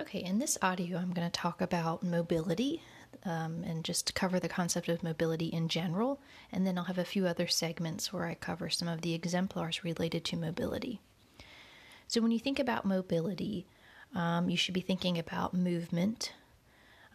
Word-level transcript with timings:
Okay, 0.00 0.20
in 0.20 0.38
this 0.38 0.56
audio, 0.62 0.96
I'm 0.96 1.12
going 1.12 1.30
to 1.30 1.40
talk 1.40 1.60
about 1.60 2.02
mobility 2.02 2.82
um, 3.26 3.62
and 3.64 3.84
just 3.84 4.14
cover 4.14 4.40
the 4.40 4.48
concept 4.48 4.88
of 4.88 5.02
mobility 5.02 5.48
in 5.48 5.68
general, 5.68 6.18
and 6.50 6.66
then 6.66 6.78
I'll 6.78 6.84
have 6.84 6.96
a 6.96 7.04
few 7.04 7.26
other 7.26 7.46
segments 7.46 8.10
where 8.10 8.24
I 8.24 8.32
cover 8.32 8.70
some 8.70 8.88
of 8.88 9.02
the 9.02 9.12
exemplars 9.12 9.84
related 9.84 10.24
to 10.24 10.38
mobility. 10.38 11.02
So, 12.08 12.22
when 12.22 12.30
you 12.30 12.38
think 12.38 12.58
about 12.58 12.86
mobility, 12.86 13.66
um, 14.14 14.48
you 14.48 14.56
should 14.56 14.72
be 14.72 14.80
thinking 14.80 15.18
about 15.18 15.52
movement, 15.52 16.32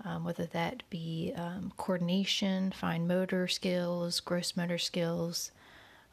um, 0.04 0.24
whether 0.24 0.46
that 0.46 0.84
be 0.92 1.34
um, 1.36 1.74
coordination, 1.78 2.72
fine 2.72 3.08
motor 3.08 3.48
skills, 3.48 4.20
gross 4.20 4.56
motor 4.56 4.78
skills, 4.78 5.50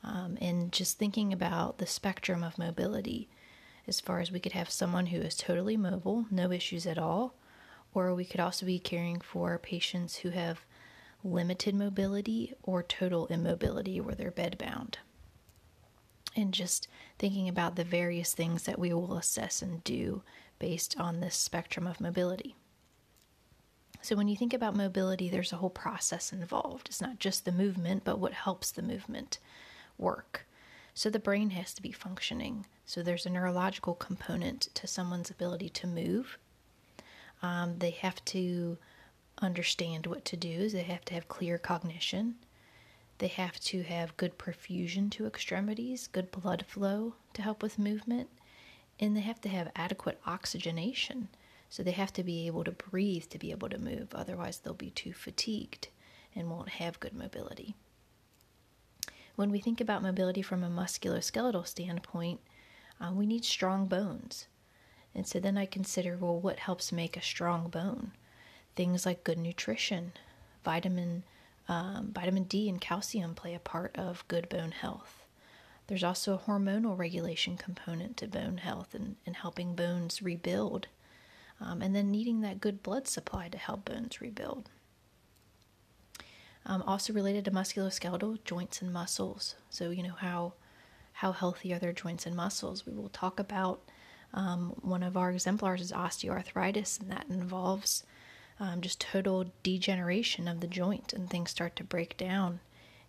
um, 0.02 0.38
and 0.40 0.72
just 0.72 0.96
thinking 0.96 1.34
about 1.34 1.76
the 1.76 1.86
spectrum 1.86 2.42
of 2.42 2.56
mobility 2.56 3.28
as 3.86 4.00
far 4.00 4.20
as 4.20 4.30
we 4.30 4.40
could 4.40 4.52
have 4.52 4.70
someone 4.70 5.06
who 5.06 5.18
is 5.18 5.34
totally 5.34 5.76
mobile, 5.76 6.26
no 6.30 6.52
issues 6.52 6.86
at 6.86 6.98
all, 6.98 7.34
or 7.94 8.14
we 8.14 8.24
could 8.24 8.40
also 8.40 8.64
be 8.64 8.78
caring 8.78 9.20
for 9.20 9.58
patients 9.58 10.16
who 10.16 10.30
have 10.30 10.64
limited 11.24 11.74
mobility 11.74 12.54
or 12.62 12.82
total 12.82 13.26
immobility 13.26 14.00
where 14.00 14.14
they're 14.14 14.30
bedbound. 14.32 14.94
And 16.34 16.54
just 16.54 16.88
thinking 17.18 17.48
about 17.48 17.76
the 17.76 17.84
various 17.84 18.32
things 18.32 18.62
that 18.64 18.78
we 18.78 18.92
will 18.92 19.16
assess 19.16 19.60
and 19.60 19.84
do 19.84 20.22
based 20.58 20.98
on 20.98 21.20
this 21.20 21.36
spectrum 21.36 21.86
of 21.86 22.00
mobility. 22.00 22.56
So, 24.00 24.16
when 24.16 24.26
you 24.26 24.36
think 24.36 24.52
about 24.52 24.74
mobility, 24.74 25.28
there's 25.28 25.52
a 25.52 25.56
whole 25.56 25.70
process 25.70 26.32
involved. 26.32 26.88
It's 26.88 27.00
not 27.00 27.20
just 27.20 27.44
the 27.44 27.52
movement, 27.52 28.02
but 28.02 28.18
what 28.18 28.32
helps 28.32 28.72
the 28.72 28.82
movement 28.82 29.38
work. 29.96 30.46
So, 30.94 31.10
the 31.10 31.18
brain 31.18 31.50
has 31.50 31.72
to 31.74 31.82
be 31.82 31.92
functioning. 31.92 32.66
So 32.84 33.02
there's 33.02 33.24
a 33.24 33.30
neurological 33.30 33.94
component 33.94 34.68
to 34.74 34.86
someone's 34.86 35.30
ability 35.30 35.70
to 35.70 35.86
move. 35.86 36.36
Um, 37.40 37.78
they 37.78 37.90
have 37.90 38.22
to 38.26 38.76
understand 39.38 40.06
what 40.06 40.24
to 40.26 40.36
do, 40.36 40.68
they 40.68 40.82
have 40.82 41.04
to 41.06 41.14
have 41.14 41.28
clear 41.28 41.58
cognition. 41.58 42.36
They 43.18 43.28
have 43.28 43.58
to 43.60 43.82
have 43.84 44.16
good 44.16 44.36
perfusion 44.36 45.10
to 45.12 45.26
extremities, 45.26 46.06
good 46.06 46.30
blood 46.30 46.64
flow 46.66 47.14
to 47.34 47.42
help 47.42 47.62
with 47.62 47.78
movement, 47.78 48.28
and 48.98 49.16
they 49.16 49.20
have 49.20 49.40
to 49.42 49.48
have 49.48 49.70
adequate 49.76 50.20
oxygenation. 50.26 51.28
So 51.70 51.82
they 51.82 51.92
have 51.92 52.12
to 52.14 52.24
be 52.24 52.46
able 52.46 52.64
to 52.64 52.72
breathe 52.72 53.24
to 53.30 53.38
be 53.38 53.52
able 53.52 53.68
to 53.70 53.78
move, 53.78 54.08
otherwise, 54.14 54.58
they'll 54.58 54.74
be 54.74 54.90
too 54.90 55.12
fatigued 55.12 55.88
and 56.34 56.50
won't 56.50 56.68
have 56.68 57.00
good 57.00 57.14
mobility. 57.14 57.74
When 59.34 59.50
we 59.50 59.60
think 59.60 59.80
about 59.80 60.02
mobility 60.02 60.42
from 60.42 60.62
a 60.62 60.68
musculoskeletal 60.68 61.66
standpoint, 61.66 62.40
uh, 63.00 63.12
we 63.12 63.26
need 63.26 63.44
strong 63.44 63.86
bones. 63.86 64.46
And 65.14 65.26
so 65.26 65.40
then 65.40 65.58
I 65.58 65.66
consider 65.66 66.16
well, 66.16 66.38
what 66.38 66.58
helps 66.58 66.92
make 66.92 67.16
a 67.16 67.22
strong 67.22 67.68
bone? 67.68 68.12
Things 68.76 69.04
like 69.04 69.24
good 69.24 69.38
nutrition, 69.38 70.12
vitamin, 70.64 71.24
um, 71.68 72.12
vitamin 72.14 72.44
D 72.44 72.68
and 72.68 72.80
calcium 72.80 73.34
play 73.34 73.54
a 73.54 73.58
part 73.58 73.96
of 73.96 74.26
good 74.28 74.48
bone 74.48 74.72
health. 74.72 75.24
There's 75.86 76.04
also 76.04 76.34
a 76.34 76.38
hormonal 76.38 76.96
regulation 76.96 77.56
component 77.56 78.16
to 78.18 78.28
bone 78.28 78.58
health 78.58 78.94
and, 78.94 79.16
and 79.26 79.36
helping 79.36 79.74
bones 79.74 80.22
rebuild, 80.22 80.86
um, 81.60 81.82
and 81.82 81.94
then 81.94 82.10
needing 82.10 82.40
that 82.40 82.60
good 82.60 82.82
blood 82.82 83.08
supply 83.08 83.48
to 83.48 83.58
help 83.58 83.84
bones 83.84 84.20
rebuild. 84.20 84.70
Um, 86.64 86.82
also 86.82 87.12
related 87.12 87.44
to 87.46 87.50
musculoskeletal 87.50 88.44
joints 88.44 88.82
and 88.82 88.92
muscles. 88.92 89.56
So, 89.68 89.90
you 89.90 90.02
know, 90.02 90.14
how 90.14 90.52
how 91.14 91.32
healthy 91.32 91.72
are 91.72 91.78
their 91.78 91.92
joints 91.92 92.26
and 92.26 92.34
muscles. 92.34 92.86
We 92.86 92.94
will 92.94 93.10
talk 93.10 93.38
about 93.38 93.80
um, 94.34 94.74
one 94.80 95.02
of 95.02 95.16
our 95.16 95.30
exemplars 95.30 95.80
is 95.80 95.92
osteoarthritis, 95.92 97.00
and 97.00 97.10
that 97.10 97.26
involves 97.28 98.04
um, 98.58 98.80
just 98.80 99.00
total 99.00 99.46
degeneration 99.62 100.48
of 100.48 100.60
the 100.60 100.66
joint, 100.66 101.12
and 101.12 101.28
things 101.28 101.50
start 101.50 101.76
to 101.76 101.84
break 101.84 102.16
down, 102.16 102.60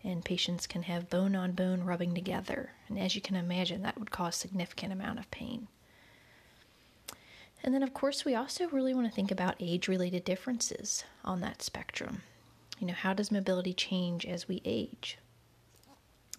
and 0.03 0.25
patients 0.25 0.67
can 0.67 0.83
have 0.83 1.09
bone 1.09 1.35
on 1.35 1.53
bone 1.53 1.83
rubbing 1.83 2.13
together. 2.13 2.71
And 2.87 2.99
as 2.99 3.15
you 3.15 3.21
can 3.21 3.35
imagine, 3.35 3.81
that 3.83 3.97
would 3.97 4.11
cause 4.11 4.35
significant 4.35 4.91
amount 4.91 5.19
of 5.19 5.31
pain. 5.31 5.67
And 7.63 7.73
then, 7.73 7.83
of 7.83 7.93
course, 7.93 8.25
we 8.25 8.35
also 8.35 8.67
really 8.67 8.93
want 8.93 9.07
to 9.07 9.13
think 9.13 9.31
about 9.31 9.55
age 9.59 9.87
related 9.87 10.25
differences 10.25 11.05
on 11.23 11.39
that 11.39 11.61
spectrum. 11.61 12.23
You 12.83 12.87
know, 12.87 12.95
how 12.95 13.13
does 13.13 13.31
mobility 13.31 13.73
change 13.73 14.25
as 14.25 14.49
we 14.49 14.61
age? 14.65 15.17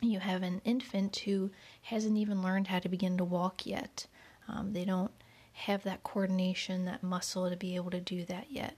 you 0.03 0.19
have 0.19 0.43
an 0.43 0.61
infant 0.67 1.17
who 1.25 1.51
hasn't 1.81 2.19
even 2.19 2.43
learned 2.43 2.67
how 2.67 2.81
to 2.81 2.89
begin 2.91 3.17
to 3.17 3.25
walk 3.25 3.65
yet. 3.65 4.07
Um, 4.47 4.75
they 4.75 4.85
don't 4.85 5.11
have 5.55 5.85
that 5.85 6.03
coordination, 6.03 6.85
that 6.85 7.03
muscle 7.03 7.49
to 7.49 7.57
be 7.57 7.77
able 7.77 7.91
to 7.93 8.01
do 8.01 8.27
that 8.27 8.51
yet. 8.51 8.77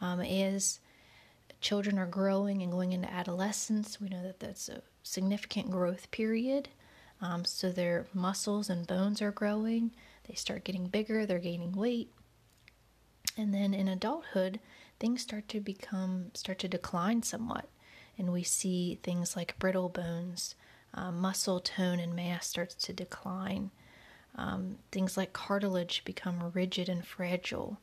Um, 0.00 0.20
as 0.20 0.78
children 1.60 1.98
are 1.98 2.06
growing 2.06 2.62
and 2.62 2.70
going 2.70 2.92
into 2.92 3.12
adolescence, 3.12 4.00
we 4.00 4.08
know 4.08 4.22
that 4.22 4.38
that's 4.38 4.68
a 4.68 4.82
significant 5.02 5.72
growth 5.72 6.08
period. 6.12 6.68
Um, 7.20 7.44
so 7.44 7.72
their 7.72 8.06
muscles 8.14 8.70
and 8.70 8.86
bones 8.86 9.20
are 9.20 9.32
growing. 9.32 9.90
They 10.28 10.34
start 10.34 10.62
getting 10.62 10.86
bigger, 10.86 11.26
they're 11.26 11.40
gaining 11.40 11.72
weight. 11.72 12.12
And 13.36 13.52
then 13.52 13.74
in 13.74 13.88
adulthood, 13.88 14.60
things 14.98 15.22
start 15.22 15.48
to 15.48 15.60
become, 15.60 16.30
start 16.34 16.58
to 16.60 16.68
decline 16.68 17.22
somewhat 17.22 17.68
and 18.18 18.32
we 18.32 18.42
see 18.42 18.98
things 19.02 19.36
like 19.36 19.58
brittle 19.58 19.88
bones, 19.88 20.54
uh, 20.94 21.10
muscle 21.10 21.60
tone 21.60 21.98
and 21.98 22.14
mass 22.14 22.46
starts 22.46 22.74
to 22.74 22.92
decline. 22.92 23.70
Um, 24.36 24.78
things 24.90 25.16
like 25.16 25.32
cartilage 25.32 26.04
become 26.04 26.52
rigid 26.54 26.88
and 26.88 27.04
fragile. 27.04 27.78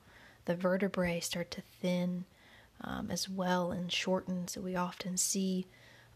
The 0.46 0.56
vertebrae 0.56 1.20
start 1.20 1.52
to 1.52 1.62
thin 1.82 2.26
um, 2.82 3.12
as 3.12 3.30
well 3.30 3.72
and 3.72 3.92
shorten. 3.92 4.48
So 4.48 4.62
we 4.62 4.76
often 4.76 5.18
see 5.18 5.68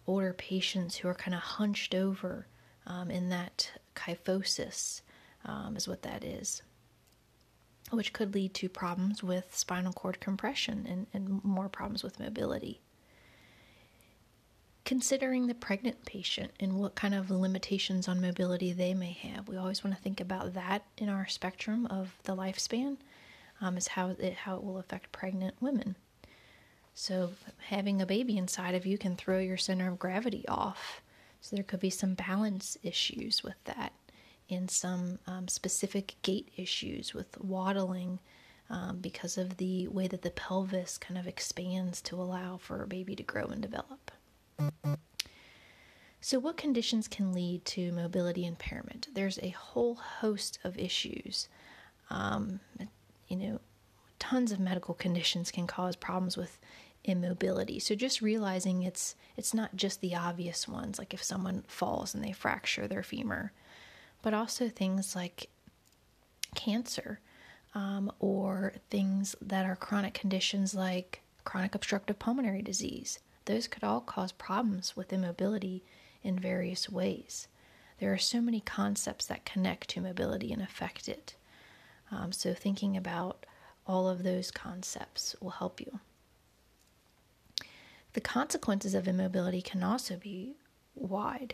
older 0.08 0.34
patients 0.34 0.98
who 0.98 1.08
are 1.08 1.14
kind 1.14 1.36
of 1.36 1.42
hunched 1.42 1.94
over 1.94 2.48
um, 2.88 3.10
in 3.10 3.30
that 3.30 3.72
kyphosis, 3.96 5.02
um, 5.46 5.76
is 5.76 5.88
what 5.88 6.04
that 6.04 6.24
is, 6.24 6.62
which 7.92 8.14
could 8.14 8.34
lead 8.34 8.54
to 8.56 8.70
problems 8.70 9.24
with 9.24 9.56
spinal 9.56 9.94
cord 9.94 10.20
compression 10.20 10.86
and, 10.90 11.08
and 11.14 11.44
more 11.44 11.70
problems 11.70 12.04
with 12.04 12.20
mobility 12.20 12.82
considering 14.86 15.48
the 15.48 15.56
pregnant 15.56 16.06
patient 16.06 16.52
and 16.60 16.78
what 16.80 16.96
kind 16.96 17.16
of 17.16 17.32
limitations 17.32 18.08
on 18.08 18.22
mobility 18.22 18.72
they 18.72 18.94
may 18.94 19.12
have. 19.12 19.48
We 19.48 19.58
always 19.58 19.84
want 19.84 19.96
to 19.96 20.02
think 20.02 20.22
about 20.22 20.54
that 20.54 20.84
in 20.98 21.10
our 21.10 21.28
spectrum 21.28 21.88
of 21.88 22.16
the 22.24 22.36
lifespan, 22.36 22.98
um, 23.60 23.78
is 23.78 23.90
how 23.90 24.10
it 24.20 24.34
how 24.34 24.56
it 24.56 24.64
will 24.64 24.78
affect 24.78 25.12
pregnant 25.12 25.56
women. 25.60 25.96
So 26.94 27.32
having 27.68 28.02
a 28.02 28.06
baby 28.06 28.38
inside 28.38 28.76
of 28.76 28.86
you 28.86 28.98
can 28.98 29.16
throw 29.16 29.40
your 29.40 29.58
center 29.58 29.90
of 29.90 30.00
gravity 30.00 30.46
off. 30.48 31.02
So 31.42 31.56
there 31.56 31.64
could 31.64 31.80
be 31.80 31.90
some 31.90 32.14
balance 32.14 32.78
issues 32.82 33.44
with 33.44 33.62
that, 33.66 33.92
and 34.50 34.70
some 34.70 35.20
um, 35.28 35.48
specific 35.48 36.16
gait 36.22 36.50
issues 36.58 37.14
with 37.14 37.40
waddling. 37.40 38.20
Um, 38.68 38.98
because 38.98 39.38
of 39.38 39.58
the 39.58 39.88
way 39.90 40.08
that 40.08 40.24
the 40.24 40.32
pelvis 40.32 40.98
kind 40.98 41.20
of 41.20 41.28
expands 41.28 42.02
to 42.02 42.16
allow 42.16 42.58
for 42.58 42.82
a 42.82 42.88
baby 42.88 43.16
to 43.16 43.22
grow 43.22 43.46
and 43.46 43.62
develop. 43.62 44.10
So, 46.20 46.40
what 46.40 46.58
conditions 46.58 47.08
can 47.08 47.32
lead 47.32 47.64
to 47.66 47.92
mobility 47.92 48.44
impairment? 48.44 49.10
There's 49.14 49.38
a 49.44 49.50
whole 49.50 49.94
host 49.94 50.58
of 50.64 50.80
issues. 50.80 51.48
Um, 52.10 52.60
you 53.28 53.38
know, 53.38 53.60
tons 54.18 54.52
of 54.52 54.60
medical 54.60 54.96
conditions 54.96 55.52
can 55.52 55.68
cause 55.68 55.96
problems 55.96 56.36
with 56.36 56.60
immobility. 57.04 57.80
So 57.80 57.96
just 57.96 58.22
realizing 58.22 58.84
it's 58.84 59.16
it's 59.38 59.54
not 59.54 59.76
just 59.76 60.02
the 60.02 60.16
obvious 60.16 60.68
ones, 60.68 60.98
like 60.98 61.14
if 61.14 61.24
someone 61.24 61.64
falls 61.68 62.16
and 62.16 62.24
they 62.24 62.32
fracture 62.32 62.88
their 62.88 63.04
femur, 63.04 63.52
but 64.26 64.34
also 64.34 64.68
things 64.68 65.16
like 65.16 65.52
cancer, 66.56 67.20
um, 67.76 68.12
or 68.20 68.74
things 68.90 69.36
that 69.40 69.68
are 69.68 69.76
chronic 69.76 70.16
conditions 70.16 70.74
like 70.74 71.22
chronic 71.44 71.76
obstructive 71.76 72.18
pulmonary 72.18 72.64
disease 72.64 73.20
those 73.46 73.68
could 73.68 73.84
all 73.84 74.02
cause 74.02 74.32
problems 74.32 74.96
with 74.96 75.14
immobility 75.14 75.84
in 76.24 76.40
various 76.40 76.90
ways. 76.90 77.48
There 78.00 78.12
are 78.12 78.18
so 78.18 78.42
many 78.42 78.60
concepts 78.60 79.28
that 79.28 79.46
connect 79.46 79.90
to 79.90 80.02
mobility 80.02 80.52
and 80.52 80.64
affect 80.64 81.08
it. 81.08 81.36
Um, 82.10 82.32
so, 82.32 82.56
thinking 82.56 82.98
about 82.98 83.46
all 83.86 84.10
of 84.10 84.24
those 84.24 84.50
concepts 84.50 85.36
will 85.40 85.52
help 85.52 85.80
you. 85.80 86.00
The 88.14 88.22
consequences 88.22 88.96
of 88.96 89.08
immobility 89.08 89.62
can 89.62 89.84
also 89.84 90.18
be 90.18 90.56
wide. 90.96 91.54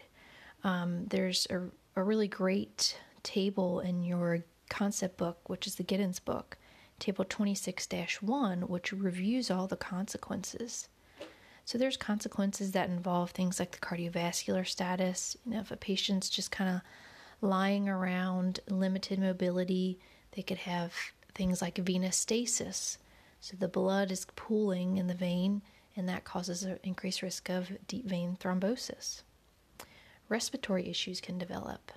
Um, 0.63 1.07
there's 1.07 1.45
a, 1.49 1.63
a 1.95 2.03
really 2.03 2.27
great 2.27 2.97
table 3.23 3.79
in 3.79 4.03
your 4.03 4.43
concept 4.69 5.17
book, 5.17 5.49
which 5.49 5.67
is 5.67 5.75
the 5.75 5.83
Giddens 5.83 6.23
book, 6.23 6.57
table 6.99 7.25
26 7.27 7.87
1, 8.21 8.61
which 8.61 8.93
reviews 8.93 9.51
all 9.51 9.67
the 9.67 9.75
consequences 9.77 10.87
so 11.65 11.77
there's 11.77 11.97
consequences 11.97 12.71
that 12.71 12.89
involve 12.89 13.31
things 13.31 13.59
like 13.59 13.71
the 13.71 13.77
cardiovascular 13.77 14.67
status. 14.67 15.37
You 15.45 15.53
know, 15.53 15.59
if 15.61 15.71
a 15.71 15.77
patient's 15.77 16.29
just 16.29 16.51
kind 16.51 16.69
of 16.69 16.81
lying 17.41 17.87
around, 17.87 18.59
limited 18.69 19.19
mobility, 19.19 19.99
they 20.33 20.41
could 20.41 20.57
have 20.57 20.93
things 21.33 21.61
like 21.61 21.77
venous 21.77 22.17
stasis. 22.17 22.97
So 23.39 23.55
the 23.57 23.67
blood 23.67 24.11
is 24.11 24.27
pooling 24.35 24.97
in 24.97 25.07
the 25.07 25.13
vein, 25.13 25.61
and 25.95 26.07
that 26.09 26.23
causes 26.23 26.63
an 26.63 26.79
increased 26.83 27.21
risk 27.21 27.49
of 27.49 27.71
deep 27.87 28.05
vein 28.05 28.37
thrombosis. 28.39 29.21
Respiratory 30.31 30.87
issues 30.87 31.19
can 31.19 31.37
develop. 31.37 31.91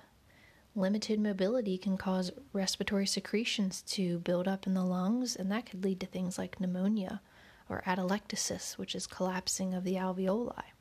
Limited 0.75 1.21
mobility 1.21 1.77
can 1.77 1.95
cause 1.95 2.33
respiratory 2.51 3.07
secretions 3.07 3.81
to 3.83 4.19
build 4.19 4.45
up 4.45 4.67
in 4.67 4.73
the 4.73 4.83
lungs, 4.83 5.37
and 5.37 5.49
that 5.53 5.65
could 5.65 5.85
lead 5.85 6.01
to 6.01 6.05
things 6.05 6.37
like 6.37 6.59
pneumonia 6.59 7.21
or 7.69 7.81
atelectasis, 7.87 8.77
which 8.77 8.93
is 8.93 9.07
collapsing 9.07 9.73
of 9.73 9.85
the 9.85 9.95
alveoli. 9.95 10.73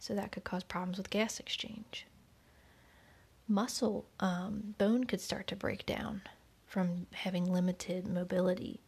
So 0.00 0.12
that 0.16 0.32
could 0.32 0.42
cause 0.42 0.64
problems 0.64 0.98
with 0.98 1.08
gas 1.08 1.38
exchange. 1.38 2.04
Muscle, 3.46 4.04
um, 4.18 4.74
bone 4.76 5.04
could 5.04 5.20
start 5.20 5.46
to 5.46 5.56
break 5.56 5.86
down 5.86 6.22
from 6.66 7.06
having 7.12 7.44
limited 7.44 8.08
mobility. 8.08 8.80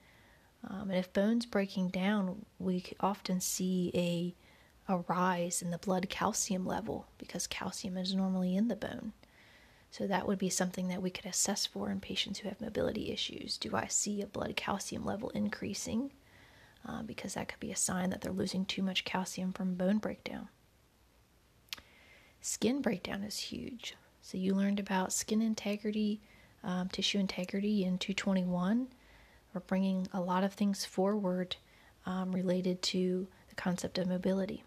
Um, 0.68 0.90
and 0.90 0.98
if 0.98 1.12
bone's 1.12 1.46
breaking 1.46 1.90
down, 1.90 2.44
we 2.58 2.86
often 2.98 3.40
see 3.40 3.92
a 3.94 4.34
a 4.88 4.98
rise 4.98 5.62
in 5.62 5.70
the 5.70 5.78
blood 5.78 6.08
calcium 6.08 6.66
level 6.66 7.06
because 7.18 7.46
calcium 7.46 7.96
is 7.96 8.14
normally 8.14 8.54
in 8.54 8.68
the 8.68 8.76
bone. 8.76 9.12
So 9.90 10.06
that 10.06 10.26
would 10.26 10.38
be 10.38 10.50
something 10.50 10.88
that 10.88 11.02
we 11.02 11.10
could 11.10 11.26
assess 11.26 11.66
for 11.66 11.90
in 11.90 12.00
patients 12.00 12.40
who 12.40 12.48
have 12.48 12.60
mobility 12.60 13.12
issues. 13.12 13.56
Do 13.56 13.76
I 13.76 13.86
see 13.86 14.20
a 14.20 14.26
blood 14.26 14.56
calcium 14.56 15.04
level 15.04 15.30
increasing? 15.30 16.10
Uh, 16.86 17.02
because 17.02 17.34
that 17.34 17.48
could 17.48 17.60
be 17.60 17.70
a 17.70 17.76
sign 17.76 18.10
that 18.10 18.20
they're 18.20 18.32
losing 18.32 18.64
too 18.66 18.82
much 18.82 19.04
calcium 19.04 19.52
from 19.52 19.74
bone 19.74 19.98
breakdown. 19.98 20.48
Skin 22.40 22.82
breakdown 22.82 23.22
is 23.22 23.38
huge. 23.38 23.94
So 24.20 24.36
you 24.36 24.54
learned 24.54 24.80
about 24.80 25.12
skin 25.12 25.40
integrity, 25.40 26.20
um, 26.62 26.88
tissue 26.88 27.18
integrity 27.18 27.84
in 27.84 27.98
221. 27.98 28.88
We're 29.54 29.60
bringing 29.60 30.08
a 30.12 30.20
lot 30.20 30.44
of 30.44 30.52
things 30.52 30.84
forward 30.84 31.56
um, 32.04 32.32
related 32.32 32.82
to 32.82 33.28
the 33.48 33.54
concept 33.54 33.96
of 33.96 34.08
mobility. 34.08 34.64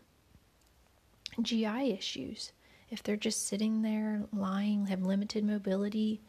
GI 1.42 1.92
issues. 1.92 2.52
If 2.90 3.04
they're 3.04 3.18
just 3.18 3.48
sitting 3.48 3.82
there 3.82 4.24
lying, 4.32 4.88
have 4.88 5.02
limited 5.02 5.44
mobility, 5.44 6.22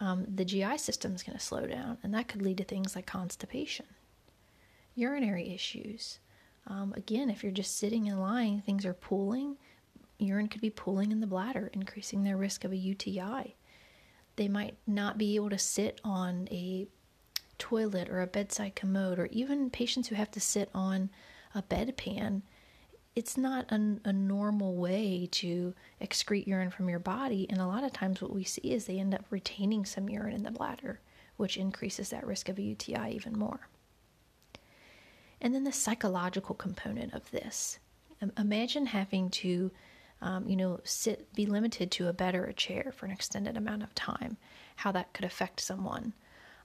um, 0.00 0.26
the 0.32 0.44
GI 0.44 0.78
system 0.78 1.14
is 1.14 1.22
going 1.22 1.38
to 1.38 1.44
slow 1.44 1.66
down, 1.66 1.98
and 2.02 2.12
that 2.14 2.28
could 2.28 2.42
lead 2.42 2.58
to 2.58 2.64
things 2.64 2.96
like 2.96 3.06
constipation. 3.06 3.86
Urinary 4.94 5.54
issues. 5.54 6.18
Um, 6.66 6.94
again, 6.96 7.30
if 7.30 7.42
you're 7.42 7.52
just 7.52 7.76
sitting 7.76 8.08
and 8.08 8.20
lying, 8.20 8.60
things 8.60 8.84
are 8.84 8.94
pooling. 8.94 9.56
Urine 10.18 10.48
could 10.48 10.60
be 10.60 10.70
pooling 10.70 11.12
in 11.12 11.20
the 11.20 11.26
bladder, 11.26 11.70
increasing 11.72 12.24
their 12.24 12.36
risk 12.36 12.64
of 12.64 12.72
a 12.72 12.76
UTI. 12.76 13.56
They 14.36 14.48
might 14.48 14.76
not 14.86 15.18
be 15.18 15.36
able 15.36 15.50
to 15.50 15.58
sit 15.58 16.00
on 16.04 16.48
a 16.50 16.88
toilet 17.58 18.08
or 18.08 18.20
a 18.20 18.26
bedside 18.26 18.74
commode, 18.74 19.18
or 19.18 19.26
even 19.26 19.70
patients 19.70 20.08
who 20.08 20.16
have 20.16 20.30
to 20.32 20.40
sit 20.40 20.70
on 20.74 21.10
a 21.54 21.62
bedpan 21.62 22.42
it's 23.16 23.36
not 23.36 23.70
a, 23.70 23.96
a, 24.04 24.12
normal 24.12 24.74
way 24.74 25.28
to 25.30 25.72
excrete 26.00 26.46
urine 26.46 26.70
from 26.70 26.88
your 26.88 26.98
body. 26.98 27.46
And 27.48 27.60
a 27.60 27.66
lot 27.66 27.84
of 27.84 27.92
times, 27.92 28.20
what 28.20 28.32
we 28.32 28.42
see 28.44 28.72
is 28.72 28.86
they 28.86 28.98
end 28.98 29.14
up 29.14 29.24
retaining 29.30 29.84
some 29.84 30.08
urine 30.08 30.34
in 30.34 30.42
the 30.42 30.50
bladder, 30.50 31.00
which 31.36 31.56
increases 31.56 32.10
that 32.10 32.26
risk 32.26 32.48
of 32.48 32.58
a 32.58 32.62
UTI 32.62 33.12
even 33.14 33.38
more. 33.38 33.68
And 35.40 35.54
then 35.54 35.64
the 35.64 35.72
psychological 35.72 36.54
component 36.54 37.14
of 37.14 37.30
this. 37.30 37.78
Imagine 38.38 38.86
having 38.86 39.28
to, 39.30 39.70
um, 40.22 40.48
you 40.48 40.56
know, 40.56 40.80
sit, 40.84 41.32
be 41.34 41.46
limited 41.46 41.90
to 41.92 42.08
a 42.08 42.12
bed 42.12 42.34
or 42.34 42.44
a 42.44 42.54
chair 42.54 42.92
for 42.96 43.06
an 43.06 43.12
extended 43.12 43.56
amount 43.56 43.82
of 43.82 43.94
time, 43.94 44.38
how 44.76 44.90
that 44.92 45.12
could 45.12 45.24
affect 45.24 45.60
someone 45.60 46.14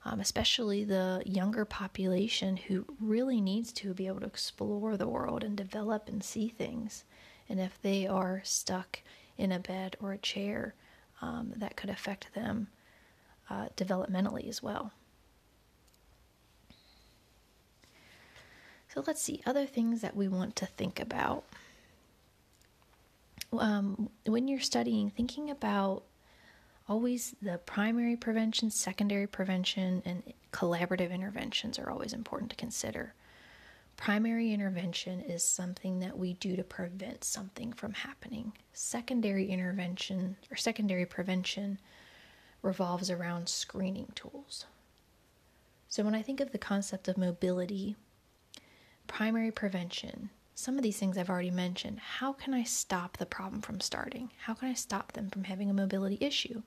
um, 0.06 0.20
especially 0.20 0.84
the 0.84 1.22
younger 1.26 1.66
population 1.66 2.58
who 2.58 2.86
really 3.02 3.42
needs 3.42 3.72
to 3.74 3.94
be 3.94 4.08
able 4.08 4.22
to 4.22 4.26
explore 4.26 4.96
the 4.96 5.08
world 5.08 5.44
and 5.44 5.56
develop 5.58 6.08
and 6.08 6.24
see 6.24 6.48
things. 6.50 7.04
And 7.48 7.60
if 7.60 7.82
they 7.82 8.08
are 8.08 8.42
stuck 8.44 9.00
in 9.38 9.52
a 9.52 9.60
bed 9.60 9.98
or 10.00 10.14
a 10.14 10.18
chair, 10.18 10.74
um, 11.22 11.54
that 11.58 11.76
could 11.76 11.90
affect 11.90 12.34
them 12.34 12.68
uh, 13.50 13.68
developmentally 13.76 14.48
as 14.48 14.64
well. 14.64 14.92
So 18.94 19.04
let's 19.06 19.22
see 19.22 19.42
other 19.46 19.66
things 19.66 20.02
that 20.02 20.16
we 20.16 20.28
want 20.28 20.56
to 20.58 20.66
think 20.66 21.00
about. 21.00 21.44
Um, 23.52 24.10
when 24.26 24.48
you're 24.48 24.60
studying, 24.60 25.10
thinking 25.10 25.50
about 25.50 26.04
always 26.90 27.36
the 27.42 27.60
primary 27.60 28.16
prevention, 28.18 28.72
secondary 28.72 29.28
prevention, 29.28 30.02
and 30.06 30.24
collaborative 30.52 31.12
interventions 31.12 31.78
are 31.78 31.90
always 31.90 32.14
important 32.14 32.50
to 32.50 32.56
consider. 32.56 33.14
Primary 33.96 34.54
intervention 34.54 35.22
is 35.22 35.44
something 35.44 36.00
that 36.00 36.18
we 36.18 36.34
do 36.34 36.56
to 36.56 36.64
prevent 36.64 37.24
something 37.24 37.72
from 37.74 37.94
happening. 37.94 38.54
Secondary 38.74 39.46
intervention 39.46 40.36
or 40.50 40.56
secondary 40.56 41.06
prevention 41.06 41.80
revolves 42.64 43.12
around 43.12 43.48
screening 43.48 44.12
tools. 44.16 44.66
So, 45.90 46.04
when 46.04 46.16
I 46.16 46.22
think 46.22 46.40
of 46.40 46.52
the 46.52 46.58
concept 46.58 47.08
of 47.08 47.18
mobility, 47.18 47.96
primary 49.08 49.52
prevention, 49.52 50.30
some 50.56 50.76
of 50.78 50.84
these 50.84 50.98
things 50.98 51.18
I've 51.18 51.30
already 51.30 51.52
mentioned. 51.52 52.00
How 52.00 52.34
can 52.34 52.54
I 52.54 52.64
stop 52.64 53.16
the 53.16 53.26
problem 53.26 53.62
from 53.62 53.80
starting? 53.80 54.30
How 54.44 54.54
can 54.54 54.70
I 54.70 54.74
stop 54.74 55.14
them 55.14 55.30
from 55.30 55.46
having 55.46 55.70
a 55.70 55.74
mobility 55.74 56.18
issue? 56.20 56.64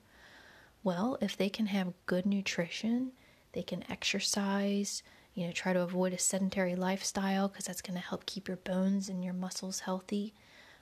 Well, 0.85 1.17
if 1.21 1.37
they 1.37 1.49
can 1.49 1.67
have 1.67 1.93
good 2.07 2.27
nutrition, 2.27 3.13
they 3.53 3.63
can 3.63 3.85
exercise, 3.91 5.03
you 5.35 5.47
know, 5.47 5.53
try 5.53 5.73
to 5.73 5.81
avoid 5.81 6.13
a 6.13 6.19
sedentary 6.19 6.75
lifestyle 6.75 7.49
because 7.49 7.67
that's 7.67 7.83
going 7.83 7.99
to 7.99 8.07
help 8.07 8.27
keep 8.27 8.49
your 8.49 8.57
bones 8.59 9.09
and 9.09 9.25
your 9.25 9.35
muscles 9.35 9.81
healthy. 9.81 10.35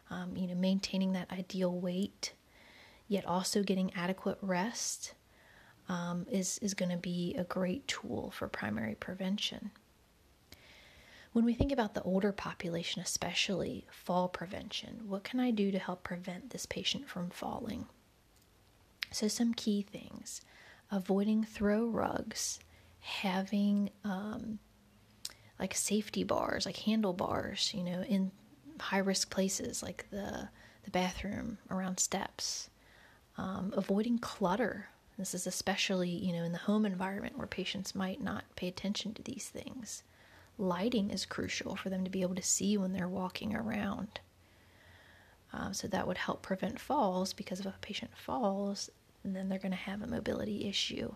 Um, 0.08 0.36
you 0.36 0.48
know, 0.48 0.54
maintaining 0.54 1.12
that 1.12 1.30
ideal 1.30 1.72
weight, 1.72 2.32
yet 3.06 3.24
also 3.26 3.62
getting 3.62 3.92
adequate 3.94 4.38
rest 4.42 5.14
um, 5.88 6.26
is, 6.30 6.58
is 6.58 6.74
going 6.74 6.90
to 6.90 6.96
be 6.96 7.34
a 7.38 7.44
great 7.44 7.86
tool 7.86 8.32
for 8.34 8.48
primary 8.48 8.96
prevention. 8.96 9.70
When 11.32 11.44
we 11.44 11.54
think 11.54 11.70
about 11.70 11.94
the 11.94 12.02
older 12.02 12.32
population, 12.32 13.02
especially 13.02 13.86
fall 13.92 14.28
prevention, 14.28 15.02
what 15.06 15.22
can 15.22 15.38
I 15.38 15.52
do 15.52 15.70
to 15.70 15.78
help 15.78 16.02
prevent 16.02 16.50
this 16.50 16.66
patient 16.66 17.08
from 17.08 17.30
falling? 17.30 17.86
So, 19.12 19.28
some 19.28 19.54
key 19.54 19.82
things 19.82 20.40
avoiding 20.90 21.44
throw 21.44 21.86
rugs, 21.86 22.58
having 23.00 23.90
um, 24.04 24.58
like 25.58 25.74
safety 25.74 26.24
bars, 26.24 26.66
like 26.66 26.76
handlebars, 26.78 27.72
you 27.74 27.84
know, 27.84 28.02
in 28.02 28.30
high 28.80 28.98
risk 28.98 29.30
places 29.30 29.82
like 29.82 30.06
the, 30.10 30.48
the 30.84 30.90
bathroom 30.90 31.58
around 31.70 31.98
steps, 32.00 32.70
um, 33.36 33.72
avoiding 33.76 34.18
clutter. 34.18 34.88
This 35.18 35.34
is 35.34 35.46
especially, 35.46 36.08
you 36.08 36.32
know, 36.32 36.42
in 36.44 36.52
the 36.52 36.58
home 36.58 36.86
environment 36.86 37.36
where 37.36 37.46
patients 37.46 37.94
might 37.94 38.22
not 38.22 38.44
pay 38.56 38.68
attention 38.68 39.12
to 39.14 39.22
these 39.22 39.48
things. 39.48 40.02
Lighting 40.56 41.10
is 41.10 41.26
crucial 41.26 41.76
for 41.76 41.90
them 41.90 42.04
to 42.04 42.10
be 42.10 42.22
able 42.22 42.34
to 42.34 42.42
see 42.42 42.76
when 42.76 42.92
they're 42.92 43.08
walking 43.08 43.54
around. 43.54 44.20
Uh, 45.52 45.72
so 45.72 45.88
that 45.88 46.06
would 46.06 46.18
help 46.18 46.42
prevent 46.42 46.78
falls 46.78 47.32
because 47.32 47.60
if 47.60 47.66
a 47.66 47.74
patient 47.80 48.12
falls, 48.16 48.88
and 49.24 49.34
then 49.34 49.48
they're 49.48 49.58
going 49.58 49.70
to 49.70 49.76
have 49.76 50.02
a 50.02 50.06
mobility 50.06 50.68
issue. 50.68 51.14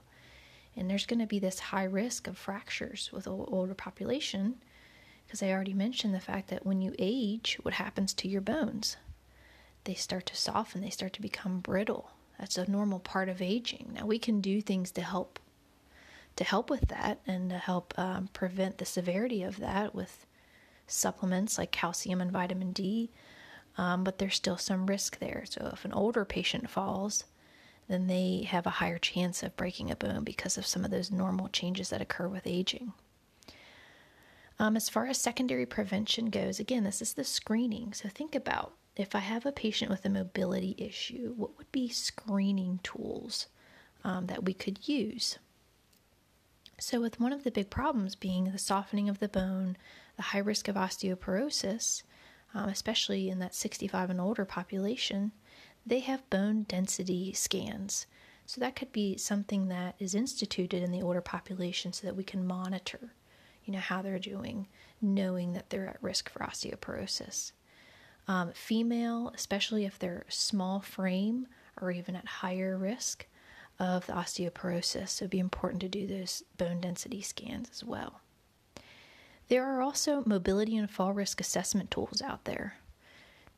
And 0.76 0.90
there's 0.90 1.06
going 1.06 1.20
to 1.20 1.26
be 1.26 1.38
this 1.38 1.58
high 1.58 1.84
risk 1.84 2.26
of 2.26 2.37
fractures 2.37 3.11
with 3.12 3.28
older 3.28 3.75
population 3.75 4.56
because 5.26 5.42
I 5.42 5.50
already 5.50 5.75
mentioned 5.75 6.14
the 6.14 6.20
fact 6.20 6.49
that 6.49 6.66
when 6.66 6.80
you 6.80 6.94
age, 6.99 7.58
what 7.62 7.75
happens 7.75 8.12
to 8.14 8.28
your 8.28 8.40
bones? 8.40 8.96
They 9.84 9.94
start 9.94 10.26
to 10.26 10.37
soften, 10.37 10.80
they 10.80 10.90
start 10.90 11.12
to 11.14 11.23
become 11.23 11.61
brittle. 11.61 12.11
That's 12.38 12.58
a 12.58 12.70
normal 12.70 12.99
part 12.99 13.28
of 13.28 13.40
aging. 13.40 13.92
Now 13.94 14.06
we 14.06 14.18
can 14.18 14.40
do 14.40 14.61
things 14.61 14.90
to 14.92 15.02
help 15.02 15.38
to 16.37 16.44
help 16.44 16.68
with 16.68 16.88
that 16.88 17.20
and 17.28 17.50
to 17.50 17.58
help 17.58 17.96
um, 17.96 18.28
prevent 18.32 18.78
the 18.78 18.84
severity 18.84 19.44
of 19.44 19.58
that 19.58 19.94
with 19.94 20.26
supplements 20.88 21.58
like 21.58 21.70
calcium 21.70 22.20
and 22.20 22.32
vitamin 22.32 22.73
D. 22.73 23.11
Um, 23.78 24.02
but 24.02 24.18
there's 24.18 24.34
still 24.34 24.56
some 24.56 24.87
risk 24.87 25.20
there. 25.20 25.44
So 25.49 25.70
if 25.73 25.84
an 25.84 25.92
older 25.92 26.25
patient 26.25 26.68
falls, 26.68 27.25
then 27.88 28.06
they 28.06 28.46
have 28.48 28.66
a 28.66 28.70
higher 28.70 28.98
chance 28.98 29.42
of 29.42 29.56
breaking 29.56 29.90
a 29.90 29.96
bone 29.96 30.24
because 30.24 30.56
of 30.56 30.66
some 30.66 30.84
of 30.84 30.90
those 30.90 31.10
normal 31.10 31.48
changes 31.48 31.90
that 31.90 32.00
occur 32.00 32.28
with 32.28 32.46
aging. 32.46 32.92
Um, 34.58 34.76
as 34.76 34.88
far 34.88 35.06
as 35.06 35.18
secondary 35.18 35.66
prevention 35.66 36.30
goes, 36.30 36.60
again, 36.60 36.84
this 36.84 37.02
is 37.02 37.14
the 37.14 37.24
screening. 37.24 37.92
So 37.92 38.08
think 38.08 38.34
about 38.34 38.72
if 38.96 39.14
I 39.14 39.18
have 39.18 39.44
a 39.44 39.52
patient 39.52 39.90
with 39.90 40.04
a 40.04 40.10
mobility 40.10 40.74
issue, 40.78 41.34
what 41.36 41.56
would 41.58 41.70
be 41.72 41.88
screening 41.88 42.78
tools 42.82 43.48
um, 44.04 44.26
that 44.26 44.44
we 44.44 44.54
could 44.54 44.88
use? 44.88 45.38
So, 46.78 47.00
with 47.00 47.20
one 47.20 47.32
of 47.32 47.44
the 47.44 47.50
big 47.50 47.70
problems 47.70 48.14
being 48.14 48.44
the 48.44 48.58
softening 48.58 49.08
of 49.08 49.20
the 49.20 49.28
bone, 49.28 49.76
the 50.16 50.22
high 50.22 50.38
risk 50.38 50.68
of 50.68 50.76
osteoporosis, 50.76 52.02
um, 52.52 52.68
especially 52.68 53.28
in 53.28 53.38
that 53.40 53.54
65 53.54 54.10
and 54.10 54.20
older 54.20 54.44
population, 54.44 55.32
they 55.86 56.00
have 56.00 56.28
bone 56.30 56.64
density 56.64 57.32
scans. 57.32 58.06
So 58.46 58.60
that 58.60 58.76
could 58.76 58.92
be 58.92 59.16
something 59.16 59.68
that 59.68 59.94
is 59.98 60.14
instituted 60.14 60.82
in 60.82 60.92
the 60.92 61.02
older 61.02 61.20
population 61.20 61.92
so 61.92 62.06
that 62.06 62.16
we 62.16 62.24
can 62.24 62.46
monitor, 62.46 63.14
you 63.64 63.72
know, 63.72 63.78
how 63.78 64.02
they're 64.02 64.18
doing, 64.18 64.68
knowing 65.00 65.54
that 65.54 65.70
they're 65.70 65.88
at 65.88 66.02
risk 66.02 66.28
for 66.28 66.40
osteoporosis. 66.40 67.52
Um, 68.28 68.52
female, 68.54 69.32
especially 69.34 69.84
if 69.84 69.98
they're 69.98 70.24
small 70.28 70.80
frame 70.80 71.46
or 71.80 71.90
even 71.90 72.16
at 72.16 72.26
higher 72.26 72.76
risk 72.76 73.26
of 73.78 74.06
the 74.06 74.12
osteoporosis, 74.12 75.08
so 75.08 75.24
it'd 75.24 75.30
be 75.30 75.38
important 75.38 75.80
to 75.80 75.88
do 75.88 76.06
those 76.06 76.42
bone 76.56 76.80
density 76.80 77.20
scans 77.20 77.68
as 77.70 77.82
well. 77.82 78.20
There 79.48 79.64
are 79.64 79.82
also 79.82 80.22
mobility 80.24 80.76
and 80.76 80.90
fall 80.90 81.12
risk 81.12 81.40
assessment 81.40 81.90
tools 81.90 82.22
out 82.22 82.44
there. 82.44 82.76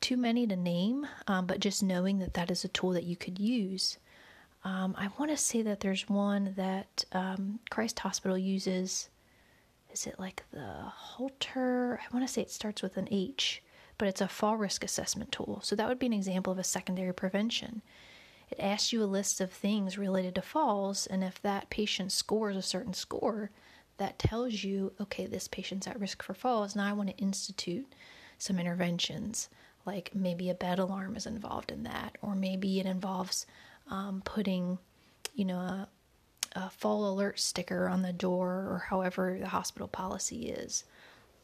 Too 0.00 0.16
many 0.16 0.46
to 0.46 0.56
name, 0.56 1.06
um, 1.26 1.46
but 1.46 1.60
just 1.60 1.82
knowing 1.82 2.18
that 2.18 2.34
that 2.34 2.50
is 2.50 2.64
a 2.64 2.68
tool 2.68 2.90
that 2.90 3.04
you 3.04 3.16
could 3.16 3.38
use. 3.38 3.98
Um, 4.64 4.94
I 4.98 5.08
want 5.18 5.30
to 5.30 5.36
say 5.36 5.62
that 5.62 5.80
there's 5.80 6.08
one 6.08 6.54
that 6.56 7.04
um, 7.12 7.60
Christ 7.70 7.98
Hospital 8.00 8.36
uses. 8.36 9.08
Is 9.92 10.06
it 10.06 10.18
like 10.18 10.42
the 10.50 10.66
Holter? 10.66 12.00
I 12.00 12.14
want 12.14 12.26
to 12.26 12.32
say 12.32 12.42
it 12.42 12.50
starts 12.50 12.82
with 12.82 12.96
an 12.96 13.08
H, 13.10 13.62
but 13.96 14.08
it's 14.08 14.20
a 14.20 14.28
fall 14.28 14.56
risk 14.56 14.84
assessment 14.84 15.32
tool. 15.32 15.60
So 15.62 15.74
that 15.76 15.88
would 15.88 15.98
be 15.98 16.06
an 16.06 16.12
example 16.12 16.52
of 16.52 16.58
a 16.58 16.64
secondary 16.64 17.14
prevention. 17.14 17.82
It 18.50 18.60
asks 18.60 18.92
you 18.92 19.02
a 19.02 19.06
list 19.06 19.40
of 19.40 19.50
things 19.50 19.98
related 19.98 20.34
to 20.36 20.42
falls, 20.42 21.06
and 21.06 21.24
if 21.24 21.40
that 21.42 21.70
patient 21.70 22.12
scores 22.12 22.56
a 22.56 22.62
certain 22.62 22.94
score, 22.94 23.50
that 23.98 24.18
tells 24.18 24.62
you, 24.62 24.92
okay, 25.00 25.26
this 25.26 25.48
patient's 25.48 25.86
at 25.86 25.98
risk 25.98 26.22
for 26.22 26.34
falls. 26.34 26.76
Now 26.76 26.88
I 26.88 26.92
want 26.92 27.08
to 27.08 27.16
institute 27.16 27.92
some 28.38 28.58
interventions, 28.58 29.48
like 29.86 30.10
maybe 30.14 30.50
a 30.50 30.54
bed 30.54 30.78
alarm 30.78 31.16
is 31.16 31.26
involved 31.26 31.70
in 31.70 31.84
that, 31.84 32.16
or 32.22 32.34
maybe 32.34 32.80
it 32.80 32.86
involves 32.86 33.46
um, 33.90 34.22
putting, 34.24 34.78
you 35.34 35.44
know, 35.44 35.58
a, 35.58 35.88
a, 36.54 36.70
fall 36.70 37.08
alert 37.08 37.38
sticker 37.38 37.88
on 37.88 38.02
the 38.02 38.12
door, 38.12 38.48
or 38.48 38.84
however 38.88 39.38
the 39.40 39.48
hospital 39.48 39.88
policy 39.88 40.48
is. 40.48 40.84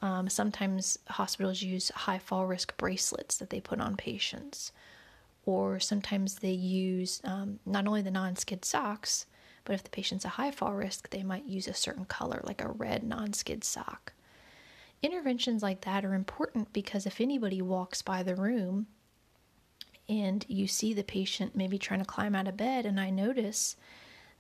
Um, 0.01 0.29
sometimes 0.29 0.99
hospitals 1.09 1.63
use 1.63 1.91
high 1.91 2.19
fall 2.19 2.47
risk 2.47 2.77
bracelets 2.77 3.39
that 3.39 3.51
they 3.51 3.61
put 3.61 3.81
on 3.81 3.97
patients, 3.97 4.73
or 5.47 5.79
sometimes 5.79 6.37
they 6.37 6.51
use 6.51 7.21
um, 7.25 7.61
not 7.65 7.87
only 7.87 8.03
the 8.03 8.11
non 8.11 8.35
skid 8.37 8.65
socks, 8.65 9.27
but 9.65 9.75
if 9.75 9.85
the 9.85 9.91
patient's 9.91 10.25
a 10.25 10.31
high 10.31 10.51
fall 10.51 10.73
risk, 10.73 11.11
they 11.11 11.23
might 11.23 11.45
use 11.47 11.69
a 11.69 11.75
certain 11.75 12.05
color, 12.05 12.41
like 12.45 12.61
a 12.61 12.69
red 12.69 13.05
non 13.05 13.33
skid 13.33 13.63
sock. 13.63 14.13
Interventions 15.03 15.63
like 15.63 15.81
that 15.83 16.05
are 16.05 16.15
important 16.15 16.73
because 16.73 17.07
if 17.07 17.21
anybody 17.21 17.61
walks 17.61 18.03
by 18.03 18.23
the 18.23 18.37
room 18.37 18.87
and 20.09 20.45
you 20.49 20.67
see 20.67 20.95
the 20.95 21.03
patient 21.03 21.57
maybe 21.57 21.79
trying 21.79 22.01
to 22.01 22.07
climb 22.07 22.35
out 22.35 22.49
of 22.49 22.57
bed, 22.57 22.87
and 22.87 23.01
I 23.01 23.11
notice 23.11 23.77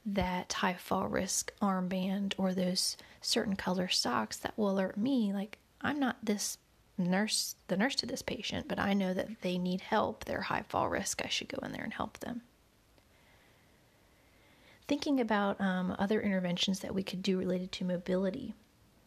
that 0.07 0.52
high 0.52 0.75
fall 0.75 1.09
risk 1.09 1.52
armband 1.61 2.35
or 2.38 2.54
those 2.54 2.97
certain 3.21 3.57
color 3.57 3.88
socks, 3.88 4.37
that 4.38 4.57
will 4.57 4.71
alert 4.71 4.97
me 4.97 5.33
like 5.33 5.59
I'm 5.81 5.99
not 5.99 6.25
this 6.25 6.59
nurse, 6.97 7.57
the 7.66 7.76
nurse 7.76 7.97
to 7.97 8.07
this 8.07 8.23
patient, 8.23 8.69
but 8.69 8.78
I 8.78 8.92
know 8.92 9.12
that 9.14 9.42
they 9.42 9.59
need 9.59 9.81
help. 9.81 10.25
They're 10.25 10.42
high 10.42 10.64
fall 10.69 10.88
risk. 10.88 11.23
I 11.25 11.28
should 11.28 11.49
go 11.49 11.59
in 11.64 11.73
there 11.73 11.85
and 11.85 11.95
help 11.95 12.19
them 12.19 12.42
thinking 14.92 15.21
about 15.21 15.59
um, 15.61 15.97
other 15.99 16.21
interventions 16.21 16.81
that 16.81 16.95
we 16.95 17.02
could 17.02 17.23
do 17.23 17.38
related 17.38 17.73
to 17.73 17.83
mobility. 17.85 18.52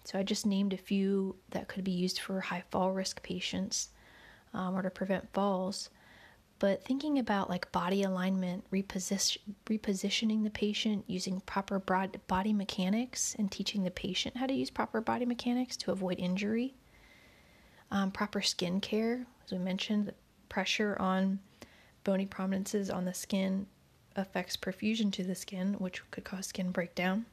So 0.06 0.20
I 0.20 0.24
just 0.24 0.46
named 0.46 0.72
a 0.72 0.78
few 0.78 1.36
that 1.50 1.68
could 1.68 1.84
be 1.84 1.92
used 1.92 2.20
for 2.20 2.40
high 2.40 2.64
fall 2.70 2.92
risk 2.92 3.24
patients 3.24 3.90
um, 4.54 4.76
or 4.76 4.84
to 4.84 4.90
prevent 4.90 5.34
falls. 5.34 5.90
But 6.60 6.86
thinking 6.86 7.20
about 7.20 7.50
like 7.50 7.72
body 7.72 8.04
alignment, 8.04 8.70
reposition, 8.72 9.40
repositioning 9.66 10.44
the 10.44 10.50
patient, 10.50 11.04
using 11.08 11.42
proper 11.42 11.80
broad 11.80 12.20
body 12.28 12.54
mechanics, 12.54 13.36
and 13.38 13.52
teaching 13.52 13.84
the 13.84 13.92
patient 13.92 14.38
how 14.38 14.48
to 14.48 14.54
use 14.54 14.70
proper 14.70 15.02
body 15.02 15.26
mechanics 15.26 15.76
to 15.78 15.92
avoid 15.92 16.18
injury. 16.20 16.76
Um, 17.92 18.12
proper 18.12 18.42
skin 18.42 18.80
care, 18.80 19.26
as 19.44 19.52
we 19.52 19.58
mentioned, 19.58 20.14
pressure 20.48 20.96
on 21.00 21.40
bony 22.04 22.26
prominences 22.26 22.90
on 22.90 23.06
the 23.06 23.14
skin 23.14 23.68
affects 24.16 24.56
perfusion 24.56 25.12
to 25.12 25.24
the 25.24 25.36
skin, 25.36 25.74
which 25.74 26.02
could 26.12 26.24
cause 26.24 26.48
skin 26.48 26.72
breakdown. 26.72 27.26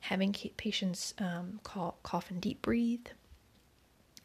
Having 0.00 0.34
patients 0.56 1.14
um, 1.18 1.60
call, 1.62 1.98
cough 2.02 2.30
and 2.30 2.40
deep 2.40 2.62
breathe, 2.62 3.06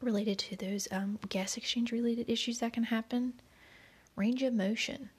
related 0.01 0.37
to 0.37 0.55
those 0.55 0.87
um, 0.91 1.19
gas 1.29 1.57
exchange 1.57 1.91
related 1.91 2.29
issues 2.29 2.59
that 2.59 2.73
can 2.73 2.83
happen. 2.83 3.33
Range 4.15 4.43
of 4.43 4.53
motion. 4.53 5.09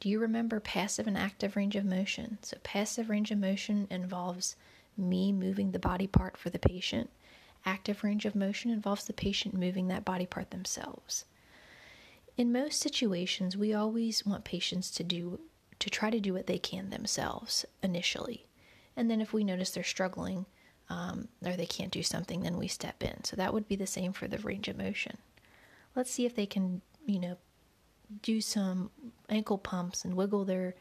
Do 0.00 0.08
you 0.08 0.18
remember 0.18 0.60
passive 0.60 1.06
and 1.06 1.18
active 1.18 1.56
range 1.56 1.76
of 1.76 1.84
motion? 1.84 2.38
So, 2.42 2.56
passive 2.62 3.10
range 3.10 3.30
of 3.30 3.38
motion 3.38 3.86
involves 3.90 4.56
me 4.96 5.32
moving 5.32 5.72
the 5.72 5.78
body 5.78 6.06
part 6.06 6.36
for 6.36 6.48
the 6.48 6.58
patient. 6.58 7.10
Active 7.66 8.02
range 8.02 8.24
of 8.24 8.34
motion 8.34 8.70
involves 8.70 9.04
the 9.04 9.12
patient 9.12 9.54
moving 9.54 9.88
that 9.88 10.04
body 10.04 10.24
part 10.26 10.50
themselves. 10.50 11.26
In 12.38 12.52
most 12.52 12.80
situations, 12.80 13.56
we 13.56 13.74
always 13.74 14.24
want 14.24 14.44
patients 14.44 14.90
to 14.92 15.04
do 15.04 15.40
to 15.78 15.90
try 15.90 16.10
to 16.10 16.20
do 16.20 16.32
what 16.32 16.46
they 16.46 16.58
can 16.58 16.90
themselves 16.90 17.64
initially. 17.82 18.46
And 19.00 19.10
then 19.10 19.22
if 19.22 19.32
we 19.32 19.44
notice 19.44 19.70
they're 19.70 19.82
struggling 19.82 20.44
um, 20.90 21.28
or 21.42 21.56
they 21.56 21.64
can't 21.64 21.90
do 21.90 22.02
something, 22.02 22.42
then 22.42 22.58
we 22.58 22.68
step 22.68 23.02
in. 23.02 23.24
So 23.24 23.34
that 23.34 23.54
would 23.54 23.66
be 23.66 23.74
the 23.74 23.86
same 23.86 24.12
for 24.12 24.28
the 24.28 24.36
range 24.40 24.68
of 24.68 24.76
motion. 24.76 25.16
Let's 25.96 26.10
see 26.10 26.26
if 26.26 26.36
they 26.36 26.44
can, 26.44 26.82
you 27.06 27.18
know, 27.18 27.38
do 28.20 28.42
some 28.42 28.90
ankle 29.30 29.56
pumps 29.56 30.04
and 30.04 30.16
wiggle 30.16 30.44
their 30.44 30.74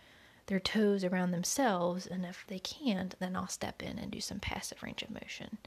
their 0.47 0.59
toes 0.59 1.05
around 1.05 1.31
themselves. 1.31 2.07
And 2.07 2.25
if 2.25 2.43
they 2.47 2.59
can't, 2.59 3.15
then 3.19 3.37
I'll 3.37 3.47
step 3.47 3.81
in 3.81 3.97
and 3.97 4.11
do 4.11 4.19
some 4.19 4.41
passive 4.41 4.83
range 4.83 5.01
of 5.01 5.11
motion. 5.11 5.57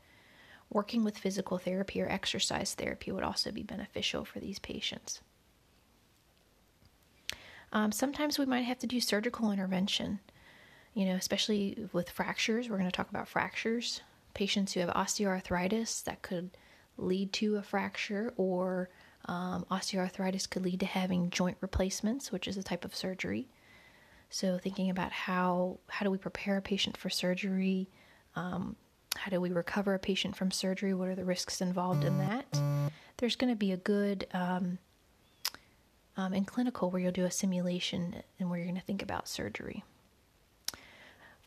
Working 0.69 1.05
with 1.05 1.17
physical 1.17 1.57
therapy 1.57 2.03
or 2.03 2.09
exercise 2.11 2.75
therapy 2.75 3.13
would 3.13 3.25
also 3.25 3.51
be 3.51 3.63
beneficial 3.63 4.27
for 4.27 4.41
these 4.41 4.59
patients. 4.59 5.23
Um, 7.73 7.93
sometimes 7.93 8.39
we 8.39 8.45
might 8.45 8.67
have 8.67 8.79
to 8.81 8.87
do 8.87 9.01
surgical 9.01 9.51
intervention, 9.51 10.21
you 10.95 11.07
know, 11.07 11.15
especially 11.15 11.89
with 11.93 12.11
fractures. 12.11 12.69
We're 12.69 12.79
going 12.79 12.91
to 12.91 12.97
talk 12.97 13.11
about 13.11 13.29
fractures. 13.29 14.01
Patients 14.35 14.73
who 14.73 14.81
have 14.81 14.91
osteoarthritis 14.91 16.05
that 16.05 16.23
could 16.23 16.51
lead 16.97 17.33
to 17.35 17.57
a 17.57 17.63
fracture, 17.63 18.33
or 18.37 18.89
um, 19.27 19.65
osteoarthritis 19.71 20.49
could 20.49 20.65
lead 20.65 20.81
to 20.81 20.87
having 20.87 21.31
joint 21.31 21.57
replacements, 21.61 22.33
which 22.33 22.47
is 22.49 22.57
a 22.57 22.63
type 22.63 22.85
of 22.85 22.95
surgery. 22.95 23.49
So, 24.31 24.59
thinking 24.59 24.91
about 24.91 25.13
how 25.13 25.79
how 25.89 26.05
do 26.05 26.11
we 26.11 26.19
prepare 26.19 26.57
a 26.57 26.63
patient 26.63 26.97
for 26.97 27.11
surgery? 27.11 27.89
Um, 28.35 28.77
how 29.17 29.31
do 29.31 29.41
we 29.41 29.51
recover 29.51 29.95
a 29.95 29.99
patient 29.99 30.37
from 30.37 30.51
surgery? 30.51 30.95
What 30.95 31.09
are 31.09 31.15
the 31.15 31.25
risks 31.25 31.61
involved 31.61 32.05
in 32.05 32.19
that? 32.19 32.47
There's 33.19 33.37
going 33.37 33.53
to 33.53 33.57
be 33.57 33.73
a 33.73 33.77
good 33.77 34.27
um, 34.33 34.79
um, 36.17 36.33
in 36.33 36.45
clinical 36.45 36.91
where 36.91 37.01
you'll 37.01 37.13
do 37.13 37.25
a 37.25 37.31
simulation 37.31 38.23
and 38.41 38.49
where 38.49 38.59
you're 38.59 38.67
going 38.67 38.81
to 38.81 38.87
think 38.87 39.03
about 39.03 39.29
surgery. 39.29 39.85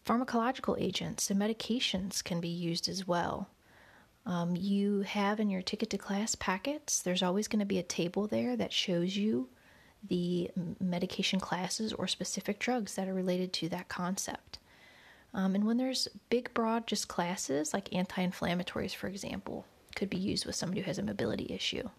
Pharmacological 0.06 0.80
agents 0.80 1.30
and 1.30 1.40
medications 1.40 2.24
can 2.24 2.40
be 2.40 2.50
used 2.50 2.88
as 2.88 3.08
well. 3.08 3.50
Um, 4.26 4.56
you 4.56 5.02
have 5.02 5.40
in 5.40 5.50
your 5.50 5.62
ticket 5.62 5.90
to 5.92 5.98
class 5.98 6.36
packets, 6.36 7.02
there's 7.02 7.24
always 7.24 7.48
going 7.48 7.60
to 7.60 7.66
be 7.66 7.80
a 7.80 7.84
table 7.84 8.28
there 8.28 8.56
that 8.56 8.74
shows 8.74 9.16
you 9.16 9.50
the 10.08 10.52
medication 10.80 11.40
classes 11.40 11.94
or 11.94 12.08
specific 12.08 12.60
drugs 12.60 12.96
that 12.96 13.08
are 13.08 13.14
related 13.14 13.54
to 13.54 13.70
that 13.70 13.88
concept. 13.88 14.60
Um, 15.34 15.56
and 15.56 15.66
when 15.66 15.78
there's 15.78 16.08
big, 16.30 16.54
broad, 16.54 16.88
just 16.88 17.08
classes 17.08 17.74
like 17.74 17.94
anti 17.94 18.26
inflammatories, 18.26 18.96
for 18.96 19.08
example, 19.08 19.66
could 19.96 20.10
be 20.10 20.18
used 20.18 20.46
with 20.46 20.56
somebody 20.56 20.82
who 20.82 20.88
has 20.88 20.98
a 20.98 21.04
mobility 21.04 21.48
issue 21.50 21.90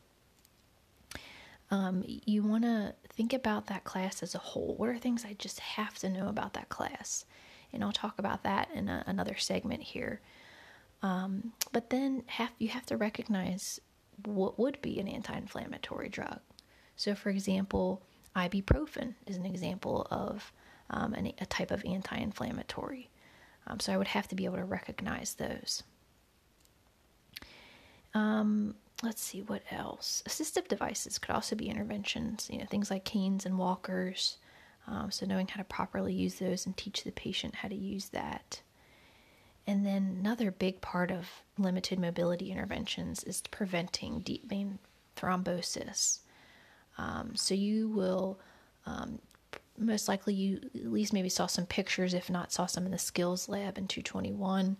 um, 1.70 2.04
you 2.06 2.42
want 2.42 2.64
to 2.64 2.94
think 3.08 3.32
about 3.32 3.66
that 3.66 3.84
class 3.84 4.22
as 4.22 4.34
a 4.34 4.38
whole. 4.38 4.74
What 4.76 4.88
are 4.88 4.98
things 4.98 5.24
I 5.24 5.34
just 5.38 5.60
have 5.60 5.98
to 5.98 6.08
know 6.08 6.28
about 6.28 6.52
that 6.54 6.68
class? 6.68 7.24
And 7.76 7.84
I'll 7.84 7.92
talk 7.92 8.18
about 8.18 8.42
that 8.42 8.68
in 8.74 8.88
a, 8.88 9.04
another 9.06 9.36
segment 9.36 9.82
here. 9.82 10.20
Um, 11.02 11.52
but 11.72 11.90
then 11.90 12.24
have, 12.26 12.50
you 12.58 12.68
have 12.68 12.86
to 12.86 12.96
recognize 12.96 13.80
what 14.24 14.58
would 14.58 14.80
be 14.80 14.98
an 14.98 15.06
anti 15.06 15.36
inflammatory 15.36 16.08
drug. 16.08 16.40
So, 16.96 17.14
for 17.14 17.28
example, 17.28 18.02
ibuprofen 18.34 19.14
is 19.26 19.36
an 19.36 19.44
example 19.44 20.06
of 20.10 20.52
um, 20.88 21.12
an, 21.14 21.32
a 21.38 21.46
type 21.46 21.70
of 21.70 21.84
anti 21.84 22.16
inflammatory. 22.16 23.10
Um, 23.66 23.78
so, 23.78 23.92
I 23.92 23.98
would 23.98 24.08
have 24.08 24.26
to 24.28 24.34
be 24.34 24.46
able 24.46 24.56
to 24.56 24.64
recognize 24.64 25.34
those. 25.34 25.82
Um, 28.14 28.74
let's 29.02 29.20
see 29.20 29.42
what 29.42 29.62
else. 29.70 30.22
Assistive 30.26 30.66
devices 30.68 31.18
could 31.18 31.34
also 31.34 31.54
be 31.54 31.68
interventions, 31.68 32.48
you 32.50 32.58
know, 32.58 32.64
things 32.64 32.90
like 32.90 33.04
canes 33.04 33.44
and 33.44 33.58
walkers. 33.58 34.38
Um, 34.88 35.10
so 35.10 35.26
knowing 35.26 35.48
how 35.48 35.58
to 35.58 35.64
properly 35.64 36.14
use 36.14 36.36
those 36.36 36.66
and 36.66 36.76
teach 36.76 37.02
the 37.02 37.10
patient 37.10 37.56
how 37.56 37.68
to 37.68 37.74
use 37.74 38.10
that. 38.10 38.60
And 39.66 39.84
then 39.84 40.16
another 40.20 40.50
big 40.52 40.80
part 40.80 41.10
of 41.10 41.26
limited 41.58 41.98
mobility 41.98 42.52
interventions 42.52 43.24
is 43.24 43.42
preventing 43.50 44.20
deep 44.20 44.48
vein 44.48 44.78
thrombosis. 45.16 46.20
Um, 46.98 47.34
so 47.34 47.54
you 47.54 47.88
will 47.88 48.38
um, 48.86 49.18
most 49.78 50.08
likely 50.08 50.34
you 50.34 50.60
at 50.74 50.92
least 50.92 51.12
maybe 51.12 51.28
saw 51.28 51.46
some 51.46 51.66
pictures, 51.66 52.14
if 52.14 52.30
not 52.30 52.52
saw 52.52 52.66
some 52.66 52.86
in 52.86 52.92
the 52.92 52.98
skills 52.98 53.48
lab 53.48 53.78
in 53.78 53.88
221. 53.88 54.76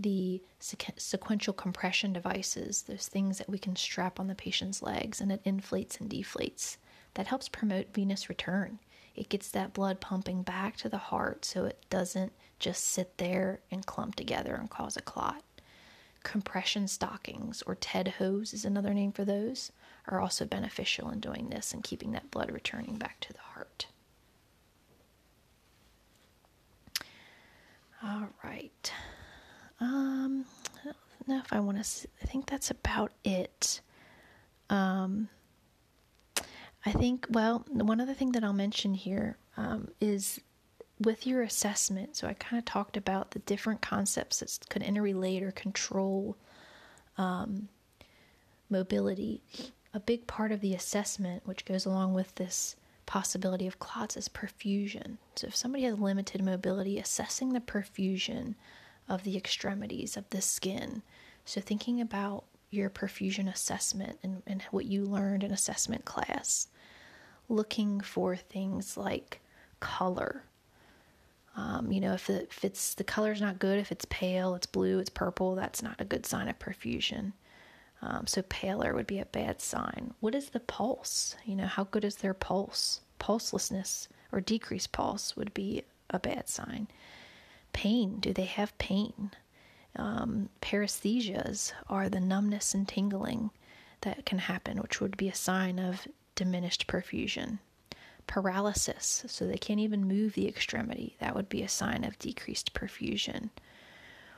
The 0.00 0.40
sequential 0.60 1.52
compression 1.52 2.12
devices, 2.12 2.82
those 2.82 3.08
things 3.08 3.38
that 3.38 3.48
we 3.48 3.58
can 3.58 3.74
strap 3.74 4.20
on 4.20 4.28
the 4.28 4.34
patient's 4.34 4.80
legs 4.80 5.20
and 5.20 5.32
it 5.32 5.40
inflates 5.44 5.98
and 5.98 6.08
deflates. 6.08 6.76
That 7.14 7.26
helps 7.26 7.48
promote 7.48 7.92
venous 7.92 8.28
return. 8.28 8.78
It 9.18 9.28
gets 9.28 9.50
that 9.50 9.74
blood 9.74 10.00
pumping 10.00 10.42
back 10.42 10.76
to 10.78 10.88
the 10.88 10.98
heart 10.98 11.44
so 11.44 11.64
it 11.64 11.84
doesn't 11.90 12.32
just 12.58 12.84
sit 12.84 13.18
there 13.18 13.60
and 13.70 13.84
clump 13.84 14.14
together 14.14 14.54
and 14.54 14.70
cause 14.70 14.96
a 14.96 15.02
clot. 15.02 15.42
Compression 16.22 16.88
stockings 16.88 17.62
or 17.62 17.74
TED 17.74 18.08
hose 18.18 18.52
is 18.52 18.64
another 18.64 18.94
name 18.94 19.12
for 19.12 19.24
those 19.24 19.72
are 20.06 20.20
also 20.20 20.44
beneficial 20.44 21.10
in 21.10 21.20
doing 21.20 21.48
this 21.48 21.72
and 21.72 21.84
keeping 21.84 22.12
that 22.12 22.30
blood 22.30 22.50
returning 22.50 22.96
back 22.96 23.20
to 23.20 23.32
the 23.32 23.38
heart. 23.40 23.86
All 28.02 28.28
right. 28.42 28.92
Um, 29.80 30.44
know 31.28 31.38
if 31.38 31.52
I 31.52 31.60
want 31.60 31.82
to. 31.82 32.08
I 32.22 32.26
think 32.26 32.46
that's 32.46 32.70
about 32.70 33.12
it. 33.24 33.80
Um, 34.70 35.28
I 36.86 36.92
think. 36.92 37.26
Well, 37.30 37.64
one 37.68 38.00
other 38.00 38.14
thing 38.14 38.32
that 38.32 38.44
I'll 38.44 38.52
mention 38.52 38.94
here 38.94 39.36
um, 39.56 39.88
is 40.00 40.40
with 41.00 41.26
your 41.26 41.42
assessment. 41.42 42.16
So 42.16 42.26
I 42.26 42.34
kind 42.34 42.58
of 42.58 42.64
talked 42.64 42.96
about 42.96 43.32
the 43.32 43.38
different 43.40 43.80
concepts 43.80 44.40
that 44.40 44.68
could 44.68 44.82
interrelate 44.82 45.42
or 45.42 45.52
control 45.52 46.36
um, 47.16 47.68
mobility 48.70 49.42
a 49.94 50.00
big 50.00 50.26
part 50.26 50.52
of 50.52 50.60
the 50.60 50.74
assessment, 50.74 51.46
which 51.46 51.64
goes 51.64 51.86
along 51.86 52.14
with 52.14 52.34
this 52.34 52.76
possibility 53.06 53.66
of 53.66 53.78
clots, 53.78 54.16
is 54.16 54.28
perfusion. 54.28 55.16
So, 55.34 55.46
if 55.46 55.56
somebody 55.56 55.84
has 55.84 55.98
limited 55.98 56.42
mobility, 56.42 56.98
assessing 56.98 57.52
the 57.52 57.60
perfusion 57.60 58.54
of 59.08 59.24
the 59.24 59.36
extremities 59.36 60.16
of 60.16 60.28
the 60.30 60.42
skin. 60.42 61.02
So, 61.44 61.60
thinking 61.60 62.00
about 62.00 62.44
your 62.70 62.90
perfusion 62.90 63.52
assessment 63.52 64.18
and, 64.22 64.42
and 64.46 64.62
what 64.70 64.84
you 64.84 65.04
learned 65.04 65.42
in 65.42 65.52
assessment 65.52 66.04
class, 66.04 66.68
looking 67.48 68.00
for 68.00 68.36
things 68.36 68.96
like 68.96 69.40
color. 69.80 70.44
Um, 71.56 71.90
you 71.90 72.00
know, 72.00 72.14
if, 72.14 72.26
the, 72.26 72.42
if 72.42 72.64
it's 72.64 72.94
the 72.94 73.04
color's 73.04 73.40
not 73.40 73.58
good, 73.58 73.78
if 73.78 73.90
it's 73.90 74.06
pale, 74.10 74.54
it's 74.54 74.66
blue, 74.66 74.98
it's 74.98 75.10
purple, 75.10 75.54
that's 75.54 75.82
not 75.82 76.00
a 76.00 76.04
good 76.04 76.26
sign 76.26 76.48
of 76.48 76.58
perfusion. 76.58 77.32
Um, 78.00 78.26
so 78.26 78.42
paler 78.42 78.94
would 78.94 79.08
be 79.08 79.18
a 79.18 79.26
bad 79.26 79.60
sign. 79.60 80.14
What 80.20 80.34
is 80.34 80.50
the 80.50 80.60
pulse? 80.60 81.34
You 81.44 81.56
know, 81.56 81.66
how 81.66 81.84
good 81.84 82.04
is 82.04 82.16
their 82.16 82.34
pulse? 82.34 83.00
Pulselessness 83.18 84.06
or 84.30 84.40
decreased 84.40 84.92
pulse 84.92 85.36
would 85.36 85.52
be 85.52 85.82
a 86.10 86.18
bad 86.18 86.48
sign. 86.48 86.86
Pain, 87.72 88.18
do 88.20 88.32
they 88.32 88.44
have 88.44 88.76
pain? 88.78 89.32
Um, 89.98 90.48
paresthesias 90.62 91.72
are 91.88 92.08
the 92.08 92.20
numbness 92.20 92.72
and 92.72 92.86
tingling 92.86 93.50
that 94.02 94.24
can 94.24 94.38
happen, 94.38 94.78
which 94.78 95.00
would 95.00 95.16
be 95.16 95.28
a 95.28 95.34
sign 95.34 95.78
of 95.78 96.06
diminished 96.36 96.86
perfusion. 96.86 97.58
Paralysis, 98.28 99.24
so 99.26 99.46
they 99.46 99.58
can't 99.58 99.80
even 99.80 100.06
move 100.06 100.34
the 100.34 100.46
extremity, 100.46 101.16
that 101.18 101.34
would 101.34 101.48
be 101.48 101.62
a 101.62 101.68
sign 101.68 102.04
of 102.04 102.18
decreased 102.18 102.74
perfusion. 102.74 103.50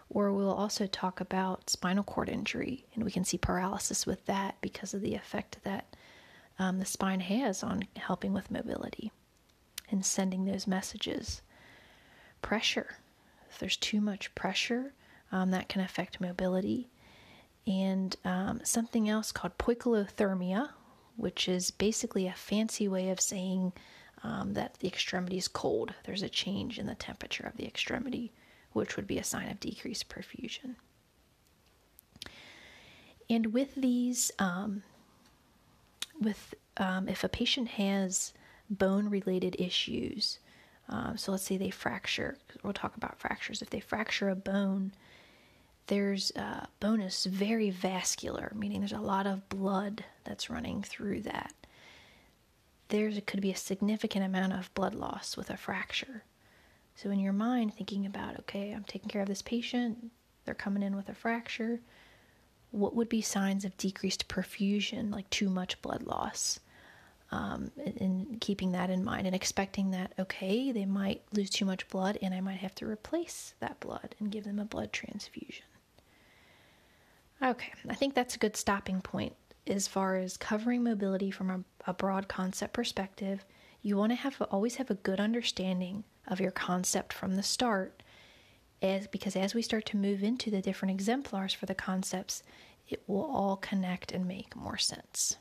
Or 0.09 0.33
we'll 0.33 0.52
also 0.52 0.87
talk 0.87 1.21
about 1.21 1.69
spinal 1.69 2.05
cord 2.05 2.29
injury, 2.29 2.87
and 2.95 3.05
we 3.05 3.11
can 3.11 3.25
see 3.25 3.37
paralysis 3.37 4.07
with 4.07 4.25
that 4.26 4.57
because 4.61 4.95
of 4.95 5.02
the 5.02 5.14
effect 5.14 5.59
that 5.64 5.95
um, 6.59 6.79
the 6.79 6.85
spine 6.87 7.21
has 7.21 7.62
on 7.62 7.83
helping 7.97 8.33
with 8.33 8.50
mobility 8.50 9.12
and 9.90 10.05
sending 10.05 10.45
those 10.45 10.67
messages. 10.67 11.43
Pressure, 12.43 12.97
if 13.50 13.59
there's 13.59 13.76
too 13.76 14.00
much 14.00 14.35
pressure, 14.35 14.95
um, 15.33 15.51
that 15.51 15.69
can 15.69 15.81
affect 15.81 16.21
mobility. 16.21 16.89
And 17.67 18.17
um, 18.25 18.61
something 18.65 19.09
else 19.09 19.33
called 19.33 19.59
poikilothermia, 19.59 20.71
which 21.17 21.49
is 21.49 21.71
basically 21.71 22.26
a 22.26 22.33
fancy 22.33 22.89
way 22.89 23.11
of 23.11 23.21
saying 23.21 23.73
um, 24.23 24.54
that 24.54 24.75
the 24.81 24.89
extremity 24.89 25.37
is 25.37 25.49
cold. 25.49 25.95
There's 26.04 26.23
a 26.23 26.28
change 26.28 26.78
in 26.78 26.87
the 26.87 26.95
temperature 26.95 27.45
of 27.47 27.57
the 27.57 27.67
extremity 27.67 28.33
which 28.73 28.97
would 28.97 29.07
be 29.07 29.19
a 29.19 29.25
sign 29.25 29.49
of 29.49 29.61
decreased 29.61 30.09
perfusion. 30.09 30.76
And 33.28 33.52
with 33.52 33.75
these, 33.75 34.31
um, 34.39 34.83
with 36.21 36.54
um, 36.76 37.09
if 37.09 37.23
a 37.25 37.28
patient 37.28 37.69
has 37.69 38.33
bone 38.69 39.09
related 39.09 39.57
issues, 39.59 40.39
um, 40.89 41.17
so 41.17 41.33
let's 41.33 41.45
say 41.45 41.57
they 41.57 41.71
fracture, 41.71 42.37
we'll 42.63 42.73
talk 42.73 42.97
about 42.97 43.19
fractures. 43.19 43.63
If 43.63 43.71
they 43.71 43.81
fracture 43.81 44.28
a 44.28 44.37
bone, 44.37 44.93
there's 45.91 46.31
bone 46.79 47.00
is 47.00 47.25
very 47.25 47.71
vascular, 47.71 48.53
meaning 48.55 48.79
there's 48.81 48.93
a 48.93 49.00
lot 49.00 49.26
of 49.26 49.49
blood 49.49 50.05
that's 50.23 50.49
running 50.49 50.85
through 50.85 51.23
that. 51.23 51.53
There 52.89 53.11
could 53.26 53.41
be 53.41 53.50
a 53.50 53.57
significant 53.57 54.25
amount 54.25 54.53
of 54.53 54.73
blood 54.75 54.95
loss 54.95 55.37
with 55.37 55.50
a 55.50 55.57
fracture. 55.57 56.23
So, 56.95 57.11
in 57.11 57.19
your 57.19 57.33
mind, 57.33 57.75
thinking 57.75 58.07
about, 58.07 58.39
okay, 58.39 58.71
I'm 58.71 58.85
taking 58.85 59.09
care 59.09 59.21
of 59.21 59.26
this 59.26 59.43
patient, 59.43 60.13
they're 60.45 60.55
coming 60.55 60.85
in 60.85 60.95
with 60.95 61.09
a 61.09 61.15
fracture, 61.15 61.81
what 62.71 62.95
would 62.95 63.09
be 63.09 63.21
signs 63.21 63.65
of 63.65 63.76
decreased 63.76 64.29
perfusion, 64.29 65.11
like 65.11 65.29
too 65.31 65.50
much 65.50 65.83
blood 65.83 66.05
loss? 66.05 66.61
Um, 67.33 67.73
and 67.97 68.41
keeping 68.41 68.73
that 68.73 68.91
in 68.91 69.05
mind 69.05 69.26
and 69.26 69.35
expecting 69.35 69.91
that, 69.91 70.13
okay, 70.21 70.71
they 70.71 70.85
might 70.85 71.23
lose 71.33 71.50
too 71.50 71.65
much 71.65 71.89
blood 71.89 72.19
and 72.23 72.33
I 72.35 72.41
might 72.41 72.59
have 72.59 72.75
to 72.76 72.87
replace 72.87 73.55
that 73.61 73.81
blood 73.81 74.15
and 74.19 74.33
give 74.33 74.45
them 74.45 74.59
a 74.59 74.65
blood 74.65 74.93
transfusion. 74.93 75.65
Okay, 77.43 77.73
I 77.89 77.95
think 77.95 78.15
that's 78.15 78.37
a 78.37 78.39
good 78.39 78.57
stopping 78.57 79.00
point 79.00 79.35
as 79.67 79.89
far 79.89 80.17
as 80.17 80.37
covering 80.37 80.83
mobility 80.85 81.31
from 81.31 81.50
a, 81.50 81.61
a 81.87 81.95
broad 81.95 82.29
concept 82.29 82.75
perspective. 82.75 83.45
You 83.83 83.97
want 83.97 84.13
to 84.13 84.17
have 84.17 84.41
always 84.50 84.76
have 84.76 84.91
a 84.91 84.95
good 84.95 85.21
understanding 85.21 86.05
of 86.29 86.41
your 86.41 86.50
concept 86.50 87.13
from 87.13 87.37
the 87.37 87.43
start 87.43 88.03
as 88.83 89.07
because 89.07 89.37
as 89.37 89.55
we 89.55 89.63
start 89.63 89.85
to 89.87 89.97
move 89.97 90.23
into 90.23 90.50
the 90.50 90.63
different 90.63 90.93
exemplars 90.93 91.53
for 91.53 91.67
the 91.67 91.75
concepts 91.75 92.43
it 92.89 93.03
will 93.07 93.25
all 93.25 93.57
connect 93.57 94.13
and 94.13 94.26
make 94.26 94.57
more 94.57 94.79
sense 94.79 95.37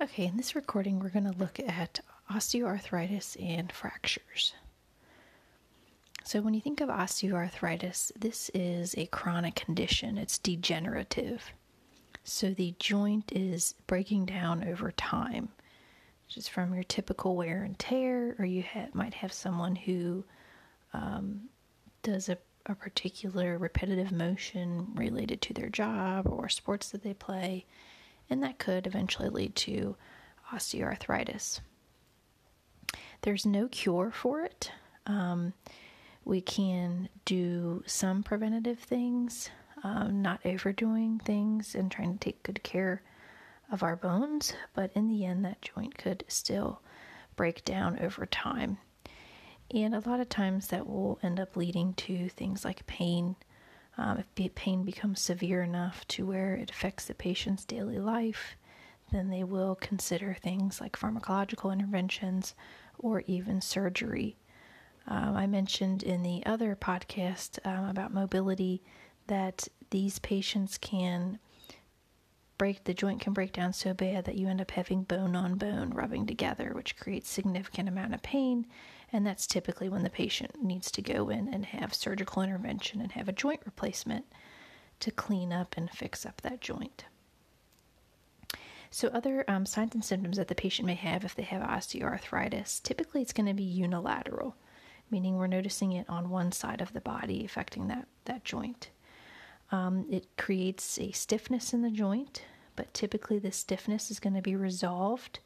okay 0.00 0.26
in 0.26 0.36
this 0.36 0.54
recording 0.54 0.98
we're 0.98 1.08
going 1.08 1.30
to 1.30 1.38
look 1.38 1.58
at 1.60 2.00
osteoarthritis 2.30 3.36
and 3.42 3.72
fractures 3.72 4.54
so 6.24 6.40
when 6.40 6.54
you 6.54 6.60
think 6.60 6.80
of 6.80 6.88
osteoarthritis 6.88 8.12
this 8.18 8.50
is 8.54 8.94
a 8.96 9.06
chronic 9.06 9.54
condition 9.54 10.18
it's 10.18 10.38
degenerative 10.38 11.52
so 12.22 12.50
the 12.50 12.74
joint 12.78 13.32
is 13.34 13.74
breaking 13.86 14.26
down 14.26 14.66
over 14.68 14.90
time 14.92 15.48
just 16.30 16.50
from 16.50 16.72
your 16.72 16.84
typical 16.84 17.34
wear 17.34 17.64
and 17.64 17.78
tear, 17.78 18.36
or 18.38 18.44
you 18.44 18.62
ha- 18.62 18.86
might 18.94 19.14
have 19.14 19.32
someone 19.32 19.74
who 19.74 20.24
um, 20.94 21.42
does 22.02 22.28
a, 22.28 22.38
a 22.66 22.74
particular 22.74 23.58
repetitive 23.58 24.12
motion 24.12 24.86
related 24.94 25.42
to 25.42 25.52
their 25.52 25.68
job 25.68 26.28
or 26.28 26.48
sports 26.48 26.90
that 26.90 27.02
they 27.02 27.12
play, 27.12 27.66
and 28.30 28.42
that 28.42 28.58
could 28.58 28.86
eventually 28.86 29.28
lead 29.28 29.56
to 29.56 29.96
osteoarthritis. 30.54 31.60
There's 33.22 33.44
no 33.44 33.66
cure 33.66 34.12
for 34.12 34.42
it. 34.42 34.70
Um, 35.06 35.52
we 36.24 36.40
can 36.40 37.08
do 37.24 37.82
some 37.86 38.22
preventative 38.22 38.78
things, 38.78 39.50
um, 39.82 40.22
not 40.22 40.40
overdoing 40.44 41.18
things 41.18 41.74
and 41.74 41.90
trying 41.90 42.12
to 42.12 42.18
take 42.18 42.42
good 42.42 42.62
care 42.62 43.02
of 43.70 43.82
our 43.82 43.96
bones, 43.96 44.52
but 44.74 44.90
in 44.94 45.08
the 45.08 45.24
end, 45.24 45.44
that 45.44 45.62
joint 45.62 45.96
could 45.96 46.24
still 46.28 46.82
break 47.36 47.64
down 47.64 47.98
over 48.00 48.26
time. 48.26 48.78
And 49.72 49.94
a 49.94 50.08
lot 50.08 50.20
of 50.20 50.28
times 50.28 50.68
that 50.68 50.86
will 50.86 51.18
end 51.22 51.38
up 51.38 51.56
leading 51.56 51.94
to 51.94 52.28
things 52.28 52.64
like 52.64 52.86
pain. 52.86 53.36
Um, 53.96 54.18
if 54.36 54.54
pain 54.54 54.82
becomes 54.82 55.20
severe 55.20 55.62
enough 55.62 56.06
to 56.08 56.26
where 56.26 56.54
it 56.54 56.70
affects 56.70 57.04
the 57.04 57.14
patient's 57.14 57.64
daily 57.64 57.98
life, 57.98 58.56
then 59.12 59.30
they 59.30 59.44
will 59.44 59.76
consider 59.76 60.34
things 60.34 60.80
like 60.80 60.98
pharmacological 60.98 61.72
interventions 61.72 62.54
or 62.98 63.22
even 63.26 63.60
surgery. 63.60 64.36
Um, 65.06 65.36
I 65.36 65.46
mentioned 65.46 66.02
in 66.02 66.22
the 66.22 66.44
other 66.46 66.76
podcast 66.76 67.58
um, 67.66 67.88
about 67.88 68.12
mobility 68.12 68.82
that 69.26 69.68
these 69.90 70.18
patients 70.18 70.78
can 70.78 71.38
break 72.60 72.84
the 72.84 72.92
joint 72.92 73.22
can 73.22 73.32
break 73.32 73.54
down 73.54 73.72
so 73.72 73.94
bad 73.94 74.26
that 74.26 74.36
you 74.36 74.46
end 74.46 74.60
up 74.60 74.70
having 74.72 75.02
bone 75.02 75.34
on 75.34 75.54
bone 75.54 75.88
rubbing 75.90 76.26
together, 76.26 76.72
which 76.74 76.94
creates 76.94 77.30
significant 77.30 77.88
amount 77.88 78.12
of 78.12 78.22
pain. 78.22 78.66
And 79.10 79.26
that's 79.26 79.46
typically 79.46 79.88
when 79.88 80.02
the 80.02 80.10
patient 80.10 80.62
needs 80.62 80.90
to 80.90 81.00
go 81.00 81.30
in 81.30 81.48
and 81.52 81.64
have 81.64 81.94
surgical 81.94 82.42
intervention 82.42 83.00
and 83.00 83.12
have 83.12 83.30
a 83.30 83.32
joint 83.32 83.62
replacement 83.64 84.26
to 85.00 85.10
clean 85.10 85.54
up 85.54 85.74
and 85.78 85.90
fix 85.90 86.26
up 86.26 86.42
that 86.42 86.60
joint. 86.60 87.06
So, 88.90 89.08
other 89.08 89.44
um, 89.48 89.64
signs 89.64 89.94
and 89.94 90.04
symptoms 90.04 90.36
that 90.36 90.48
the 90.48 90.54
patient 90.54 90.84
may 90.84 90.96
have 90.96 91.24
if 91.24 91.34
they 91.34 91.44
have 91.44 91.62
osteoarthritis 91.62 92.82
typically 92.82 93.22
it's 93.22 93.32
going 93.32 93.46
to 93.46 93.54
be 93.54 93.62
unilateral, 93.62 94.54
meaning 95.10 95.36
we're 95.36 95.46
noticing 95.46 95.92
it 95.92 96.08
on 96.08 96.30
one 96.30 96.52
side 96.52 96.80
of 96.80 96.92
the 96.92 97.00
body 97.00 97.44
affecting 97.44 97.88
that, 97.88 98.06
that 98.24 98.44
joint. 98.44 98.90
Um, 99.72 100.06
it 100.10 100.26
creates 100.36 100.98
a 100.98 101.12
stiffness 101.12 101.72
in 101.72 101.82
the 101.82 101.90
joint, 101.90 102.42
but 102.76 102.92
typically 102.92 103.38
the 103.38 103.52
stiffness 103.52 104.10
is 104.10 104.20
going 104.20 104.34
to 104.34 104.42
be 104.42 104.56
resolved 104.56 105.40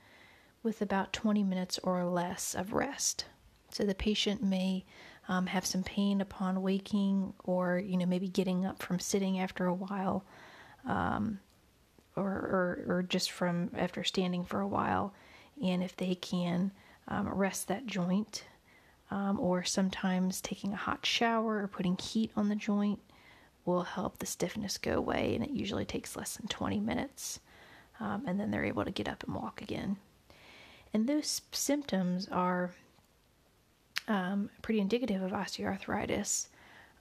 with 0.63 0.81
about 0.81 1.13
20 1.13 1.43
minutes 1.43 1.79
or 1.83 2.05
less 2.05 2.55
of 2.55 2.73
rest. 2.73 3.27
So 3.71 3.85
the 3.85 3.95
patient 3.95 4.43
may 4.43 4.85
um, 5.29 5.47
have 5.47 5.67
some 5.67 5.83
pain 5.83 6.21
upon 6.21 6.63
waking, 6.63 7.35
or 7.45 7.79
you 7.79 7.97
know 7.97 8.07
maybe 8.07 8.29
getting 8.29 8.65
up 8.65 8.83
from 8.83 8.99
sitting 8.99 9.41
after 9.41 9.67
a 9.67 9.75
while, 9.75 10.25
um, 10.87 11.41
or, 12.17 12.29
or, 12.29 12.85
or 12.89 13.03
just 13.03 13.31
from 13.31 13.71
after 13.77 14.05
standing 14.05 14.45
for 14.45 14.61
a 14.61 14.69
while. 14.69 15.13
And 15.63 15.83
if 15.83 15.97
they 15.97 16.15
can 16.15 16.73
um, 17.09 17.29
rest 17.29 17.69
that 17.69 17.87
joint, 17.87 18.45
um, 19.15 19.39
or 19.39 19.63
sometimes 19.63 20.41
taking 20.41 20.73
a 20.73 20.77
hot 20.77 21.07
shower 21.07 21.63
or 21.63 21.69
putting 21.69 21.97
heat 21.97 22.33
on 22.35 22.49
the 22.49 22.57
joint 22.57 22.99
will 23.65 23.85
help 23.85 24.19
the 24.19 24.27
stiffness 24.27 24.77
go 24.77 24.95
away, 24.95 25.37
and 25.37 25.45
it 25.45 25.51
usually 25.51 25.85
takes 25.85 26.17
less 26.17 26.37
than 26.37 26.49
20 26.49 26.81
minutes. 26.81 27.39
Um, 28.01 28.25
and 28.27 28.41
then 28.41 28.51
they're 28.51 28.65
able 28.65 28.85
to 28.85 28.91
get 28.91 29.09
up 29.09 29.23
and 29.23 29.37
walk 29.37 29.63
again. 29.63 29.99
And 30.93 31.07
those 31.07 31.43
symptoms 31.53 32.27
are 32.33 32.73
um, 34.09 34.51
pretty 34.63 34.81
indicative 34.81 35.23
of 35.23 35.31
osteoarthritis 35.31 36.49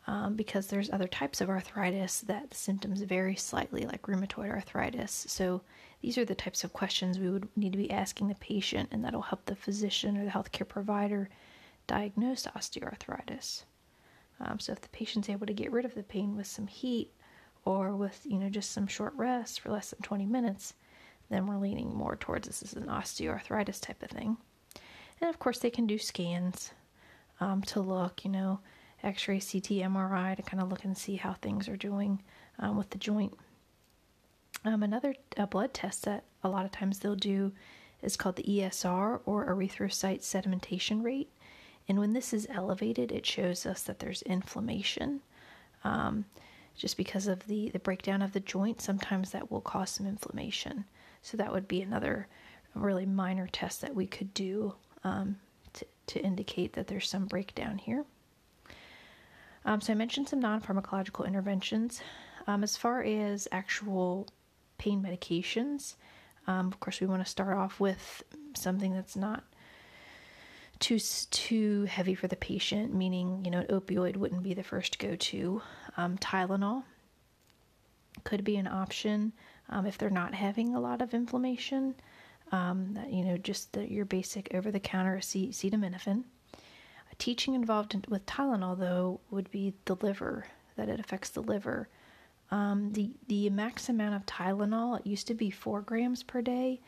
um, 0.06 0.36
because 0.36 0.68
there's 0.68 0.92
other 0.92 1.08
types 1.08 1.42
of 1.42 1.50
arthritis 1.50 2.22
that 2.22 2.52
the 2.52 2.56
symptoms 2.56 3.02
vary 3.02 3.36
slightly, 3.36 3.86
like 3.86 4.04
rheumatoid 4.04 4.52
arthritis. 4.52 5.26
So 5.28 5.64
these 6.02 6.20
are 6.20 6.26
the 6.26 6.36
types 6.36 6.64
of 6.64 6.74
questions 6.74 7.18
we 7.18 7.32
would 7.32 7.48
need 7.58 7.72
to 7.72 7.78
be 7.78 7.90
asking 7.90 8.28
the 8.28 8.36
patient, 8.36 8.90
and 8.92 9.04
that'll 9.04 9.22
help 9.24 9.48
the 9.48 9.56
physician 9.56 10.16
or 10.16 10.26
the 10.26 10.32
healthcare 10.32 10.68
provider 10.68 11.28
diagnose 11.88 12.46
osteoarthritis. 12.56 13.64
Um, 14.40 14.60
so 14.60 14.72
if 14.72 14.82
the 14.82 14.90
patient's 14.90 15.30
able 15.30 15.46
to 15.46 15.54
get 15.54 15.72
rid 15.72 15.86
of 15.86 15.96
the 15.96 16.04
pain 16.04 16.36
with 16.36 16.48
some 16.48 16.68
heat 16.68 17.12
or 17.66 17.96
with 17.96 18.22
you 18.26 18.38
know 18.38 18.50
just 18.50 18.72
some 18.72 18.88
short 18.88 19.14
rest 19.16 19.60
for 19.60 19.72
less 19.72 19.92
than 19.92 20.02
20 20.02 20.26
minutes, 20.26 20.74
then 21.30 21.48
we're 21.48 21.58
leaning 21.58 21.96
more 21.96 22.16
towards 22.16 22.48
this 22.48 22.62
is 22.62 22.74
an 22.74 22.88
osteoarthritis 22.88 23.80
type 23.82 24.02
of 24.04 24.10
thing. 24.10 24.38
And 25.22 25.30
of 25.30 25.40
course, 25.40 25.60
they 25.60 25.70
can 25.70 25.88
do 25.88 25.98
scans 25.98 26.72
um, 27.40 27.62
to 27.64 27.80
look, 27.80 28.26
you 28.26 28.32
know, 28.32 28.60
x 29.04 29.28
ray, 29.28 29.40
CT, 29.40 29.84
MRI 29.84 30.36
to 30.36 30.42
kind 30.42 30.62
of 30.62 30.70
look 30.70 30.84
and 30.84 30.98
see 30.98 31.16
how 31.16 31.34
things 31.34 31.68
are 31.68 31.78
doing 31.78 32.22
um, 32.60 32.78
with 32.78 32.90
the 32.90 32.98
joint. 32.98 33.34
Um, 34.66 34.84
another 34.84 35.16
blood 35.50 35.74
test 35.74 36.06
that 36.06 36.24
a 36.44 36.50
lot 36.50 36.66
of 36.66 36.72
times 36.72 37.00
they'll 37.00 37.16
do 37.16 37.52
is 38.02 38.16
called 38.16 38.36
the 38.36 38.44
ESR 38.44 39.22
or 39.26 39.48
erythrocyte 39.48 40.22
sedimentation 40.22 41.04
rate. 41.04 41.30
And 41.88 42.00
when 42.00 42.14
this 42.14 42.34
is 42.34 42.48
elevated, 42.50 43.12
it 43.12 43.26
shows 43.26 43.66
us 43.66 43.84
that 43.84 44.00
there's 44.00 44.22
inflammation. 44.24 45.22
Um, 45.84 46.26
just 46.76 46.98
because 46.98 47.28
of 47.28 47.46
the, 47.48 47.70
the 47.70 47.80
breakdown 47.80 48.22
of 48.22 48.34
the 48.34 48.40
joint, 48.40 48.82
sometimes 48.82 49.32
that 49.32 49.52
will 49.52 49.62
cause 49.62 49.92
some 49.92 50.08
inflammation. 50.08 50.86
So 51.22 51.38
that 51.38 51.52
would 51.52 51.68
be 51.68 51.82
another 51.82 52.28
really 52.74 53.06
minor 53.06 53.48
test 53.48 53.82
that 53.82 53.96
we 53.96 54.08
could 54.08 54.34
do 54.34 54.74
um, 55.04 55.38
to, 55.74 55.86
to 56.08 56.20
indicate 56.22 56.74
that 56.74 56.88
there's 56.88 57.10
some 57.10 57.26
breakdown 57.26 57.78
here. 57.78 58.06
Um, 59.66 59.82
so 59.82 59.94
I 59.94 59.96
mentioned 59.96 60.30
some 60.30 60.40
non 60.40 60.62
pharmacological 60.62 61.28
interventions. 61.28 62.02
Um, 62.48 62.64
as 62.64 62.76
far 62.76 63.04
as 63.04 63.48
actual 63.52 64.28
pain 64.78 65.02
medications, 65.02 65.96
um, 66.48 66.68
of 66.68 66.80
course, 66.80 67.00
we 67.00 67.08
want 67.08 67.24
to 67.24 67.30
start 67.30 67.56
off 67.56 67.80
with 67.80 68.24
something 68.54 68.94
that's 68.94 69.16
not 69.16 69.44
too 70.84 71.00
too 71.32 71.86
heavy 71.86 72.14
for 72.14 72.28
the 72.28 72.36
patient, 72.36 72.94
meaning 72.94 73.42
you 73.46 73.52
know 73.52 73.60
an 73.60 73.68
opioid 73.68 74.18
wouldn't 74.18 74.44
be 74.44 74.54
the 74.54 74.64
first 74.64 75.00
go 75.00 75.16
to. 75.16 75.62
Um, 75.96 76.18
Tylenol 76.18 76.84
could 78.26 78.44
be 78.44 78.58
an 78.58 78.68
option 78.68 79.32
um, 79.70 79.86
if 79.86 79.98
they're 79.98 80.10
not 80.10 80.34
having 80.34 80.76
a 80.76 80.80
lot 80.80 81.02
of 81.02 81.14
inflammation. 81.14 81.96
Um, 82.52 82.94
that, 82.96 83.12
you 83.12 83.24
know, 83.24 83.38
just 83.38 83.72
the, 83.72 83.90
your 83.90 84.06
basic 84.06 84.54
over 84.54 84.70
the 84.70 84.80
counter 84.80 85.18
acetaminophen. 85.18 86.26
Teaching 87.18 87.56
involved 87.56 87.96
in, 87.96 88.04
with 88.10 88.26
Tylenol, 88.26 88.78
though, 88.78 89.22
would 89.32 89.50
be 89.50 89.74
the 89.86 89.96
liver, 89.96 90.46
that 90.76 90.90
it 90.90 91.00
affects 91.00 91.30
the 91.30 91.42
liver. 91.42 91.88
Um, 92.52 92.92
the, 92.92 93.12
the 93.28 93.50
max 93.50 93.90
amount 93.90 94.16
of 94.16 94.26
Tylenol, 94.26 95.00
it 95.00 95.08
used 95.08 95.28
to 95.28 95.34
be 95.34 95.50
four 95.50 95.82
grams 95.82 96.22
per 96.22 96.42
day, 96.42 96.82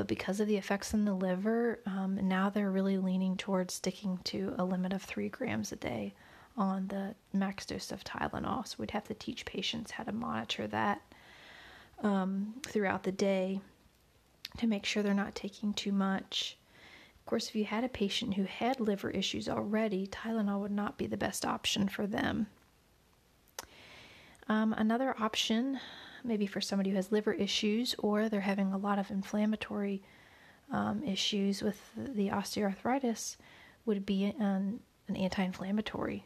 but 0.00 0.08
because 0.08 0.40
of 0.40 0.48
the 0.48 0.56
effects 0.56 0.94
on 0.94 1.04
the 1.04 1.12
liver, 1.12 1.78
um, 1.84 2.18
now 2.22 2.48
they're 2.48 2.70
really 2.70 2.96
leaning 2.96 3.36
towards 3.36 3.74
sticking 3.74 4.18
to 4.24 4.54
a 4.56 4.64
limit 4.64 4.94
of 4.94 5.02
three 5.02 5.28
grams 5.28 5.72
a 5.72 5.76
day 5.76 6.14
on 6.56 6.88
the 6.88 7.14
max 7.34 7.66
dose 7.66 7.92
of 7.92 8.02
Tylenol. 8.02 8.66
So 8.66 8.76
we'd 8.78 8.92
have 8.92 9.04
to 9.08 9.14
teach 9.14 9.44
patients 9.44 9.90
how 9.90 10.04
to 10.04 10.12
monitor 10.12 10.66
that 10.68 11.02
um, 12.02 12.54
throughout 12.66 13.02
the 13.02 13.12
day 13.12 13.60
to 14.56 14.66
make 14.66 14.86
sure 14.86 15.02
they're 15.02 15.12
not 15.12 15.34
taking 15.34 15.74
too 15.74 15.92
much. 15.92 16.56
Of 17.18 17.26
course, 17.26 17.48
if 17.48 17.54
you 17.54 17.66
had 17.66 17.84
a 17.84 17.88
patient 17.90 18.32
who 18.32 18.44
had 18.44 18.80
liver 18.80 19.10
issues 19.10 19.50
already, 19.50 20.06
Tylenol 20.06 20.60
would 20.60 20.72
not 20.72 20.96
be 20.96 21.08
the 21.08 21.18
best 21.18 21.44
option 21.44 21.88
for 21.88 22.06
them. 22.06 22.46
Um, 24.48 24.72
another 24.78 25.14
option, 25.20 25.78
maybe 26.24 26.46
for 26.46 26.60
somebody 26.60 26.90
who 26.90 26.96
has 26.96 27.12
liver 27.12 27.32
issues 27.32 27.94
or 27.98 28.28
they're 28.28 28.40
having 28.40 28.72
a 28.72 28.78
lot 28.78 28.98
of 28.98 29.10
inflammatory 29.10 30.02
um, 30.70 31.02
issues 31.04 31.62
with 31.62 31.78
the 31.96 32.28
osteoarthritis, 32.28 33.36
would 33.86 34.06
be 34.06 34.24
an, 34.24 34.80
an 35.08 35.16
anti 35.16 35.42
inflammatory. 35.42 36.24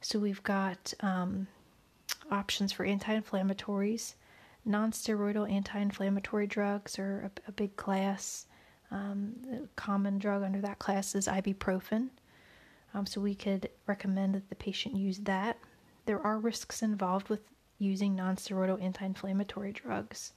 So 0.00 0.18
we've 0.18 0.42
got 0.42 0.94
um, 1.00 1.46
options 2.30 2.72
for 2.72 2.84
anti 2.84 3.18
inflammatories 3.18 4.14
Non-steroidal 4.64 5.50
anti-inflammatory 5.50 6.46
drugs 6.46 6.98
are 6.98 7.30
a, 7.46 7.48
a 7.48 7.52
big 7.52 7.74
class. 7.76 8.46
Um, 8.92 9.34
the 9.42 9.68
common 9.74 10.18
drug 10.18 10.42
under 10.42 10.60
that 10.60 10.78
class 10.78 11.14
is 11.14 11.26
ibuprofen. 11.26 12.10
Um, 12.94 13.06
so 13.06 13.20
we 13.20 13.34
could 13.34 13.70
recommend 13.86 14.34
that 14.34 14.48
the 14.50 14.54
patient 14.54 14.94
use 14.94 15.18
that. 15.20 15.58
There 16.06 16.20
are 16.20 16.38
risks 16.38 16.82
involved 16.82 17.28
with 17.28 17.40
using 17.82 18.14
non-steroidal 18.14 18.82
anti-inflammatory 18.82 19.72
drugs. 19.72 20.32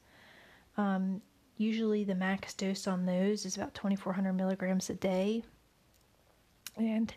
Um, 0.78 1.22
usually, 1.58 2.04
the 2.04 2.16
max 2.16 2.54
dose 2.54 2.88
on 2.88 3.06
those 3.06 3.46
is 3.46 3.56
about 3.56 3.74
2,400 3.76 4.34
milligrams 4.34 4.90
a 4.90 4.94
day, 4.96 5.44
and 6.76 7.14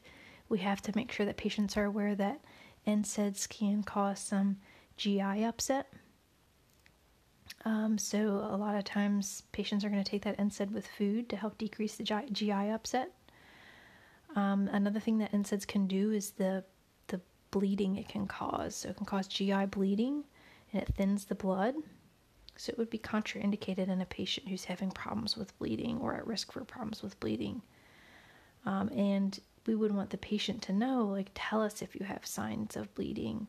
we 0.49 0.59
have 0.59 0.81
to 0.83 0.93
make 0.95 1.13
sure 1.13 1.27
that 1.27 1.37
patients 1.37 1.77
are 1.77 1.85
aware 1.85 2.15
that 2.15 2.41
NSAIDs 2.87 3.49
can 3.49 3.83
cause 3.83 4.19
some 4.19 4.57
GI 4.97 5.45
upset. 5.45 5.93
Um, 7.65 7.99
so 7.99 8.47
a 8.51 8.57
lot 8.57 8.77
of 8.77 8.85
times 8.85 9.43
patients 9.53 9.85
are 9.85 9.91
going 9.91 10.03
to 10.03 10.11
take 10.11 10.23
that 10.23 10.39
NSAID 10.39 10.71
with 10.71 10.87
food 10.87 11.29
to 11.29 11.37
help 11.37 11.59
decrease 11.59 11.97
the 11.97 12.05
GI 12.05 12.71
upset. 12.71 13.13
Um, 14.37 14.69
another 14.73 15.01
thing 15.01 15.19
that 15.19 15.33
NSAIDs 15.33 15.67
can 15.67 15.87
do 15.87 16.13
is 16.13 16.31
the 16.33 16.65
bleeding 17.51 17.97
it 17.97 18.09
can 18.09 18.27
cause. 18.27 18.77
So 18.77 18.91
it 18.91 18.97
can 18.97 19.07
cause 19.07 19.27
GI 19.29 19.67
bleeding, 19.67 20.25
and 20.73 20.83
it 20.83 20.95
thins 20.95 21.27
the 21.27 21.35
blood. 21.35 21.75
So 22.57 22.71
it 22.71 22.79
would 22.79 22.91
be 22.91 22.99
contraindicated 22.99 23.89
in 23.89 24.01
a 24.01 24.07
patient 24.07 24.49
who's 24.49 24.65
having 24.65 24.91
problems 24.91 25.37
with 25.37 25.57
bleeding 25.59 25.99
or 25.99 26.17
at 26.17 26.27
risk 26.27 26.53
for 26.53 26.65
problems 26.65 27.03
with 27.03 27.19
bleeding. 27.21 27.63
Um, 28.67 28.89
and 28.89 29.39
we 29.67 29.75
would 29.75 29.95
want 29.95 30.11
the 30.11 30.19
patient 30.19 30.63
to 30.63 30.73
know, 30.73 31.07
like, 31.07 31.31
tell 31.35 31.63
us 31.63 31.83
if 31.83 31.95
you 31.95 32.05
have 32.05 32.27
signs 32.27 32.77
of 32.77 32.93
bleeding. 32.95 33.47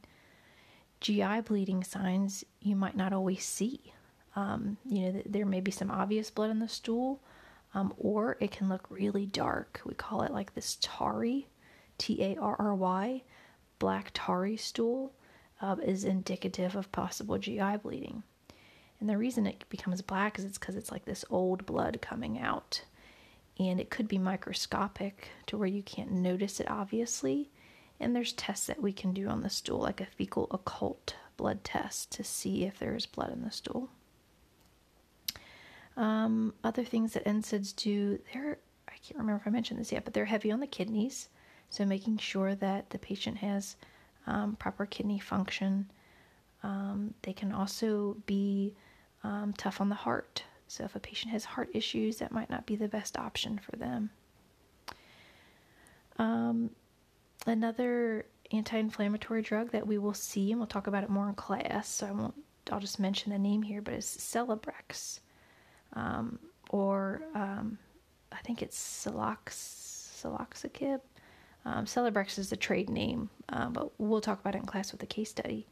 GI 1.01 1.41
bleeding 1.41 1.83
signs 1.83 2.43
you 2.61 2.75
might 2.75 2.95
not 2.95 3.13
always 3.13 3.43
see. 3.43 3.93
Um, 4.35 4.77
you 4.85 5.01
know, 5.11 5.23
there 5.25 5.45
may 5.45 5.61
be 5.61 5.71
some 5.71 5.89
obvious 5.89 6.29
blood 6.29 6.51
in 6.51 6.59
the 6.59 6.67
stool, 6.67 7.21
um, 7.73 7.93
or 7.97 8.37
it 8.39 8.51
can 8.51 8.69
look 8.69 8.85
really 8.89 9.25
dark. 9.25 9.81
We 9.85 9.93
call 9.93 10.21
it 10.21 10.31
like 10.31 10.53
this 10.53 10.77
tarry, 10.81 11.47
T 11.97 12.21
A 12.21 12.35
R 12.37 12.55
R 12.59 12.75
Y, 12.75 13.23
black 13.79 14.11
tarry 14.13 14.57
stool, 14.57 15.13
uh, 15.61 15.75
is 15.83 16.03
indicative 16.03 16.75
of 16.75 16.91
possible 16.91 17.37
GI 17.37 17.77
bleeding. 17.77 18.23
And 18.99 19.09
the 19.09 19.17
reason 19.17 19.45
it 19.45 19.63
becomes 19.69 20.01
black 20.01 20.37
is 20.37 20.45
it's 20.45 20.57
because 20.57 20.75
it's 20.75 20.91
like 20.91 21.05
this 21.05 21.25
old 21.29 21.65
blood 21.65 21.99
coming 22.01 22.39
out. 22.39 22.83
And 23.57 23.79
it 23.79 23.89
could 23.89 24.07
be 24.07 24.17
microscopic 24.17 25.29
to 25.47 25.57
where 25.57 25.67
you 25.67 25.83
can't 25.83 26.11
notice 26.11 26.59
it 26.59 26.69
obviously. 26.69 27.49
And 27.99 28.15
there's 28.15 28.33
tests 28.33 28.67
that 28.67 28.81
we 28.81 28.93
can 28.93 29.13
do 29.13 29.27
on 29.27 29.41
the 29.41 29.49
stool, 29.49 29.79
like 29.79 29.99
a 29.99 30.05
fecal 30.05 30.47
occult 30.51 31.15
blood 31.35 31.63
test 31.63 32.11
to 32.11 32.23
see 32.23 32.63
if 32.63 32.79
there 32.79 32.95
is 32.95 33.05
blood 33.05 33.31
in 33.31 33.43
the 33.43 33.51
stool. 33.51 33.89
Um, 35.97 36.53
other 36.63 36.85
things 36.85 37.13
that 37.13 37.25
NSAIDs 37.25 37.75
do, 37.75 38.19
they're, 38.33 38.57
I 38.87 38.93
can't 39.03 39.17
remember 39.19 39.41
if 39.41 39.47
I 39.47 39.49
mentioned 39.49 39.79
this 39.79 39.91
yet, 39.91 40.05
but 40.05 40.13
they're 40.13 40.25
heavy 40.25 40.49
on 40.49 40.61
the 40.61 40.67
kidneys. 40.67 41.27
So 41.69 41.85
making 41.85 42.17
sure 42.17 42.55
that 42.55 42.89
the 42.89 42.99
patient 42.99 43.37
has 43.37 43.75
um, 44.27 44.55
proper 44.55 44.85
kidney 44.85 45.19
function. 45.19 45.89
Um, 46.63 47.13
they 47.21 47.33
can 47.33 47.51
also 47.51 48.17
be 48.25 48.73
um, 49.23 49.53
tough 49.57 49.81
on 49.81 49.89
the 49.89 49.95
heart. 49.95 50.43
So 50.67 50.83
if 50.83 50.95
a 50.95 50.99
patient 50.99 51.31
has 51.31 51.45
heart 51.45 51.69
issues, 51.73 52.17
that 52.17 52.31
might 52.31 52.49
not 52.49 52.65
be 52.65 52.75
the 52.75 52.87
best 52.87 53.17
option 53.17 53.59
for 53.59 53.75
them. 53.75 54.09
Um, 56.17 56.69
another 57.47 58.25
anti-inflammatory 58.51 59.41
drug 59.41 59.71
that 59.71 59.87
we 59.87 59.97
will 59.97 60.13
see, 60.13 60.51
and 60.51 60.59
we'll 60.59 60.67
talk 60.67 60.87
about 60.87 61.03
it 61.03 61.09
more 61.09 61.27
in 61.27 61.35
class. 61.35 61.87
So 61.87 62.07
I 62.07 62.11
won't. 62.11 62.35
I'll 62.71 62.79
just 62.79 62.99
mention 62.99 63.31
the 63.31 63.39
name 63.39 63.63
here, 63.63 63.81
but 63.81 63.95
it's 63.95 64.15
Celebrex, 64.17 65.21
um, 65.93 66.37
or 66.69 67.21
um, 67.33 67.79
I 68.31 68.37
think 68.43 68.61
it's 68.61 68.77
Celox. 68.77 69.87
Um, 71.69 71.85
Celebrex 71.85 72.39
is 72.39 72.49
the 72.49 72.57
trade 72.57 72.89
name, 72.89 73.29
uh, 73.49 73.69
but 73.69 73.91
we'll 73.99 74.21
talk 74.21 74.39
about 74.39 74.55
it 74.55 74.59
in 74.59 74.65
class 74.65 74.91
with 74.91 75.03
a 75.03 75.07
case 75.07 75.29
study. 75.29 75.67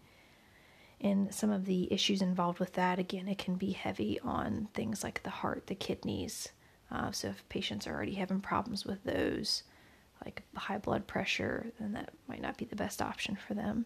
And 1.01 1.33
some 1.33 1.49
of 1.49 1.65
the 1.65 1.91
issues 1.91 2.21
involved 2.21 2.59
with 2.59 2.73
that, 2.73 2.99
again, 2.99 3.27
it 3.27 3.39
can 3.39 3.55
be 3.55 3.71
heavy 3.71 4.19
on 4.19 4.67
things 4.75 5.03
like 5.03 5.23
the 5.23 5.31
heart, 5.31 5.65
the 5.65 5.75
kidneys. 5.75 6.49
Uh, 6.91 7.11
so 7.11 7.29
if 7.29 7.49
patients 7.49 7.87
are 7.87 7.95
already 7.95 8.13
having 8.13 8.41
problems 8.41 8.85
with 8.85 9.03
those, 9.03 9.63
like 10.23 10.43
high 10.55 10.77
blood 10.77 11.07
pressure, 11.07 11.71
then 11.79 11.93
that 11.93 12.11
might 12.27 12.41
not 12.41 12.57
be 12.57 12.65
the 12.65 12.75
best 12.75 13.01
option 13.01 13.35
for 13.35 13.55
them. 13.55 13.85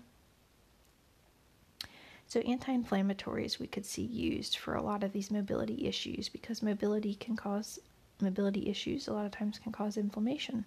So, 2.28 2.40
anti 2.42 2.76
inflammatories 2.76 3.60
we 3.60 3.68
could 3.68 3.86
see 3.86 4.04
used 4.04 4.58
for 4.58 4.76
a 4.76 4.82
lot 4.82 5.04
of 5.04 5.12
these 5.12 5.32
mobility 5.32 5.86
issues 5.88 6.30
because 6.30 6.62
mobility 6.62 7.16
can 7.16 7.36
cause 7.36 7.80
mobility 8.22 8.70
issues, 8.70 9.08
a 9.08 9.14
lot 9.14 9.26
of 9.26 9.32
times 9.32 9.60
can 9.60 9.72
cause 9.72 9.98
inflammation. 9.98 10.66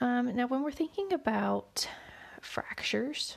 Um, 0.00 0.34
now, 0.34 0.46
when 0.46 0.62
we're 0.62 0.70
thinking 0.70 1.12
about 1.12 1.86
fractures, 2.40 3.36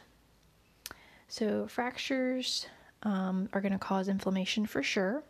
so 1.27 1.67
fractures 1.67 2.67
um, 3.03 3.49
are 3.51 3.59
going 3.59 3.73
to 3.73 3.79
cause 3.79 4.07
inflammation 4.07 4.65
for 4.65 4.81
sure. 4.81 5.23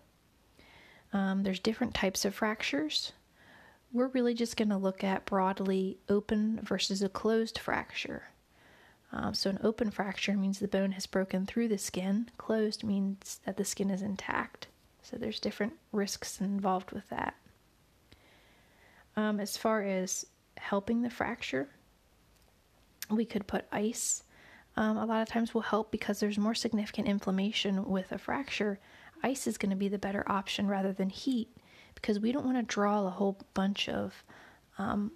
Um, 1.11 1.43
there's 1.43 1.59
different 1.59 1.95
types 1.95 2.23
of 2.23 2.35
fractures. 2.35 3.13
We're 3.91 4.07
really 4.07 4.33
just 4.33 4.57
going 4.57 4.69
to 4.69 4.77
look 4.77 5.03
at 5.03 5.25
broadly 5.25 5.97
open 6.07 6.59
versus 6.63 7.01
a 7.01 7.09
closed 7.09 7.57
fracture. 7.57 8.29
Um, 9.11 9.33
so, 9.33 9.49
an 9.49 9.59
open 9.63 9.91
fracture 9.91 10.33
means 10.33 10.59
the 10.59 10.67
bone 10.67 10.91
has 10.93 11.05
broken 11.05 11.45
through 11.45 11.67
the 11.67 11.77
skin, 11.77 12.29
closed 12.37 12.83
means 12.83 13.39
that 13.45 13.57
the 13.57 13.65
skin 13.65 13.89
is 13.91 14.01
intact. 14.01 14.67
So, 15.03 15.17
there's 15.17 15.39
different 15.39 15.73
risks 15.91 16.41
involved 16.41 16.91
with 16.91 17.07
that. 17.09 17.35
Um, 19.15 19.39
as 19.39 19.55
far 19.55 19.83
as 19.83 20.25
helping 20.57 21.01
the 21.01 21.09
fracture, 21.09 21.69
we 23.09 23.25
could 23.25 23.47
put 23.47 23.65
ice. 23.71 24.23
Um, 24.75 24.97
a 24.97 25.05
lot 25.05 25.21
of 25.21 25.29
times 25.29 25.53
will 25.53 25.61
help 25.61 25.91
because 25.91 26.19
there's 26.19 26.37
more 26.37 26.55
significant 26.55 27.07
inflammation 27.07 27.85
with 27.85 28.11
a 28.11 28.17
fracture. 28.17 28.79
Ice 29.23 29.47
is 29.47 29.57
going 29.57 29.69
to 29.69 29.75
be 29.75 29.87
the 29.87 29.99
better 29.99 30.23
option 30.27 30.67
rather 30.67 30.91
than 30.91 31.09
heat 31.09 31.49
because 31.95 32.19
we 32.19 32.31
don't 32.31 32.45
want 32.45 32.57
to 32.57 32.63
draw 32.63 33.05
a 33.05 33.11
whole 33.11 33.37
bunch 33.53 33.87
of 33.87 34.23
um, 34.77 35.11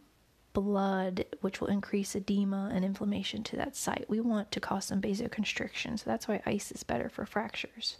blood, 0.53 1.25
which 1.41 1.59
will 1.59 1.67
increase 1.67 2.15
edema 2.15 2.71
and 2.73 2.85
inflammation 2.85 3.43
to 3.43 3.55
that 3.55 3.75
site. 3.75 4.05
We 4.07 4.19
want 4.19 4.51
to 4.51 4.59
cause 4.59 4.85
some 4.85 5.01
vasoconstriction, 5.01 5.99
so 5.99 6.03
that's 6.05 6.27
why 6.27 6.41
ice 6.45 6.71
is 6.71 6.83
better 6.83 7.09
for 7.09 7.25
fractures. 7.25 7.97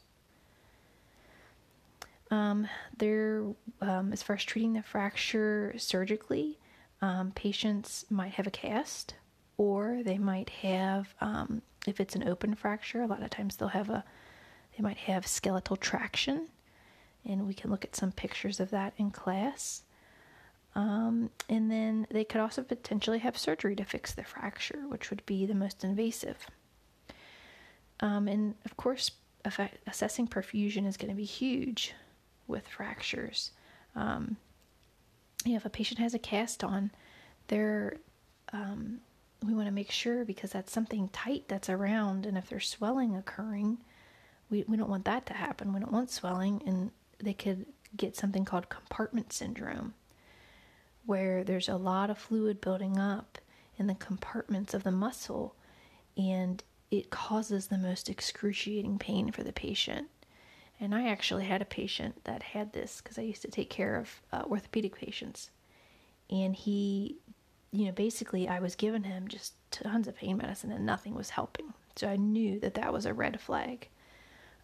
Um, 2.30 2.68
there, 2.98 3.44
um, 3.82 4.12
as 4.12 4.22
far 4.24 4.36
as 4.36 4.44
treating 4.44 4.74
the 4.74 4.84
fracture 4.84 5.74
surgically, 5.78 6.58
um, 7.02 7.32
patients 7.32 8.06
might 8.10 8.34
have 8.34 8.48
a 8.48 8.52
cast, 8.52 9.14
or 9.58 10.02
they 10.04 10.18
might 10.18 10.50
have, 10.50 11.14
um, 11.22 11.62
if 11.86 12.00
it's 12.00 12.16
an 12.16 12.28
open 12.28 12.56
fracture, 12.56 13.02
a 13.02 13.08
lot 13.08 13.24
of 13.24 13.30
times 13.30 13.56
they'll 13.56 13.68
have 13.70 13.90
a, 13.90 14.04
they 14.76 14.84
might 14.84 14.98
have 14.98 15.28
skeletal 15.28 15.76
traction, 15.76 16.48
and 17.26 17.48
we 17.48 17.54
can 17.54 17.70
look 17.72 17.84
at 17.84 17.96
some 17.96 18.12
pictures 18.12 18.60
of 18.60 18.70
that 18.72 18.94
in 18.98 19.12
class. 19.12 19.84
Um, 20.76 21.32
and 21.50 21.72
then 21.72 22.06
they 22.12 22.24
could 22.24 22.42
also 22.42 22.62
potentially 22.62 23.20
have 23.20 23.38
surgery 23.38 23.76
to 23.76 23.84
fix 23.84 24.14
the 24.14 24.24
fracture, 24.24 24.84
which 24.88 25.10
would 25.10 25.26
be 25.26 25.46
the 25.46 25.56
most 25.56 25.84
invasive. 25.84 26.48
Um, 28.00 28.28
and 28.28 28.54
of 28.64 28.78
course, 28.78 29.12
assessing 29.88 30.28
perfusion 30.28 30.86
is 30.86 30.98
going 30.98 31.10
to 31.10 31.16
be 31.16 31.26
huge 31.26 31.94
with 32.48 32.68
fractures. 32.68 33.52
Um, 33.96 34.38
you 35.48 35.54
know, 35.54 35.58
if 35.58 35.66
a 35.66 35.70
patient 35.70 36.00
has 36.00 36.14
a 36.14 36.20
cast 36.20 36.64
on, 36.64 36.92
they're 37.48 37.98
um, 38.54 39.00
we 39.46 39.54
want 39.54 39.68
to 39.68 39.74
make 39.74 39.92
sure 39.92 40.26
because 40.26 40.52
that's 40.52 40.72
something 40.72 41.10
tight 41.10 41.46
that's 41.48 41.70
around, 41.70 42.26
and 42.26 42.38
if 42.38 42.50
there's 42.50 42.70
swelling 42.70 43.16
occurring, 43.16 43.78
we 44.50 44.64
we 44.68 44.78
don't 44.78 44.90
want 44.90 45.06
that 45.06 45.26
to 45.28 45.34
happen. 45.34 45.74
We 45.74 45.80
don't 45.80 45.92
want 45.92 46.12
swelling, 46.12 46.62
and 46.66 46.92
they 47.20 47.34
could 47.34 47.66
get 47.96 48.16
something 48.16 48.46
called 48.46 48.70
compartment 48.70 49.32
syndrome, 49.34 49.94
where 51.06 51.44
there's 51.44 51.70
a 51.70 51.78
lot 51.78 52.10
of 52.10 52.18
fluid 52.18 52.62
building 52.62 52.98
up 52.98 53.38
in 53.78 53.88
the 53.88 53.96
compartments 53.96 54.74
of 54.74 54.84
the 54.84 54.92
muscle, 54.92 55.56
and 56.18 56.64
it 56.90 57.10
causes 57.10 57.68
the 57.68 57.78
most 57.78 58.10
excruciating 58.10 58.98
pain 58.98 59.32
for 59.32 59.44
the 59.44 59.54
patient. 59.54 60.08
And 60.80 60.94
I 60.94 61.08
actually 61.08 61.46
had 61.46 61.62
a 61.62 61.66
patient 61.66 62.24
that 62.26 62.44
had 62.44 62.74
this 62.74 63.02
because 63.02 63.18
I 63.18 63.24
used 63.24 63.42
to 63.42 63.48
take 63.48 63.70
care 63.70 63.96
of 63.96 64.22
uh, 64.32 64.44
orthopedic 64.46 64.96
patients. 64.96 65.50
And 66.30 66.56
he, 66.56 67.18
you 67.72 67.86
know, 67.86 67.92
basically 67.92 68.48
I 68.48 68.60
was 68.60 68.76
giving 68.76 69.04
him 69.04 69.28
just 69.28 69.54
tons 69.72 70.08
of 70.08 70.16
pain 70.16 70.38
medicine 70.38 70.72
and 70.72 70.86
nothing 70.86 71.16
was 71.16 71.32
helping. 71.32 71.74
So 71.96 72.08
I 72.08 72.16
knew 72.16 72.60
that 72.60 72.76
that 72.76 72.94
was 72.94 73.06
a 73.06 73.14
red 73.14 73.40
flag. 73.42 73.90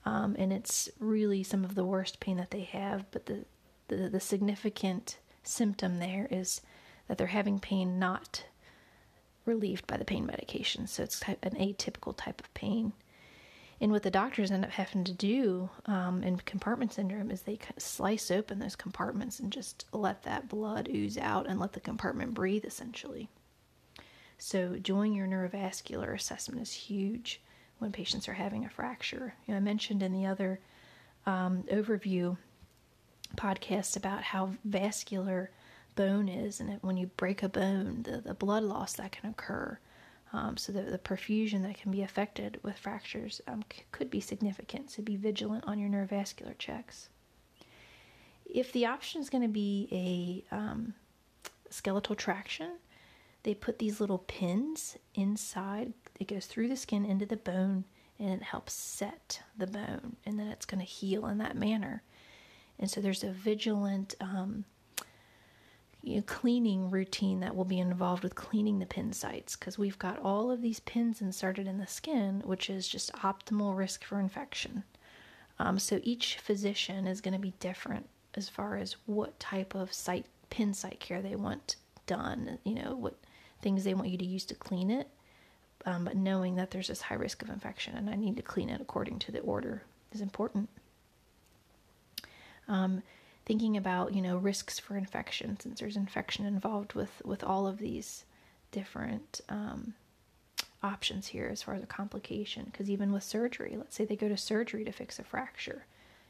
Um, 0.05 0.35
and 0.37 0.53
it's 0.53 0.89
really 0.99 1.41
some 1.43 1.63
of 1.63 1.75
the 1.75 1.85
worst 1.85 2.19
pain 2.19 2.37
that 2.37 2.51
they 2.51 2.61
have. 2.61 3.09
But 3.09 3.25
the, 3.25 3.45
the, 3.87 4.09
the 4.09 4.19
significant 4.19 5.17
symptom 5.41 5.97
there 5.97 6.27
is 6.29 6.61
that 7.07 7.17
they're 7.17 7.27
having 7.27 7.59
pain 7.59 7.97
not 7.97 8.45
relieved 9.45 9.87
by 9.87 9.97
the 9.97 10.05
pain 10.05 10.25
medication. 10.25 10.87
So 10.87 11.03
it's 11.03 11.21
an 11.21 11.55
atypical 11.55 12.13
type 12.15 12.39
of 12.39 12.53
pain. 12.53 12.93
And 13.81 13.91
what 13.91 14.03
the 14.03 14.11
doctors 14.11 14.51
end 14.51 14.63
up 14.63 14.71
having 14.71 15.03
to 15.03 15.11
do 15.11 15.69
um, 15.87 16.23
in 16.23 16.37
compartment 16.37 16.93
syndrome 16.93 17.31
is 17.31 17.41
they 17.41 17.57
kind 17.57 17.73
of 17.75 17.83
slice 17.83 18.31
open 18.31 18.59
those 18.59 18.75
compartments 18.75 19.39
and 19.39 19.51
just 19.51 19.85
let 19.91 20.23
that 20.23 20.47
blood 20.47 20.87
ooze 20.93 21.17
out 21.17 21.47
and 21.47 21.59
let 21.59 21.73
the 21.73 21.79
compartment 21.79 22.33
breathe 22.33 22.65
essentially. 22.65 23.29
So, 24.37 24.75
doing 24.75 25.13
your 25.13 25.27
neurovascular 25.27 26.13
assessment 26.13 26.61
is 26.61 26.73
huge 26.73 27.41
when 27.79 27.91
patients 27.91 28.27
are 28.27 28.33
having 28.33 28.65
a 28.65 28.69
fracture. 28.69 29.35
You 29.45 29.53
know, 29.53 29.57
I 29.57 29.61
mentioned 29.61 30.03
in 30.03 30.13
the 30.13 30.25
other 30.25 30.59
um, 31.25 31.63
overview 31.71 32.37
podcast 33.35 33.95
about 33.95 34.23
how 34.23 34.51
vascular 34.63 35.51
bone 35.95 36.27
is, 36.27 36.59
and 36.59 36.79
when 36.81 36.97
you 36.97 37.07
break 37.07 37.43
a 37.43 37.49
bone, 37.49 38.03
the, 38.03 38.17
the 38.17 38.33
blood 38.33 38.63
loss 38.63 38.93
that 38.93 39.11
can 39.11 39.29
occur. 39.29 39.79
Um, 40.33 40.57
so 40.57 40.71
the, 40.71 40.81
the 40.81 40.97
perfusion 40.97 41.61
that 41.61 41.77
can 41.77 41.91
be 41.91 42.01
affected 42.01 42.59
with 42.63 42.77
fractures 42.77 43.39
um, 43.47 43.63
c- 43.71 43.83
could 43.91 44.09
be 44.09 44.19
significant. 44.19 44.89
So 44.89 45.03
be 45.03 45.15
vigilant 45.15 45.63
on 45.67 45.77
your 45.77 45.89
neurovascular 45.89 46.57
checks. 46.57 47.09
If 48.45 48.71
the 48.71 48.87
option 48.87 49.21
is 49.21 49.29
going 49.29 49.43
to 49.43 49.47
be 49.47 49.87
a 50.51 50.55
um, 50.55 50.95
skeletal 51.69 52.15
traction, 52.15 52.71
they 53.43 53.53
put 53.53 53.77
these 53.77 54.01
little 54.01 54.17
pins 54.17 54.97
inside. 55.13 55.93
It 56.19 56.27
goes 56.27 56.47
through 56.47 56.69
the 56.69 56.77
skin 56.77 57.05
into 57.05 57.25
the 57.25 57.37
bone 57.37 57.85
and 58.19 58.29
it 58.29 58.43
helps 58.43 58.73
set 58.73 59.41
the 59.57 59.67
bone, 59.67 60.15
and 60.25 60.39
then 60.39 60.47
it's 60.47 60.65
going 60.65 60.79
to 60.79 60.85
heal 60.85 61.25
in 61.25 61.39
that 61.39 61.57
manner. 61.57 62.03
And 62.79 62.89
so 62.89 63.01
there's 63.01 63.23
a 63.23 63.31
vigilant 63.31 64.15
um, 64.21 64.65
you 66.03 66.17
know, 66.17 66.23
cleaning 66.25 66.91
routine 66.91 67.39
that 67.39 67.55
will 67.55 67.65
be 67.65 67.79
involved 67.79 68.23
with 68.23 68.35
cleaning 68.35 68.79
the 68.79 68.85
pin 68.85 69.13
sites 69.13 69.55
because 69.55 69.77
we've 69.77 69.97
got 69.97 70.19
all 70.19 70.51
of 70.51 70.61
these 70.61 70.81
pins 70.81 71.21
inserted 71.21 71.65
in 71.65 71.77
the 71.77 71.87
skin, 71.87 72.41
which 72.45 72.69
is 72.69 72.87
just 72.87 73.13
optimal 73.13 73.75
risk 73.75 74.03
for 74.03 74.19
infection. 74.19 74.83
Um, 75.59 75.79
so 75.79 76.01
each 76.03 76.37
physician 76.37 77.07
is 77.07 77.21
going 77.21 77.33
to 77.33 77.39
be 77.39 77.53
different 77.59 78.07
as 78.35 78.49
far 78.49 78.75
as 78.75 78.97
what 79.05 79.39
type 79.39 79.75
of 79.75 79.93
site 79.93 80.25
pin 80.49 80.73
site 80.73 80.99
care 80.99 81.21
they 81.21 81.35
want 81.35 81.77
done. 82.05 82.59
You 82.65 82.75
know 82.75 82.95
what 82.95 83.15
things 83.61 83.85
they 83.85 83.93
want 83.93 84.09
you 84.09 84.17
to 84.17 84.25
use 84.25 84.43
to 84.45 84.55
clean 84.55 84.91
it, 84.91 85.07
um, 85.85 86.03
but 86.03 86.17
knowing 86.17 86.55
that 86.55 86.71
there's 86.71 86.89
this 86.89 87.01
high 87.01 87.15
risk 87.15 87.41
of 87.41 87.49
infection 87.49 87.95
and 87.95 88.09
I 88.09 88.15
need 88.15 88.35
to 88.35 88.43
clean 88.43 88.69
it 88.69 88.81
according 88.81 89.19
to 89.19 89.31
the 89.31 89.39
order 89.39 89.83
is 90.11 90.19
important. 90.19 90.67
Um, 92.67 93.03
thinking 93.45 93.77
about 93.77 94.13
you 94.13 94.21
know 94.21 94.37
risks 94.37 94.79
for 94.79 94.95
infection 94.97 95.59
since 95.59 95.79
there's 95.79 95.97
infection 95.97 96.45
involved 96.45 96.93
with 96.93 97.21
with 97.25 97.43
all 97.43 97.67
of 97.67 97.77
these 97.77 98.25
different 98.71 99.41
um, 99.49 99.93
options 100.81 101.27
here 101.27 101.47
as 101.51 101.61
far 101.61 101.75
as 101.75 101.83
a 101.83 101.87
complication. 101.87 102.65
Because 102.65 102.89
even 102.89 103.11
with 103.11 103.23
surgery 103.23 103.75
let's 103.77 103.95
say 103.95 104.05
they 104.05 104.15
go 104.15 104.29
to 104.29 104.37
surgery 104.37 104.83
to 104.85 104.91
fix 104.91 105.19
a 105.19 105.23
fracture. 105.23 105.85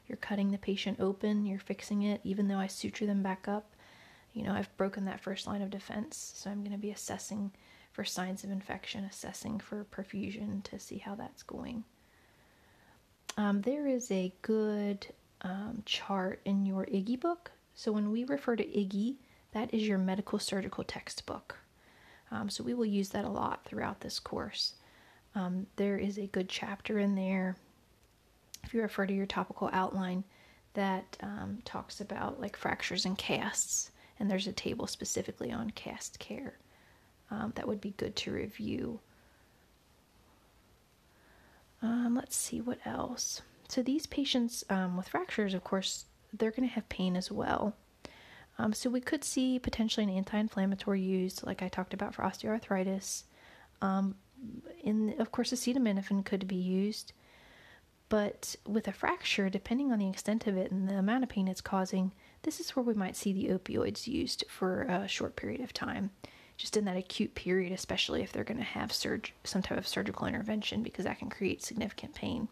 You're 0.06 0.16
cutting 0.16 0.50
the 0.50 0.58
patient 0.58 1.00
open 1.00 1.46
you're 1.46 1.58
fixing 1.58 2.02
it 2.02 2.20
even 2.24 2.48
though 2.48 2.58
i 2.58 2.66
suture 2.66 3.06
them 3.06 3.22
back 3.22 3.48
up 3.48 3.74
you 4.34 4.42
know 4.42 4.52
i've 4.52 4.76
broken 4.76 5.06
that 5.06 5.20
first 5.20 5.46
line 5.46 5.62
of 5.62 5.70
defense. 5.70 6.32
So 6.36 6.50
i'm 6.50 6.60
going 6.60 6.72
to 6.72 6.78
be 6.78 6.90
assessing 6.90 7.52
for 7.92 8.04
signs 8.04 8.42
of 8.42 8.50
infection 8.50 9.04
assessing 9.04 9.60
for 9.60 9.84
perfusion 9.84 10.62
to 10.64 10.78
see 10.78 10.98
how 10.98 11.14
that's 11.14 11.44
going. 11.44 11.84
Um, 13.36 13.62
there 13.62 13.86
is 13.86 14.10
a 14.10 14.32
good 14.42 15.06
um, 15.44 15.82
chart 15.84 16.40
in 16.44 16.66
your 16.66 16.86
Iggy 16.86 17.20
book. 17.20 17.52
So 17.74 17.92
when 17.92 18.10
we 18.10 18.24
refer 18.24 18.56
to 18.56 18.64
Iggy, 18.64 19.16
that 19.52 19.72
is 19.72 19.86
your 19.86 19.98
medical 19.98 20.38
surgical 20.38 20.82
textbook. 20.82 21.58
Um, 22.30 22.48
so 22.50 22.64
we 22.64 22.74
will 22.74 22.86
use 22.86 23.10
that 23.10 23.24
a 23.24 23.30
lot 23.30 23.64
throughout 23.64 24.00
this 24.00 24.18
course. 24.18 24.74
Um, 25.34 25.66
there 25.76 25.98
is 25.98 26.18
a 26.18 26.26
good 26.26 26.48
chapter 26.48 26.98
in 26.98 27.14
there, 27.14 27.56
if 28.62 28.72
you 28.72 28.80
refer 28.80 29.06
to 29.06 29.14
your 29.14 29.26
topical 29.26 29.68
outline, 29.72 30.24
that 30.72 31.16
um, 31.20 31.58
talks 31.64 32.00
about 32.00 32.40
like 32.40 32.56
fractures 32.56 33.04
and 33.04 33.16
casts, 33.18 33.90
and 34.18 34.30
there's 34.30 34.46
a 34.46 34.52
table 34.52 34.86
specifically 34.86 35.52
on 35.52 35.70
cast 35.70 36.18
care 36.18 36.54
um, 37.30 37.52
that 37.56 37.68
would 37.68 37.80
be 37.80 37.94
good 37.96 38.16
to 38.16 38.32
review. 38.32 39.00
Um, 41.82 42.14
let's 42.14 42.36
see 42.36 42.60
what 42.60 42.78
else. 42.86 43.42
So 43.68 43.82
these 43.82 44.06
patients 44.06 44.64
um, 44.70 44.96
with 44.96 45.08
fractures, 45.08 45.54
of 45.54 45.64
course, 45.64 46.04
they're 46.32 46.50
going 46.50 46.68
to 46.68 46.74
have 46.74 46.88
pain 46.88 47.16
as 47.16 47.30
well. 47.30 47.74
Um, 48.58 48.72
so 48.72 48.88
we 48.88 49.00
could 49.00 49.24
see 49.24 49.58
potentially 49.58 50.04
an 50.04 50.10
anti-inflammatory 50.10 51.00
used, 51.00 51.44
like 51.44 51.62
I 51.62 51.68
talked 51.68 51.94
about 51.94 52.14
for 52.14 52.22
osteoarthritis. 52.22 53.24
Um, 53.82 54.14
in 54.82 55.14
of 55.18 55.32
course, 55.32 55.52
acetaminophen 55.52 56.24
could 56.24 56.46
be 56.46 56.56
used, 56.56 57.12
but 58.08 58.54
with 58.66 58.86
a 58.86 58.92
fracture, 58.92 59.48
depending 59.48 59.90
on 59.90 59.98
the 59.98 60.08
extent 60.08 60.46
of 60.46 60.56
it 60.56 60.70
and 60.70 60.88
the 60.88 60.98
amount 60.98 61.24
of 61.24 61.30
pain 61.30 61.48
it's 61.48 61.60
causing, 61.60 62.12
this 62.42 62.60
is 62.60 62.76
where 62.76 62.84
we 62.84 62.94
might 62.94 63.16
see 63.16 63.32
the 63.32 63.48
opioids 63.48 64.06
used 64.06 64.44
for 64.48 64.82
a 64.82 65.08
short 65.08 65.34
period 65.34 65.62
of 65.62 65.72
time, 65.72 66.10
just 66.56 66.76
in 66.76 66.84
that 66.84 66.96
acute 66.96 67.34
period, 67.34 67.72
especially 67.72 68.22
if 68.22 68.30
they're 68.30 68.44
going 68.44 68.58
to 68.58 68.64
have 68.64 68.92
surg- 68.92 69.32
some 69.42 69.62
type 69.62 69.78
of 69.78 69.88
surgical 69.88 70.26
intervention, 70.26 70.82
because 70.82 71.06
that 71.06 71.18
can 71.18 71.30
create 71.30 71.62
significant 71.62 72.14
pain. 72.14 72.48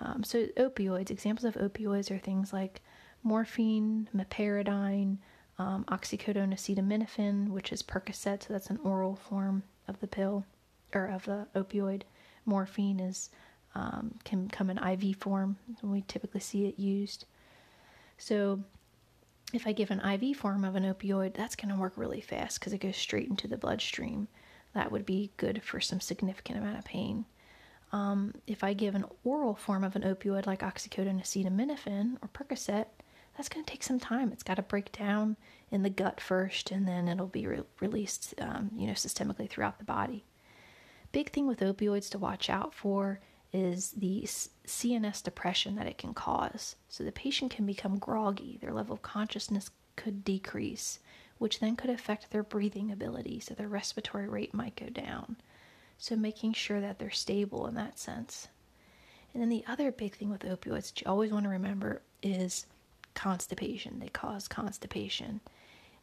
Um, 0.00 0.24
so, 0.24 0.46
opioids, 0.56 1.10
examples 1.10 1.44
of 1.44 1.54
opioids 1.54 2.10
are 2.10 2.18
things 2.18 2.52
like 2.52 2.80
morphine, 3.22 4.08
meperidine, 4.16 5.18
um, 5.58 5.84
oxycodone 5.88 6.54
acetaminophen, 6.54 7.48
which 7.50 7.70
is 7.70 7.82
Percocet, 7.82 8.44
so 8.44 8.52
that's 8.52 8.70
an 8.70 8.78
oral 8.82 9.14
form 9.14 9.62
of 9.88 10.00
the 10.00 10.06
pill 10.06 10.46
or 10.94 11.06
of 11.06 11.24
the 11.26 11.46
opioid. 11.54 12.02
Morphine 12.46 12.98
is 12.98 13.30
um, 13.74 14.14
can 14.24 14.48
come 14.48 14.70
in 14.70 14.78
IV 14.78 15.16
form. 15.16 15.56
We 15.82 16.02
typically 16.08 16.40
see 16.40 16.66
it 16.66 16.78
used. 16.78 17.26
So, 18.18 18.60
if 19.52 19.66
I 19.66 19.72
give 19.72 19.90
an 19.90 20.00
IV 20.00 20.36
form 20.36 20.64
of 20.64 20.76
an 20.76 20.84
opioid, 20.84 21.34
that's 21.34 21.56
going 21.56 21.68
to 21.74 21.80
work 21.80 21.92
really 21.96 22.20
fast 22.20 22.58
because 22.58 22.72
it 22.72 22.80
goes 22.80 22.96
straight 22.96 23.28
into 23.28 23.48
the 23.48 23.56
bloodstream. 23.56 24.28
That 24.74 24.92
would 24.92 25.04
be 25.04 25.30
good 25.36 25.62
for 25.62 25.80
some 25.80 26.00
significant 26.00 26.58
amount 26.58 26.78
of 26.78 26.84
pain. 26.84 27.24
Um, 27.92 28.34
if 28.46 28.62
I 28.62 28.72
give 28.72 28.94
an 28.94 29.04
oral 29.24 29.54
form 29.54 29.82
of 29.82 29.96
an 29.96 30.02
opioid 30.02 30.46
like 30.46 30.60
oxycodone 30.60 31.20
acetaminophen 31.20 32.18
or 32.22 32.28
Percocet, 32.28 32.86
that's 33.36 33.48
going 33.48 33.64
to 33.64 33.70
take 33.70 33.82
some 33.82 33.98
time. 33.98 34.32
It's 34.32 34.42
got 34.42 34.56
to 34.56 34.62
break 34.62 34.92
down 34.92 35.36
in 35.70 35.82
the 35.82 35.90
gut 35.90 36.20
first, 36.20 36.70
and 36.70 36.86
then 36.86 37.08
it'll 37.08 37.26
be 37.26 37.46
re- 37.46 37.62
released, 37.80 38.34
um, 38.40 38.70
you 38.76 38.86
know, 38.86 38.92
systemically 38.92 39.48
throughout 39.48 39.78
the 39.78 39.84
body. 39.84 40.24
Big 41.12 41.30
thing 41.32 41.46
with 41.46 41.60
opioids 41.60 42.10
to 42.10 42.18
watch 42.18 42.48
out 42.48 42.74
for 42.74 43.20
is 43.52 43.92
the 43.92 44.22
CNS 44.22 45.22
depression 45.22 45.74
that 45.76 45.86
it 45.86 45.98
can 45.98 46.14
cause. 46.14 46.76
So 46.88 47.02
the 47.02 47.12
patient 47.12 47.50
can 47.50 47.66
become 47.66 47.98
groggy, 47.98 48.58
their 48.60 48.72
level 48.72 48.94
of 48.94 49.02
consciousness 49.02 49.70
could 49.96 50.24
decrease, 50.24 51.00
which 51.38 51.58
then 51.58 51.74
could 51.76 51.90
affect 51.90 52.30
their 52.30 52.42
breathing 52.42 52.92
ability, 52.92 53.40
so 53.40 53.54
their 53.54 53.68
respiratory 53.68 54.28
rate 54.28 54.54
might 54.54 54.76
go 54.76 54.88
down. 54.88 55.36
So, 56.02 56.16
making 56.16 56.54
sure 56.54 56.80
that 56.80 56.98
they're 56.98 57.10
stable 57.10 57.66
in 57.66 57.74
that 57.74 57.98
sense. 57.98 58.48
And 59.32 59.42
then 59.42 59.50
the 59.50 59.64
other 59.68 59.92
big 59.92 60.14
thing 60.14 60.30
with 60.30 60.40
opioids 60.40 60.88
that 60.88 61.02
you 61.02 61.06
always 61.06 61.30
want 61.30 61.44
to 61.44 61.50
remember 61.50 62.00
is 62.22 62.66
constipation. 63.14 64.00
They 64.00 64.08
cause 64.08 64.48
constipation. 64.48 65.40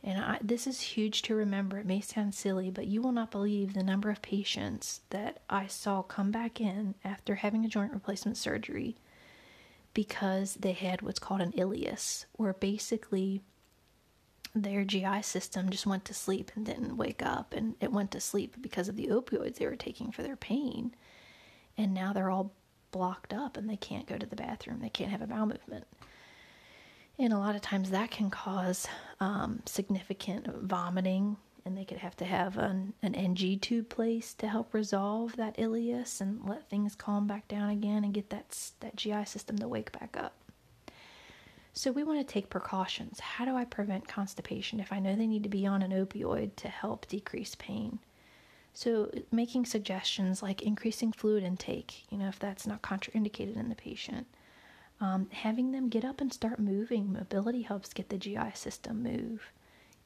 And 0.04 0.24
I, 0.24 0.38
this 0.42 0.68
is 0.68 0.80
huge 0.80 1.24
to 1.24 1.36
remember. 1.36 1.80
It 1.80 1.88
may 1.88 2.00
sound 2.00 2.36
silly, 2.36 2.70
but 2.70 2.86
you 2.86 3.02
will 3.02 3.12
not 3.12 3.32
believe 3.32 3.74
the 3.74 3.84
number 3.84 4.12
of 4.12 4.22
patients 4.22 5.02
that 5.10 5.40
I 5.50 5.66
saw 5.66 6.04
come 6.04 6.30
back 6.30 6.62
in 6.62 6.94
after 7.04 7.36
having 7.36 7.66
a 7.66 7.70
joint 7.70 7.92
replacement 7.92 8.38
surgery 8.38 8.96
because 9.96 10.54
they 10.54 10.74
had 10.74 11.02
what's 11.02 11.18
called 11.18 11.42
an 11.42 11.54
ileus, 11.54 12.26
where 12.34 12.54
basically 12.54 13.42
their 14.64 14.84
GI 14.84 15.22
system 15.22 15.70
just 15.70 15.86
went 15.86 16.06
to 16.06 16.14
sleep 16.14 16.52
and 16.56 16.66
didn't 16.66 16.98
wake 16.98 17.24
up, 17.24 17.54
and 17.54 17.76
it 17.80 17.92
went 17.92 18.12
to 18.12 18.20
sleep 18.20 18.56
because 18.62 18.88
of 18.88 18.96
the 18.96 19.08
opioids 19.08 19.56
they 19.56 19.66
were 19.66 19.76
taking 19.76 20.12
for 20.12 20.24
their 20.24 20.36
pain. 20.36 20.96
And 21.78 21.94
now 21.94 22.14
they're 22.14 22.30
all 22.30 22.54
blocked 22.92 23.34
up 23.34 23.58
and 23.58 23.70
they 23.70 23.76
can't 23.78 24.08
go 24.08 24.18
to 24.18 24.26
the 24.26 24.36
bathroom, 24.36 24.80
they 24.80 24.90
can't 24.90 25.12
have 25.12 25.22
a 25.22 25.28
bowel 25.28 25.46
movement. 25.46 25.86
And 27.20 27.34
a 27.34 27.40
lot 27.40 27.56
of 27.56 27.62
times 27.62 27.90
that 27.90 28.12
can 28.12 28.30
cause 28.30 28.88
um, 29.20 29.62
significant 29.66 30.48
vomiting, 30.64 31.38
and 31.66 31.78
they 31.78 31.84
could 31.84 31.98
have 31.98 32.16
to 32.18 32.26
have 32.26 32.58
an, 32.58 32.94
an 33.02 33.16
NG 33.16 33.60
tube 33.60 33.90
placed 33.90 34.40
to 34.40 34.48
help 34.48 34.74
resolve 34.74 35.36
that 35.36 35.58
ileus 35.58 36.22
and 36.22 36.48
let 36.48 36.70
things 36.70 36.96
calm 36.96 37.28
back 37.28 37.48
down 37.48 37.70
again 37.70 38.04
and 38.04 38.14
get 38.14 38.30
that, 38.30 38.72
that 38.80 38.96
GI 38.96 39.26
system 39.26 39.58
to 39.58 39.68
wake 39.68 39.92
back 39.92 40.16
up. 40.18 40.34
So 41.78 41.92
we 41.92 42.04
want 42.04 42.18
to 42.18 42.34
take 42.34 42.50
precautions. 42.50 43.20
How 43.20 43.46
do 43.46 43.56
I 43.56 43.64
prevent 43.64 44.08
constipation 44.08 44.80
if 44.80 44.92
I 44.92 44.98
know 45.00 45.16
they 45.16 45.28
need 45.28 45.44
to 45.44 45.50
be 45.50 45.68
on 45.68 45.84
an 45.84 45.92
opioid 45.92 46.56
to 46.56 46.70
help 46.70 47.08
decrease 47.08 47.54
pain? 47.54 48.00
So 48.74 49.12
making 49.32 49.68
suggestions 49.68 50.42
like 50.42 50.64
increasing 50.64 51.12
fluid 51.12 51.44
intake, 51.44 52.06
you 52.10 52.18
know, 52.18 52.30
if 52.30 52.40
that's 52.40 52.66
not 52.66 52.82
contraindicated 52.82 53.58
in 53.58 53.70
the 53.70 53.76
patient. 53.76 54.26
Um, 55.00 55.30
having 55.32 55.72
them 55.72 55.88
get 55.88 56.04
up 56.04 56.20
and 56.20 56.34
start 56.34 56.58
moving, 56.58 57.14
mobility 57.14 57.62
helps 57.62 57.94
get 57.94 58.10
the 58.10 58.18
GI 58.18 58.54
system 58.56 59.04
move. 59.04 59.52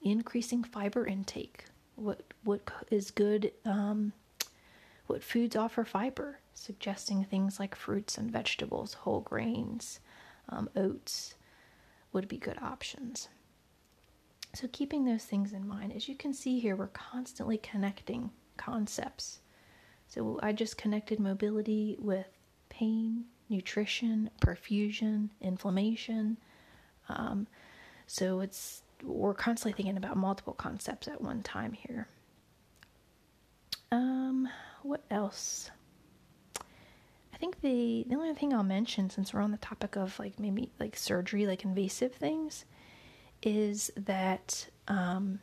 Increasing 0.02 0.66
fiber 0.66 1.08
intake, 1.08 1.64
what 1.96 2.34
what 2.44 2.70
is 2.90 3.12
good, 3.12 3.54
um, 3.64 4.12
what 5.08 5.24
foods 5.24 5.56
offer 5.56 5.86
fiber, 5.86 6.40
suggesting 6.54 7.24
things 7.24 7.62
like 7.62 7.76
fruits 7.76 8.18
and 8.18 8.30
vegetables, 8.30 8.96
whole 8.96 9.22
grains, 9.22 10.02
um, 10.50 10.70
oats, 10.76 11.36
would 12.14 12.28
be 12.28 12.38
good 12.38 12.58
options. 12.62 13.30
So, 14.54 14.68
keeping 14.72 15.06
those 15.06 15.24
things 15.24 15.54
in 15.54 15.68
mind, 15.68 15.94
as 15.94 16.10
you 16.10 16.16
can 16.16 16.34
see 16.34 16.60
here, 16.60 16.76
we're 16.76 16.88
constantly 16.88 17.58
connecting 17.58 18.32
concepts. 18.58 19.40
So, 20.08 20.40
I 20.44 20.52
just 20.52 20.78
connected 20.78 21.20
mobility 21.20 21.96
with 22.00 22.28
pain, 22.68 23.26
nutrition, 23.50 24.30
perfusion, 24.42 25.30
inflammation. 25.40 26.38
Um, 27.08 27.48
so, 28.08 28.42
it's 28.42 28.82
we're 29.04 29.34
constantly 29.34 29.76
thinking 29.76 29.98
about 29.98 30.18
multiple 30.18 30.54
concepts 30.54 31.08
at 31.08 31.22
one 31.22 31.44
time 31.44 31.74
here. 31.74 32.08
Um, 33.92 34.50
what 34.84 35.04
else? 35.10 35.72
Think 37.42 37.60
the 37.62 38.06
the 38.08 38.16
only 38.16 38.36
thing 38.36 38.54
I'll 38.54 38.64
mention 38.64 39.10
since 39.10 39.34
we're 39.34 39.42
on 39.42 39.50
the 39.50 39.58
topic 39.58 39.96
of 39.96 40.18
like 40.20 40.40
maybe 40.40 40.72
like 40.80 40.96
surgery, 40.96 41.48
like 41.48 41.66
invasive 41.66 42.14
things, 42.14 42.66
is 43.42 43.92
that 43.98 44.70
um, 44.88 45.40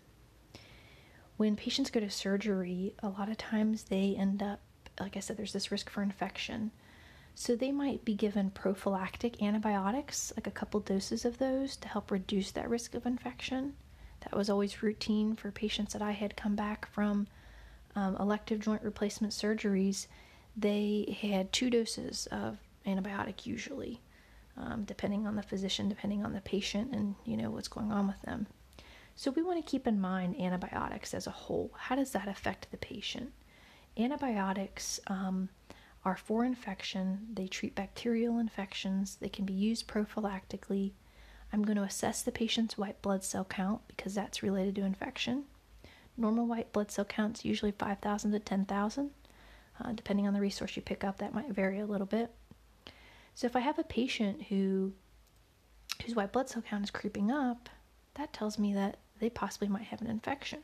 when 1.39 1.57
patients 1.57 1.91
go 1.91 1.99
to 1.99 2.09
surgery, 2.09 2.95
a 3.03 3.09
lot 3.09 3.29
of 3.29 3.37
times 3.37 3.85
they 3.85 4.15
end 4.17 4.45
up, 4.45 4.61
like 5.01 5.17
I 5.17 5.21
said, 5.21 5.37
there's 5.37 5.53
this 5.53 5.73
risk 5.73 5.91
for 5.91 6.03
infection. 6.03 6.71
So 7.35 7.57
they 7.57 7.73
might 7.73 8.05
be 8.05 8.15
given 8.15 8.51
prophylactic 8.51 9.43
antibiotics, 9.43 10.33
like 10.37 10.47
a 10.47 10.53
couple 10.53 10.81
doses 10.81 11.25
of 11.25 11.39
those, 11.39 11.77
to 11.77 11.89
help 11.89 12.11
reduce 12.13 12.53
that 12.53 12.69
risk 12.71 12.95
of 12.95 13.07
infection. 13.07 13.75
That 14.21 14.37
was 14.37 14.51
always 14.51 14.83
routine 14.83 15.35
for 15.35 15.51
patients 15.51 15.93
that 15.93 16.03
I 16.03 16.13
had 16.13 16.37
come 16.37 16.55
back 16.55 16.89
from 16.93 17.27
um, 17.97 18.17
elective 18.21 18.61
joint 18.61 18.83
replacement 18.83 19.33
surgeries 19.33 20.07
they 20.57 21.19
had 21.21 21.53
two 21.53 21.71
doses 21.71 22.27
of 22.31 22.59
antibiotic 22.87 23.47
usually, 23.47 24.01
um, 24.57 24.85
depending 24.85 25.27
on 25.27 25.37
the 25.37 25.43
physician, 25.43 25.89
depending 25.89 26.25
on 26.25 26.33
the 26.33 26.41
patient, 26.41 26.95
and 26.95 27.14
you 27.25 27.37
know 27.37 27.51
what's 27.51 27.68
going 27.68 27.93
on 27.93 28.07
with 28.07 28.20
them. 28.22 28.47
So 29.14 29.33
we 29.33 29.43
want 29.43 29.64
to 29.64 29.68
keep 29.68 29.87
in 29.87 30.01
mind 30.01 30.41
antibiotics 30.41 31.12
as 31.12 31.27
a 31.27 31.33
whole. 31.33 31.72
How 31.77 31.97
does 31.97 32.12
that 32.12 32.29
affect 32.29 32.70
the 32.70 32.77
patient? 32.77 33.33
Antibiotics 33.97 35.01
um, 35.09 35.49
are 36.05 36.16
for 36.16 36.45
infection. 36.45 37.27
They 37.35 37.49
treat 37.49 37.75
bacterial 37.75 38.39
infections. 38.39 39.16
They 39.20 39.29
can 39.29 39.45
be 39.45 39.53
used 39.53 39.89
prophylactically. 39.89 40.93
I'm 41.53 41.64
going 41.64 41.77
to 41.79 41.83
assess 41.83 42.22
the 42.22 42.31
patient's 42.31 42.79
white 42.79 43.03
blood 43.03 43.25
cell 43.25 43.45
count 43.45 43.81
because 43.89 44.14
that's 44.14 44.43
related 44.43 44.77
to 44.77 44.85
infection. 44.85 45.45
Normal 46.16 46.47
white 46.47 46.72
blood 46.72 46.91
cell 46.93 47.05
count's 47.05 47.45
usually 47.45 47.72
5,000 47.72 48.33
to 48.33 48.39
10,000. 48.39 49.11
Uh, 49.81 49.93
depending 49.93 50.26
on 50.26 50.35
the 50.35 50.41
resource 50.41 50.76
you 50.76 50.83
pick 50.83 51.05
up, 51.05 51.18
that 51.18 51.35
might 51.35 51.51
vary 51.51 51.79
a 51.79 51.87
little 51.87 52.07
bit. 52.07 52.31
So 53.35 53.47
if 53.47 53.55
I 53.55 53.61
have 53.61 53.79
a 53.79 53.85
patient 53.85 54.45
who 54.45 54.93
whose 56.05 56.14
white 56.14 56.33
blood 56.33 56.49
cell 56.49 56.62
count 56.62 56.85
is 56.85 56.91
creeping 56.91 57.31
up, 57.31 57.68
that 58.14 58.33
tells 58.33 58.59
me 58.59 58.72
that 58.74 58.99
they 59.18 59.31
possibly 59.31 59.68
might 59.68 59.85
have 59.85 60.01
an 60.01 60.07
infection. 60.09 60.61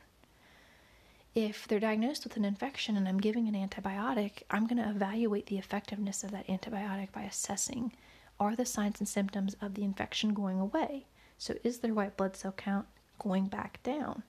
if 1.33 1.67
they're 1.67 1.79
diagnosed 1.81 2.23
with 2.23 2.37
an 2.37 2.45
infection 2.45 2.95
and 2.95 3.07
I'm 3.07 3.19
giving 3.19 3.47
an 3.47 3.55
antibiotic, 3.55 4.43
I'm 4.49 4.67
going 4.67 4.81
to 4.81 4.89
evaluate 4.89 5.47
the 5.47 5.57
effectiveness 5.57 6.23
of 6.23 6.31
that 6.31 6.47
antibiotic 6.47 7.11
by 7.11 7.23
assessing 7.23 7.91
are 8.39 8.55
the 8.55 8.65
signs 8.65 8.99
and 8.99 9.07
symptoms 9.07 9.55
of 9.61 9.73
the 9.75 9.83
infection 9.83 10.33
going 10.33 10.59
away? 10.59 11.05
So, 11.37 11.55
is 11.63 11.79
their 11.79 11.93
white 11.93 12.17
blood 12.17 12.35
cell 12.35 12.53
count 12.53 12.87
going 13.19 13.47
back 13.47 13.81
down? 13.83 14.23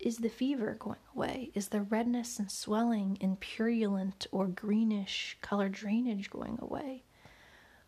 Is 0.00 0.18
the 0.18 0.28
fever 0.28 0.76
going 0.78 0.98
away? 1.14 1.50
Is 1.54 1.68
the 1.68 1.82
redness 1.82 2.38
and 2.38 2.50
swelling 2.50 3.16
and 3.20 3.40
purulent 3.40 4.26
or 4.32 4.46
greenish 4.46 5.36
color 5.40 5.68
drainage 5.68 6.30
going 6.30 6.58
away? 6.60 7.04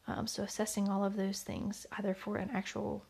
Um, 0.06 0.26
so, 0.26 0.42
assessing 0.42 0.88
all 0.88 1.04
of 1.04 1.16
those 1.16 1.40
things, 1.40 1.86
either 1.98 2.14
for 2.14 2.36
an 2.36 2.50
actual 2.52 3.04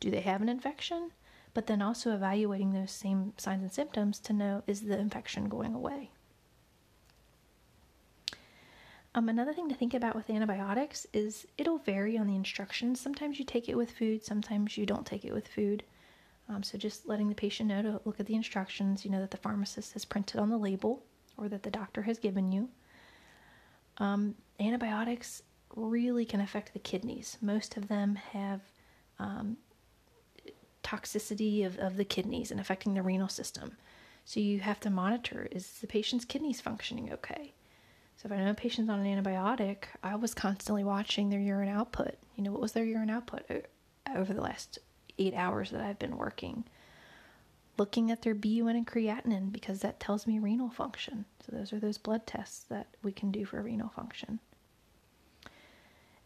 do 0.00 0.10
they 0.10 0.22
have 0.22 0.40
an 0.40 0.48
infection, 0.48 1.12
but 1.52 1.66
then 1.66 1.82
also 1.82 2.14
evaluating 2.14 2.72
those 2.72 2.90
same 2.90 3.34
signs 3.36 3.62
and 3.62 3.72
symptoms 3.72 4.18
to 4.20 4.32
know 4.32 4.62
is 4.66 4.82
the 4.82 4.98
infection 4.98 5.48
going 5.48 5.74
away. 5.74 6.10
Um, 9.14 9.28
another 9.28 9.52
thing 9.52 9.68
to 9.68 9.74
think 9.74 9.92
about 9.92 10.14
with 10.14 10.30
antibiotics 10.30 11.06
is 11.12 11.46
it'll 11.58 11.78
vary 11.78 12.16
on 12.16 12.28
the 12.28 12.36
instructions. 12.36 13.00
Sometimes 13.00 13.38
you 13.38 13.44
take 13.44 13.68
it 13.68 13.76
with 13.76 13.90
food, 13.90 14.24
sometimes 14.24 14.78
you 14.78 14.86
don't 14.86 15.06
take 15.06 15.24
it 15.24 15.32
with 15.34 15.48
food. 15.48 15.82
Um, 16.50 16.64
so 16.64 16.76
just 16.76 17.06
letting 17.06 17.28
the 17.28 17.34
patient 17.34 17.68
know 17.68 17.80
to 17.82 18.00
look 18.04 18.18
at 18.18 18.26
the 18.26 18.34
instructions, 18.34 19.04
you 19.04 19.10
know, 19.10 19.20
that 19.20 19.30
the 19.30 19.36
pharmacist 19.36 19.92
has 19.92 20.04
printed 20.04 20.40
on 20.40 20.50
the 20.50 20.58
label 20.58 21.04
or 21.36 21.48
that 21.48 21.62
the 21.62 21.70
doctor 21.70 22.02
has 22.02 22.18
given 22.18 22.50
you. 22.50 22.68
Um, 23.98 24.34
antibiotics 24.58 25.42
really 25.76 26.24
can 26.24 26.40
affect 26.40 26.72
the 26.72 26.80
kidneys. 26.80 27.38
Most 27.40 27.76
of 27.76 27.86
them 27.86 28.16
have 28.16 28.60
um, 29.20 29.58
toxicity 30.82 31.64
of, 31.64 31.78
of 31.78 31.96
the 31.96 32.04
kidneys 32.04 32.50
and 32.50 32.58
affecting 32.58 32.94
the 32.94 33.02
renal 33.02 33.28
system. 33.28 33.76
So 34.24 34.40
you 34.40 34.58
have 34.60 34.80
to 34.80 34.90
monitor 34.90 35.46
is 35.52 35.70
the 35.80 35.86
patient's 35.86 36.24
kidneys 36.24 36.60
functioning 36.60 37.12
okay? 37.12 37.54
So 38.16 38.26
if 38.26 38.32
I 38.32 38.36
know 38.36 38.50
a 38.50 38.54
patient's 38.54 38.90
on 38.90 39.00
an 39.00 39.22
antibiotic, 39.22 39.84
I 40.02 40.16
was 40.16 40.34
constantly 40.34 40.84
watching 40.84 41.30
their 41.30 41.40
urine 41.40 41.68
output. 41.68 42.16
You 42.34 42.42
know, 42.42 42.50
what 42.50 42.60
was 42.60 42.72
their 42.72 42.84
urine 42.84 43.08
output 43.08 43.44
over 44.14 44.34
the 44.34 44.42
last 44.42 44.80
eight 45.20 45.34
hours 45.34 45.70
that 45.70 45.80
I've 45.80 45.98
been 45.98 46.16
working? 46.16 46.64
Looking 47.76 48.10
at 48.10 48.22
their 48.22 48.34
BUN 48.34 48.76
and 48.76 48.86
creatinine 48.86 49.52
because 49.52 49.80
that 49.80 50.00
tells 50.00 50.26
me 50.26 50.38
renal 50.38 50.70
function. 50.70 51.24
So 51.46 51.56
those 51.56 51.72
are 51.72 51.78
those 51.78 51.98
blood 51.98 52.26
tests 52.26 52.64
that 52.68 52.88
we 53.02 53.12
can 53.12 53.30
do 53.30 53.44
for 53.44 53.62
renal 53.62 53.88
function. 53.88 54.40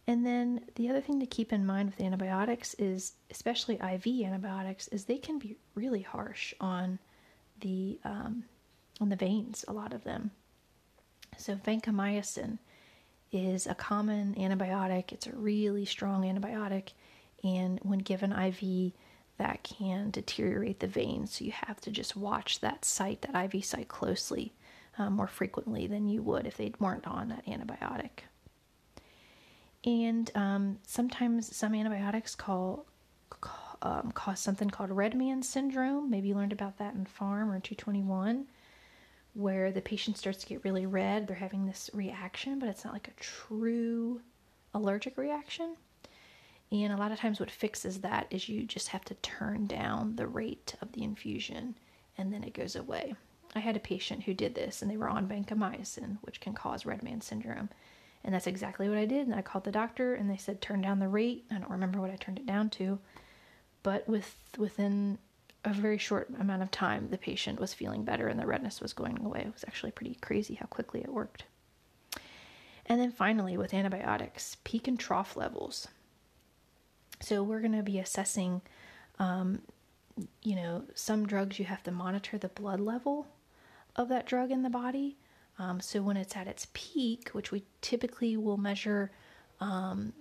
And 0.07 0.27
then 0.27 0.63
the 0.75 0.89
other 0.91 1.01
thing 1.01 1.21
to 1.21 1.27
keep 1.27 1.53
in 1.53 1.65
mind 1.65 1.91
with 1.91 2.01
antibiotics 2.01 2.75
is, 2.79 3.13
especially 3.31 3.77
IV 3.77 4.07
antibiotics, 4.27 4.89
is 4.89 5.05
they 5.05 5.19
can 5.19 5.39
be 5.39 5.57
really 5.75 6.03
harsh 6.03 6.53
on 6.61 6.99
the 7.61 7.99
um, 8.05 8.45
on 9.01 9.09
the 9.09 9.17
veins. 9.17 9.65
A 9.67 9.73
lot 9.73 9.95
of 9.95 10.05
them. 10.05 10.31
So 11.37 11.57
vancomycin 11.57 12.59
is 13.33 13.67
a 13.67 13.75
common 13.75 14.35
antibiotic. 14.35 15.13
It's 15.13 15.27
a 15.27 15.33
really 15.33 15.85
strong 15.85 16.23
antibiotic, 16.23 16.93
and 17.45 17.79
when 17.83 18.01
given 18.01 18.33
IV, 18.33 18.93
that 19.39 19.63
can 19.63 20.11
deteriorate 20.11 20.81
the 20.81 20.87
vein. 20.87 21.27
So 21.27 21.45
you 21.45 21.53
have 21.53 21.81
to 21.83 21.91
just 21.91 22.17
watch 22.17 22.61
that 22.61 22.85
site, 22.85 23.23
that 23.23 23.55
IV 23.55 23.65
site, 23.65 23.89
closely 23.89 24.55
um, 24.99 25.13
more 25.15 25.27
frequently 25.27 25.87
than 25.87 26.09
you 26.09 26.23
would 26.23 26.47
if 26.47 26.57
they 26.57 26.73
weren't 26.79 27.07
on 27.07 27.29
that 27.29 27.47
antibiotic. 27.47 28.25
And 29.85 30.31
um, 30.35 30.79
sometimes 30.87 31.55
some 31.55 31.75
antibiotics 31.75 32.35
call, 32.35 32.87
um, 33.83 34.13
cause 34.13 34.41
something 34.41 34.71
called 34.71 34.91
red 34.91 35.15
man 35.15 35.43
syndrome. 35.43 36.09
Maybe 36.11 36.29
you 36.29 36.35
learned 36.35 36.53
about 36.53 36.79
that 36.79 36.95
in 36.95 37.05
pharm 37.05 37.49
or 37.49 37.61
221 37.61 38.47
where 39.35 39.73
the 39.73 39.81
patient 39.81 40.17
starts 40.17 40.39
to 40.39 40.47
get 40.47 40.65
really 40.65 40.87
red. 40.87 41.27
They're 41.27 41.37
having 41.37 41.67
this 41.67 41.91
reaction, 41.93 42.61
but 42.61 42.69
it's 42.69 42.85
not 42.85 42.95
like 42.95 43.09
a 43.09 43.21
true 43.21 44.21
allergic 44.73 45.19
reaction. 45.19 45.77
And 46.73 46.93
a 46.93 46.97
lot 46.97 47.13
of 47.13 47.19
times, 47.19 47.39
what 47.39 47.51
fixes 47.51 48.01
that 48.01 48.27
is 48.31 48.49
you 48.49 48.65
just 48.65 48.89
have 48.89 49.05
to 49.07 49.15
turn 49.15 49.67
down 49.67 50.17
the 50.17 50.27
rate 50.27 50.75
of 50.81 50.93
the 50.93 51.05
infusion 51.05 51.77
and 52.17 52.33
then 52.33 52.45
it 52.45 52.55
goes 52.55 52.77
away. 52.77 53.15
I 53.55 53.61
had 53.61 53.77
a 53.77 53.81
patient 53.81 54.25
who 54.25 54.35
did 54.35 54.55
this 54.55 54.83
and 54.83 54.91
they 54.91 54.97
were 54.97 55.09
on 55.09 55.29
vancomycin, 55.29 56.19
which 56.23 56.41
can 56.41 56.55
cause 56.55 56.87
red 56.87 57.03
man 57.03 57.21
syndrome. 57.21 57.69
And 58.25 58.35
that's 58.35 58.47
exactly 58.47 58.89
what 58.89 58.99
I 58.99 59.05
did. 59.05 59.27
And 59.27 59.35
I 59.35 59.43
called 59.43 59.65
the 59.65 59.71
doctor 59.71 60.15
and 60.15 60.29
they 60.29 60.37
said, 60.37 60.61
turn 60.61 60.81
down 60.81 60.99
the 60.99 61.09
rate. 61.09 61.45
I 61.51 61.59
don't 61.59 61.71
remember 61.71 62.01
what 62.01 62.11
I 62.11 62.17
turned 62.17 62.39
it 62.39 62.47
down 62.47 62.71
to. 62.71 62.99
But 63.83 64.09
with 64.09 64.35
within 64.57 65.19
a 65.65 65.73
very 65.73 65.99
short 65.99 66.29
amount 66.41 66.63
of 66.63 66.71
time, 66.71 67.09
the 67.11 67.19
patient 67.19 67.61
was 67.61 67.75
feeling 67.75 68.05
better 68.05 68.29
and 68.29 68.41
the 68.41 68.47
redness 68.47 68.81
was 68.81 68.93
going 68.93 69.19
away. 69.25 69.41
It 69.41 69.53
was 69.53 69.65
actually 69.67 69.93
pretty 69.93 70.17
crazy 70.21 70.55
how 70.55 70.67
quickly 70.67 71.01
it 71.01 71.13
worked. 71.13 71.45
And 72.87 73.01
then 73.01 73.13
finally, 73.13 73.57
with 73.57 73.73
antibiotics, 73.73 74.57
peak 74.65 74.89
and 74.89 74.99
trough 74.99 75.37
levels. 75.37 75.89
So 77.21 77.43
we're 77.43 77.61
going 77.61 77.77
to 77.77 77.83
be 77.83 77.99
assessing, 77.99 78.63
um, 79.19 79.63
you 80.43 80.57
know, 80.57 80.85
some 80.95 81.27
drugs 81.27 81.59
you 81.59 81.65
have 81.65 81.83
to 81.85 81.91
monitor 81.91 82.39
the 82.39 82.49
blood 82.49 82.81
level 82.81 83.27
of 83.97 84.09
that 84.09 84.27
drug 84.27 84.51
in 84.51 84.63
the 84.63 84.71
body. 84.71 85.17
Um, 85.59 85.81
so 85.81 86.03
when 86.03 86.17
it's 86.17 86.37
at 86.37 86.49
its 86.49 86.67
peak, 86.73 87.31
which 87.31 87.53
we 87.53 87.63
typically 87.81 88.37
will 88.37 88.57
measure 88.57 89.13
um, 89.61 90.13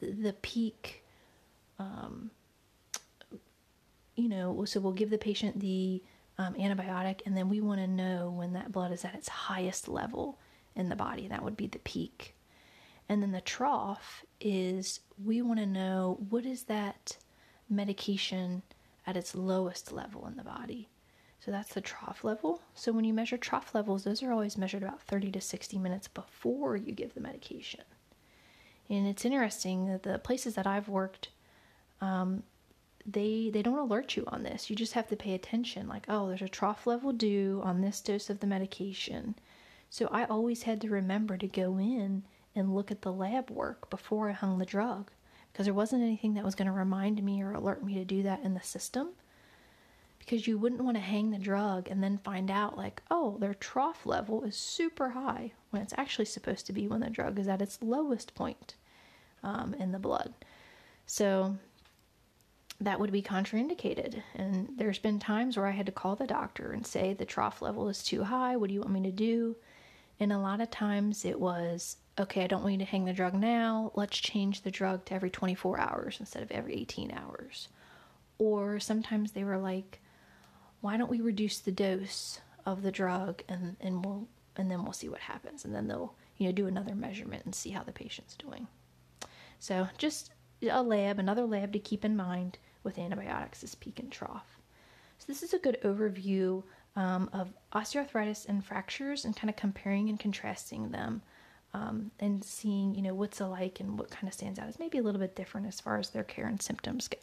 the 0.00 0.34
peak 0.42 1.02
um, 1.78 2.30
you 4.16 4.28
know, 4.28 4.64
so 4.64 4.80
we'll 4.80 4.92
give 4.92 5.10
the 5.10 5.18
patient 5.18 5.60
the 5.60 6.02
um, 6.38 6.54
antibiotic, 6.54 7.20
and 7.26 7.36
then 7.36 7.48
we 7.48 7.60
want 7.60 7.80
to 7.80 7.86
know 7.86 8.30
when 8.30 8.54
that 8.54 8.72
blood 8.72 8.92
is 8.92 9.04
at 9.04 9.14
its 9.14 9.28
highest 9.28 9.88
level 9.88 10.38
in 10.74 10.88
the 10.88 10.96
body. 10.96 11.28
That 11.28 11.42
would 11.42 11.56
be 11.56 11.66
the 11.66 11.78
peak. 11.80 12.34
And 13.08 13.22
then 13.22 13.32
the 13.32 13.40
trough 13.40 14.24
is 14.40 15.00
we 15.22 15.40
want 15.42 15.60
to 15.60 15.66
know 15.66 16.18
what 16.28 16.44
is 16.44 16.64
that 16.64 17.16
medication 17.68 18.62
at 19.06 19.16
its 19.16 19.34
lowest 19.34 19.92
level 19.92 20.26
in 20.26 20.36
the 20.36 20.42
body. 20.42 20.88
So 21.38 21.50
that's 21.50 21.74
the 21.74 21.80
trough 21.80 22.24
level. 22.24 22.60
So 22.74 22.90
when 22.92 23.04
you 23.04 23.14
measure 23.14 23.36
trough 23.36 23.74
levels, 23.74 24.02
those 24.02 24.22
are 24.22 24.32
always 24.32 24.58
measured 24.58 24.82
about 24.82 25.02
30 25.02 25.30
to 25.32 25.40
60 25.40 25.78
minutes 25.78 26.08
before 26.08 26.76
you 26.76 26.92
give 26.92 27.14
the 27.14 27.20
medication. 27.20 27.84
And 28.88 29.06
it's 29.06 29.24
interesting 29.24 29.86
that 29.86 30.02
the 30.02 30.18
places 30.18 30.54
that 30.54 30.66
I've 30.66 30.88
worked, 30.88 31.28
um, 32.00 32.42
they 33.04 33.50
they 33.50 33.62
don't 33.62 33.78
alert 33.78 34.16
you 34.16 34.24
on 34.26 34.42
this. 34.42 34.68
You 34.68 34.74
just 34.74 34.94
have 34.94 35.08
to 35.08 35.16
pay 35.16 35.34
attention 35.34 35.86
like, 35.86 36.06
oh, 36.08 36.28
there's 36.28 36.42
a 36.42 36.48
trough 36.48 36.86
level 36.86 37.12
due 37.12 37.60
on 37.64 37.80
this 37.80 38.00
dose 38.00 38.30
of 38.30 38.40
the 38.40 38.46
medication. 38.46 39.36
So 39.90 40.08
I 40.10 40.24
always 40.24 40.64
had 40.64 40.80
to 40.80 40.88
remember 40.88 41.36
to 41.36 41.46
go 41.46 41.78
in 41.78 42.24
and 42.56 42.74
look 42.74 42.90
at 42.90 43.02
the 43.02 43.12
lab 43.12 43.50
work 43.50 43.88
before 43.90 44.28
I 44.28 44.32
hung 44.32 44.58
the 44.58 44.66
drug 44.66 45.10
because 45.52 45.66
there 45.66 45.74
wasn't 45.74 46.02
anything 46.02 46.34
that 46.34 46.44
was 46.44 46.54
going 46.54 46.66
to 46.66 46.72
remind 46.72 47.22
me 47.22 47.42
or 47.42 47.52
alert 47.52 47.84
me 47.84 47.94
to 47.94 48.04
do 48.04 48.22
that 48.24 48.42
in 48.42 48.54
the 48.54 48.62
system. 48.62 49.10
Because 50.18 50.46
you 50.46 50.58
wouldn't 50.58 50.82
want 50.82 50.96
to 50.96 51.02
hang 51.02 51.30
the 51.30 51.38
drug 51.38 51.88
and 51.88 52.02
then 52.02 52.18
find 52.18 52.50
out, 52.50 52.76
like, 52.76 53.00
oh, 53.10 53.36
their 53.38 53.54
trough 53.54 54.04
level 54.04 54.42
is 54.42 54.56
super 54.56 55.10
high 55.10 55.52
when 55.70 55.82
it's 55.82 55.94
actually 55.96 56.24
supposed 56.24 56.66
to 56.66 56.72
be 56.72 56.88
when 56.88 57.00
the 57.00 57.10
drug 57.10 57.38
is 57.38 57.46
at 57.46 57.62
its 57.62 57.78
lowest 57.80 58.34
point 58.34 58.74
um, 59.44 59.74
in 59.74 59.92
the 59.92 59.98
blood. 59.98 60.34
So 61.06 61.56
that 62.80 62.98
would 62.98 63.12
be 63.12 63.22
contraindicated. 63.22 64.22
And 64.34 64.68
there's 64.76 64.98
been 64.98 65.18
times 65.18 65.56
where 65.56 65.66
I 65.66 65.70
had 65.70 65.86
to 65.86 65.92
call 65.92 66.16
the 66.16 66.26
doctor 66.26 66.72
and 66.72 66.86
say 66.86 67.14
the 67.14 67.24
trough 67.24 67.62
level 67.62 67.88
is 67.88 68.02
too 68.02 68.24
high. 68.24 68.56
What 68.56 68.68
do 68.68 68.74
you 68.74 68.80
want 68.80 68.92
me 68.92 69.02
to 69.04 69.12
do? 69.12 69.56
And 70.18 70.32
a 70.32 70.38
lot 70.38 70.60
of 70.60 70.70
times 70.70 71.24
it 71.24 71.38
was, 71.40 71.96
okay, 72.18 72.44
I 72.44 72.46
don't 72.46 72.62
want 72.62 72.72
you 72.74 72.78
to 72.78 72.84
hang 72.84 73.04
the 73.04 73.12
drug 73.12 73.34
now. 73.34 73.92
Let's 73.94 74.16
change 74.16 74.62
the 74.62 74.70
drug 74.70 75.04
to 75.06 75.14
every 75.14 75.30
24 75.30 75.78
hours 75.78 76.16
instead 76.18 76.42
of 76.42 76.50
every 76.50 76.74
18 76.74 77.12
hours. 77.12 77.68
Or 78.38 78.80
sometimes 78.80 79.32
they 79.32 79.44
were 79.44 79.58
like, 79.58 80.00
why 80.80 80.96
don't 80.96 81.10
we 81.10 81.20
reduce 81.20 81.58
the 81.58 81.72
dose 81.72 82.40
of 82.64 82.82
the 82.82 82.92
drug 82.92 83.42
and, 83.48 83.76
and 83.80 84.04
we'll 84.04 84.28
and 84.58 84.70
then 84.70 84.82
we'll 84.82 84.92
see 84.92 85.08
what 85.08 85.20
happens. 85.20 85.64
And 85.64 85.74
then 85.74 85.86
they'll, 85.86 86.14
you 86.38 86.46
know, 86.46 86.52
do 86.52 86.66
another 86.66 86.94
measurement 86.94 87.44
and 87.44 87.54
see 87.54 87.70
how 87.70 87.82
the 87.82 87.92
patient's 87.92 88.34
doing. 88.34 88.66
So 89.58 89.88
just 89.98 90.32
a 90.62 90.82
lab, 90.82 91.18
another 91.18 91.44
lab 91.44 91.72
to 91.74 91.78
keep 91.78 92.04
in 92.04 92.16
mind 92.16 92.56
with 92.82 92.98
antibiotics 92.98 93.62
is 93.62 93.74
peak 93.74 93.98
and 93.98 94.10
trough. 94.10 94.58
So 95.18 95.26
this 95.28 95.42
is 95.42 95.52
a 95.52 95.58
good 95.58 95.78
overview 95.84 96.62
um, 96.94 97.28
of 97.32 97.52
osteoarthritis 97.74 98.48
and 98.48 98.64
fractures 98.64 99.24
and 99.24 99.36
kind 99.36 99.50
of 99.50 99.56
comparing 99.56 100.08
and 100.08 100.18
contrasting 100.18 100.90
them 100.90 101.22
um, 101.74 102.10
and 102.20 102.42
seeing 102.44 102.94
you 102.94 103.02
know 103.02 103.14
what's 103.14 103.40
alike 103.40 103.80
and 103.80 103.98
what 103.98 104.10
kind 104.10 104.26
of 104.28 104.34
stands 104.34 104.58
out 104.58 104.68
is 104.68 104.78
maybe 104.78 104.98
a 104.98 105.02
little 105.02 105.20
bit 105.20 105.36
different 105.36 105.66
as 105.66 105.80
far 105.80 105.98
as 105.98 106.10
their 106.10 106.24
care 106.24 106.46
and 106.46 106.60
symptoms 106.60 107.08
go. 107.08 107.18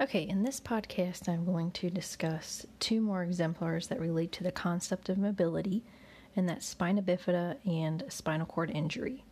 Okay, 0.00 0.22
in 0.22 0.44
this 0.44 0.60
podcast, 0.60 1.28
I'm 1.28 1.44
going 1.44 1.72
to 1.72 1.90
discuss 1.90 2.64
two 2.78 3.00
more 3.00 3.24
exemplars 3.24 3.88
that 3.88 3.98
relate 3.98 4.30
to 4.32 4.44
the 4.44 4.52
concept 4.52 5.08
of 5.08 5.18
mobility, 5.18 5.82
and 6.36 6.48
that's 6.48 6.66
spina 6.66 7.02
bifida 7.02 7.56
and 7.66 8.04
spinal 8.08 8.46
cord 8.46 8.70
injury. 8.70 9.24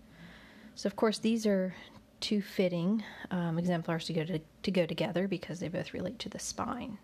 So, 0.75 0.89
of 0.89 0.97
course, 0.97 1.19
these 1.19 1.47
are 1.47 1.77
two 2.19 2.43
fitting 2.43 3.05
um, 3.31 3.59
exemplars 3.61 4.07
to 4.07 4.13
go 4.13 4.25
to, 4.25 4.41
to 4.65 4.71
go 4.73 4.87
together 4.87 5.29
because 5.29 5.61
they 5.61 5.69
both 5.69 5.95
relate 5.95 6.19
to 6.19 6.29
the 6.29 6.41
spine. 6.41 6.99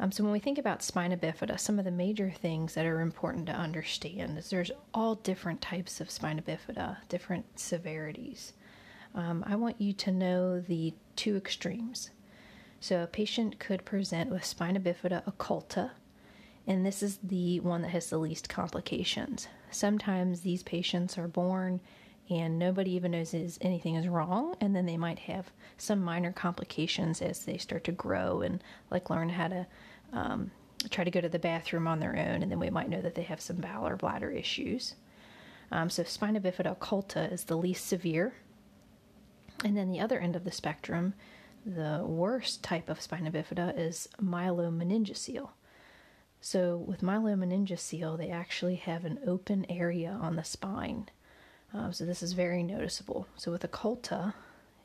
Um, 0.00 0.12
so 0.12 0.22
when 0.22 0.32
we 0.32 0.38
think 0.38 0.58
about 0.58 0.82
spina 0.82 1.16
bifida, 1.16 1.58
some 1.58 1.78
of 1.78 1.84
the 1.84 1.90
major 1.90 2.30
things 2.30 2.74
that 2.74 2.86
are 2.86 3.00
important 3.00 3.46
to 3.46 3.52
understand 3.52 4.38
is 4.38 4.50
there's 4.50 4.70
all 4.94 5.16
different 5.16 5.60
types 5.60 6.00
of 6.00 6.10
spina 6.10 6.42
bifida, 6.42 6.98
different 7.08 7.58
severities. 7.58 8.52
Um, 9.14 9.42
I 9.46 9.56
want 9.56 9.80
you 9.80 9.92
to 9.94 10.12
know 10.12 10.60
the 10.60 10.94
two 11.16 11.36
extremes. 11.36 12.10
So 12.80 13.02
a 13.02 13.08
patient 13.08 13.58
could 13.58 13.84
present 13.84 14.30
with 14.30 14.44
spina 14.44 14.78
bifida 14.78 15.24
occulta, 15.24 15.90
and 16.64 16.86
this 16.86 17.02
is 17.02 17.18
the 17.22 17.58
one 17.60 17.82
that 17.82 17.90
has 17.90 18.08
the 18.08 18.18
least 18.18 18.48
complications. 18.48 19.48
Sometimes 19.70 20.42
these 20.42 20.62
patients 20.62 21.18
are 21.18 21.26
born 21.26 21.80
and 22.30 22.58
nobody 22.58 22.92
even 22.92 23.12
knows 23.12 23.32
is 23.32 23.58
anything 23.62 23.94
is 23.94 24.06
wrong 24.06 24.54
and 24.60 24.76
then 24.76 24.86
they 24.86 24.96
might 24.96 25.18
have 25.20 25.50
some 25.76 26.02
minor 26.02 26.32
complications 26.32 27.22
as 27.22 27.44
they 27.44 27.56
start 27.56 27.84
to 27.84 27.92
grow 27.92 28.42
and 28.42 28.62
like 28.90 29.08
learn 29.10 29.30
how 29.30 29.48
to 29.48 29.66
um, 30.12 30.50
try 30.90 31.04
to 31.04 31.10
go 31.10 31.20
to 31.20 31.28
the 31.28 31.38
bathroom 31.38 31.86
on 31.86 32.00
their 32.00 32.16
own 32.16 32.42
and 32.42 32.50
then 32.50 32.60
we 32.60 32.70
might 32.70 32.88
know 32.88 33.00
that 33.00 33.14
they 33.14 33.22
have 33.22 33.40
some 33.40 33.56
bowel 33.56 33.86
or 33.86 33.96
bladder 33.96 34.30
issues. 34.30 34.94
Um, 35.70 35.90
so 35.90 36.02
spina 36.02 36.40
bifida 36.40 36.76
occulta 36.76 37.30
is 37.32 37.44
the 37.44 37.56
least 37.56 37.86
severe. 37.86 38.34
And 39.64 39.76
then 39.76 39.90
the 39.90 40.00
other 40.00 40.18
end 40.18 40.36
of 40.36 40.44
the 40.44 40.52
spectrum 40.52 41.14
the 41.66 42.02
worst 42.06 42.62
type 42.62 42.88
of 42.88 43.00
spina 43.00 43.30
bifida 43.30 43.76
is 43.76 44.08
myelomeningocele 44.22 45.50
so 46.40 46.76
with 46.76 47.00
myelomeningocele 47.00 48.16
they 48.16 48.30
actually 48.30 48.76
have 48.76 49.04
an 49.04 49.18
open 49.26 49.66
area 49.68 50.16
on 50.20 50.36
the 50.36 50.44
spine. 50.44 51.08
Um, 51.74 51.92
so 51.92 52.04
this 52.04 52.22
is 52.22 52.32
very 52.32 52.62
noticeable. 52.62 53.26
So 53.36 53.50
with 53.50 53.62
occulta, 53.70 54.34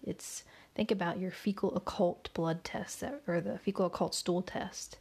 it's 0.04 0.44
think 0.76 0.92
about 0.92 1.20
your 1.20 1.32
fecal 1.32 1.76
occult 1.76 2.30
blood 2.34 2.64
test 2.64 3.02
that, 3.02 3.22
or 3.28 3.40
the 3.40 3.60
fecal 3.60 3.86
occult 3.86 4.16
stool 4.16 4.42
test, 4.42 4.98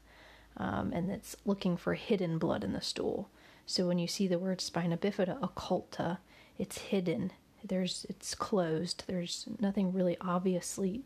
um, 0.57 0.93
and 0.93 1.11
it's 1.11 1.37
looking 1.45 1.77
for 1.77 1.95
hidden 1.95 2.39
blood 2.39 2.65
in 2.65 2.73
the 2.73 2.81
stool. 2.81 3.31
So 3.67 3.87
when 3.87 3.99
you 3.99 4.07
see 4.07 4.27
the 4.27 4.39
word 4.39 4.61
spina 4.61 4.97
bifida 4.97 5.41
occulta, 5.41 6.19
it's 6.59 6.79
hidden. 6.79 7.33
There's 7.65 8.07
it's 8.09 8.35
closed. 8.35 9.05
There's 9.07 9.47
nothing 9.61 9.93
really 9.93 10.17
obviously 10.21 11.05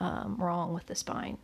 um, 0.00 0.36
wrong 0.38 0.72
with 0.72 0.86
the 0.86 0.94
spine. 0.94 1.38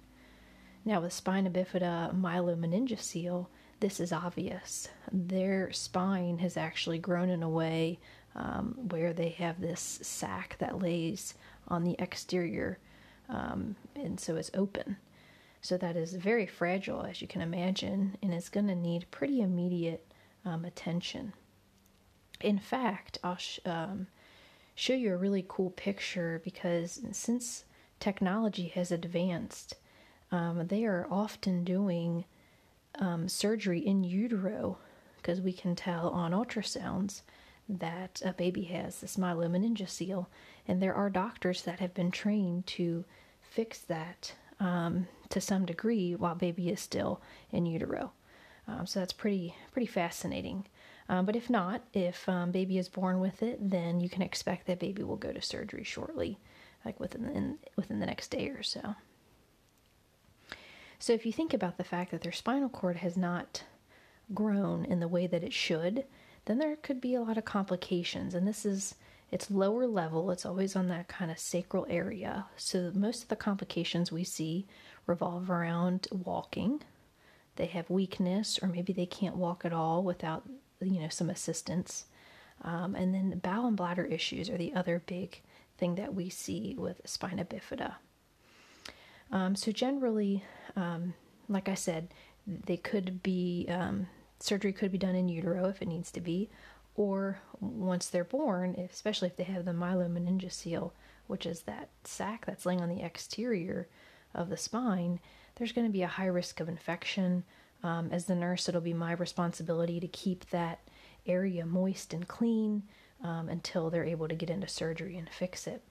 Now 0.84 1.00
with 1.00 1.12
spina 1.12 1.50
bifida 1.50 2.14
myelomeningocele, 2.14 3.46
this 3.80 4.00
is 4.00 4.12
obvious. 4.12 4.88
Their 5.12 5.72
spine 5.72 6.38
has 6.38 6.56
actually 6.56 6.98
grown 6.98 7.28
in 7.28 7.42
a 7.42 7.48
way 7.48 7.98
um, 8.34 8.74
where 8.90 9.12
they 9.12 9.30
have 9.30 9.60
this 9.60 9.98
sac 10.02 10.56
that 10.58 10.80
lays 10.80 11.34
on 11.68 11.84
the 11.84 11.96
exterior, 11.98 12.78
um, 13.28 13.76
and 13.94 14.18
so 14.18 14.36
it's 14.36 14.50
open. 14.54 14.96
So 15.64 15.78
that 15.78 15.96
is 15.96 16.12
very 16.12 16.44
fragile, 16.44 17.04
as 17.04 17.22
you 17.22 17.26
can 17.26 17.40
imagine, 17.40 18.18
and 18.22 18.34
it's 18.34 18.50
going 18.50 18.66
to 18.66 18.74
need 18.74 19.10
pretty 19.10 19.40
immediate 19.40 20.06
um, 20.44 20.66
attention. 20.66 21.32
In 22.42 22.58
fact, 22.58 23.16
I'll 23.24 23.38
sh- 23.38 23.60
um, 23.64 24.08
show 24.74 24.92
you 24.92 25.14
a 25.14 25.16
really 25.16 25.42
cool 25.48 25.70
picture 25.70 26.42
because 26.44 27.00
since 27.12 27.64
technology 27.98 28.68
has 28.74 28.92
advanced, 28.92 29.76
um, 30.30 30.66
they 30.66 30.84
are 30.84 31.06
often 31.10 31.64
doing 31.64 32.26
um, 32.98 33.26
surgery 33.26 33.78
in 33.78 34.04
utero 34.04 34.76
because 35.16 35.40
we 35.40 35.54
can 35.54 35.74
tell 35.74 36.10
on 36.10 36.32
ultrasounds 36.32 37.22
that 37.70 38.20
a 38.22 38.34
baby 38.34 38.64
has 38.64 39.00
this 39.00 39.16
myelomeningocele, 39.16 40.26
and 40.68 40.82
there 40.82 40.94
are 40.94 41.08
doctors 41.08 41.62
that 41.62 41.80
have 41.80 41.94
been 41.94 42.10
trained 42.10 42.66
to 42.66 43.06
fix 43.40 43.78
that 43.78 44.34
um, 44.64 45.06
to 45.28 45.40
some 45.40 45.66
degree 45.66 46.14
while 46.14 46.34
baby 46.34 46.70
is 46.70 46.80
still 46.80 47.20
in 47.50 47.66
utero. 47.66 48.12
Um, 48.66 48.86
so 48.86 48.98
that's 48.98 49.12
pretty 49.12 49.54
pretty 49.72 49.86
fascinating. 49.86 50.66
Um, 51.08 51.26
but 51.26 51.36
if 51.36 51.50
not, 51.50 51.82
if 51.92 52.26
um, 52.28 52.50
baby 52.50 52.78
is 52.78 52.88
born 52.88 53.20
with 53.20 53.42
it, 53.42 53.58
then 53.60 54.00
you 54.00 54.08
can 54.08 54.22
expect 54.22 54.66
that 54.66 54.78
baby 54.78 55.02
will 55.02 55.16
go 55.16 55.32
to 55.32 55.42
surgery 55.42 55.84
shortly, 55.84 56.38
like 56.84 56.98
within 56.98 57.28
in, 57.28 57.58
within 57.76 58.00
the 58.00 58.06
next 58.06 58.28
day 58.28 58.48
or 58.48 58.62
so. 58.62 58.94
So 60.98 61.12
if 61.12 61.26
you 61.26 61.32
think 61.32 61.52
about 61.52 61.76
the 61.76 61.84
fact 61.84 62.10
that 62.12 62.22
their 62.22 62.32
spinal 62.32 62.70
cord 62.70 62.96
has 62.96 63.16
not 63.16 63.64
grown 64.32 64.86
in 64.86 65.00
the 65.00 65.08
way 65.08 65.26
that 65.26 65.44
it 65.44 65.52
should, 65.52 66.04
then 66.46 66.58
there 66.58 66.76
could 66.76 67.00
be 67.00 67.14
a 67.14 67.20
lot 67.20 67.36
of 67.36 67.44
complications. 67.44 68.34
And 68.34 68.48
this 68.48 68.64
is 68.64 68.94
it's 69.34 69.50
lower 69.50 69.84
level, 69.88 70.30
it's 70.30 70.46
always 70.46 70.76
on 70.76 70.86
that 70.86 71.08
kind 71.08 71.28
of 71.28 71.40
sacral 71.40 71.88
area. 71.90 72.46
So 72.56 72.92
most 72.94 73.24
of 73.24 73.28
the 73.28 73.34
complications 73.34 74.12
we 74.12 74.22
see 74.22 74.64
revolve 75.08 75.50
around 75.50 76.06
walking. 76.12 76.82
They 77.56 77.66
have 77.66 77.90
weakness, 77.90 78.60
or 78.62 78.68
maybe 78.68 78.92
they 78.92 79.06
can't 79.06 79.34
walk 79.34 79.64
at 79.64 79.72
all 79.72 80.04
without 80.04 80.48
you 80.80 81.00
know 81.00 81.08
some 81.08 81.30
assistance. 81.30 82.04
Um, 82.62 82.94
and 82.94 83.12
then 83.12 83.40
bowel 83.42 83.66
and 83.66 83.76
bladder 83.76 84.04
issues 84.04 84.48
are 84.48 84.56
the 84.56 84.72
other 84.72 85.02
big 85.04 85.40
thing 85.78 85.96
that 85.96 86.14
we 86.14 86.28
see 86.28 86.76
with 86.78 87.00
spina 87.04 87.44
bifida. 87.44 87.94
Um, 89.32 89.56
so 89.56 89.72
generally, 89.72 90.44
um, 90.76 91.14
like 91.48 91.68
I 91.68 91.74
said, 91.74 92.06
they 92.46 92.76
could 92.76 93.20
be 93.24 93.66
um, 93.68 94.06
surgery 94.38 94.72
could 94.72 94.92
be 94.92 94.98
done 94.98 95.16
in 95.16 95.28
utero 95.28 95.68
if 95.68 95.82
it 95.82 95.88
needs 95.88 96.12
to 96.12 96.20
be, 96.20 96.50
or 96.96 97.40
once 97.60 98.08
they're 98.08 98.24
born, 98.24 98.74
especially 98.90 99.28
if 99.28 99.36
they 99.36 99.44
have 99.44 99.64
the 99.64 99.72
myelomeningocele, 99.72 100.92
which 101.26 101.46
is 101.46 101.62
that 101.62 101.88
sac 102.04 102.46
that's 102.46 102.66
laying 102.66 102.80
on 102.80 102.88
the 102.88 103.02
exterior 103.02 103.88
of 104.34 104.48
the 104.48 104.56
spine, 104.56 105.20
there's 105.56 105.72
going 105.72 105.86
to 105.86 105.92
be 105.92 106.02
a 106.02 106.08
high 106.08 106.26
risk 106.26 106.60
of 106.60 106.68
infection. 106.68 107.44
Um, 107.82 108.08
as 108.10 108.26
the 108.26 108.34
nurse, 108.34 108.68
it'll 108.68 108.80
be 108.80 108.94
my 108.94 109.12
responsibility 109.12 110.00
to 110.00 110.08
keep 110.08 110.48
that 110.50 110.80
area 111.26 111.64
moist 111.66 112.12
and 112.12 112.26
clean 112.26 112.82
um, 113.22 113.48
until 113.48 113.90
they're 113.90 114.04
able 114.04 114.28
to 114.28 114.34
get 114.34 114.50
into 114.50 114.68
surgery 114.68 115.16
and 115.16 115.28
fix 115.28 115.66
it. 115.66 115.82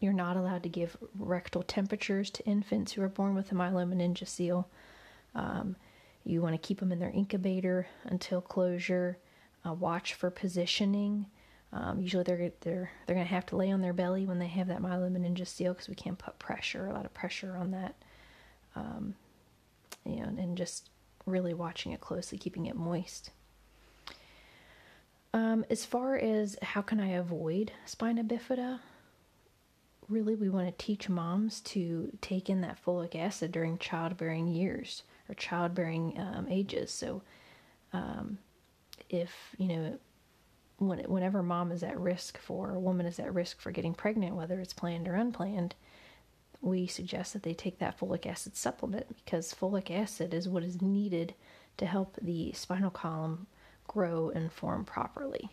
You're 0.00 0.12
not 0.12 0.36
allowed 0.36 0.64
to 0.64 0.68
give 0.68 0.96
rectal 1.16 1.62
temperatures 1.62 2.28
to 2.30 2.44
infants 2.44 2.92
who 2.92 3.02
are 3.02 3.08
born 3.08 3.34
with 3.34 3.52
a 3.52 3.54
myelomeningocele. 3.54 4.64
Um, 5.34 5.76
you 6.24 6.42
want 6.42 6.54
to 6.54 6.66
keep 6.66 6.80
them 6.80 6.92
in 6.92 6.98
their 6.98 7.10
incubator 7.10 7.86
until 8.04 8.40
closure. 8.40 9.18
Uh, 9.64 9.72
watch 9.72 10.14
for 10.14 10.30
positioning. 10.30 11.26
Um, 11.72 12.00
usually 12.00 12.24
they're 12.24 12.52
they're 12.60 12.90
they're 13.06 13.16
going 13.16 13.26
to 13.26 13.34
have 13.34 13.46
to 13.46 13.56
lay 13.56 13.70
on 13.70 13.80
their 13.80 13.92
belly 13.92 14.26
when 14.26 14.38
they 14.38 14.48
have 14.48 14.68
that 14.68 14.82
myelomeningocele 14.82 15.68
because 15.70 15.88
we 15.88 15.94
can't 15.94 16.18
put 16.18 16.38
pressure, 16.38 16.86
a 16.86 16.92
lot 16.92 17.06
of 17.06 17.14
pressure 17.14 17.56
on 17.56 17.70
that. 17.70 17.94
Um, 18.74 19.14
and, 20.04 20.38
and 20.38 20.56
just 20.56 20.90
really 21.26 21.54
watching 21.54 21.92
it 21.92 22.00
closely, 22.00 22.38
keeping 22.38 22.66
it 22.66 22.76
moist. 22.76 23.30
Um, 25.34 25.64
as 25.70 25.84
far 25.84 26.16
as 26.16 26.58
how 26.60 26.82
can 26.82 27.00
I 27.00 27.10
avoid 27.12 27.72
spina 27.86 28.22
bifida, 28.22 28.80
really 30.08 30.34
we 30.34 30.50
want 30.50 30.66
to 30.66 30.84
teach 30.84 31.08
moms 31.08 31.60
to 31.60 32.16
take 32.20 32.50
in 32.50 32.60
that 32.60 32.78
folic 32.84 33.14
acid 33.14 33.52
during 33.52 33.78
childbearing 33.78 34.48
years 34.48 35.04
or 35.28 35.34
childbearing 35.34 36.18
um, 36.18 36.46
ages. 36.50 36.90
So, 36.90 37.22
um, 37.92 38.38
if 39.08 39.54
you 39.58 39.68
know, 39.68 39.98
when, 40.78 40.98
whenever 41.00 41.42
mom 41.42 41.72
is 41.72 41.82
at 41.82 41.98
risk 41.98 42.38
for 42.38 42.74
a 42.74 42.80
woman 42.80 43.06
is 43.06 43.18
at 43.18 43.32
risk 43.32 43.60
for 43.60 43.70
getting 43.70 43.94
pregnant, 43.94 44.36
whether 44.36 44.60
it's 44.60 44.72
planned 44.72 45.08
or 45.08 45.14
unplanned, 45.14 45.74
we 46.60 46.86
suggest 46.86 47.32
that 47.32 47.42
they 47.42 47.54
take 47.54 47.78
that 47.78 47.98
folic 47.98 48.26
acid 48.26 48.56
supplement 48.56 49.06
because 49.24 49.54
folic 49.54 49.90
acid 49.90 50.32
is 50.32 50.48
what 50.48 50.62
is 50.62 50.80
needed 50.80 51.34
to 51.76 51.86
help 51.86 52.16
the 52.22 52.52
spinal 52.52 52.90
column 52.90 53.46
grow 53.86 54.30
and 54.30 54.52
form 54.52 54.84
properly. 54.84 55.50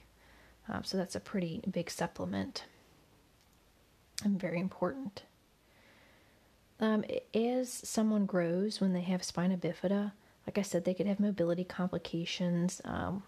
Um, 0.68 0.84
so 0.84 0.98
that's 0.98 1.16
a 1.16 1.20
pretty 1.20 1.62
big 1.70 1.90
supplement 1.90 2.66
and 4.24 4.40
very 4.40 4.60
important. 4.60 5.24
Um, 6.80 7.04
as 7.34 7.72
someone 7.72 8.26
grows 8.26 8.80
when 8.80 8.94
they 8.94 9.02
have 9.02 9.24
spina 9.24 9.58
bifida, 9.58 10.12
like 10.48 10.58
I 10.58 10.62
said, 10.62 10.86
they 10.86 10.94
could 10.94 11.08
have 11.08 11.20
mobility 11.20 11.64
complications. 11.64 12.82
Um, 12.86 13.24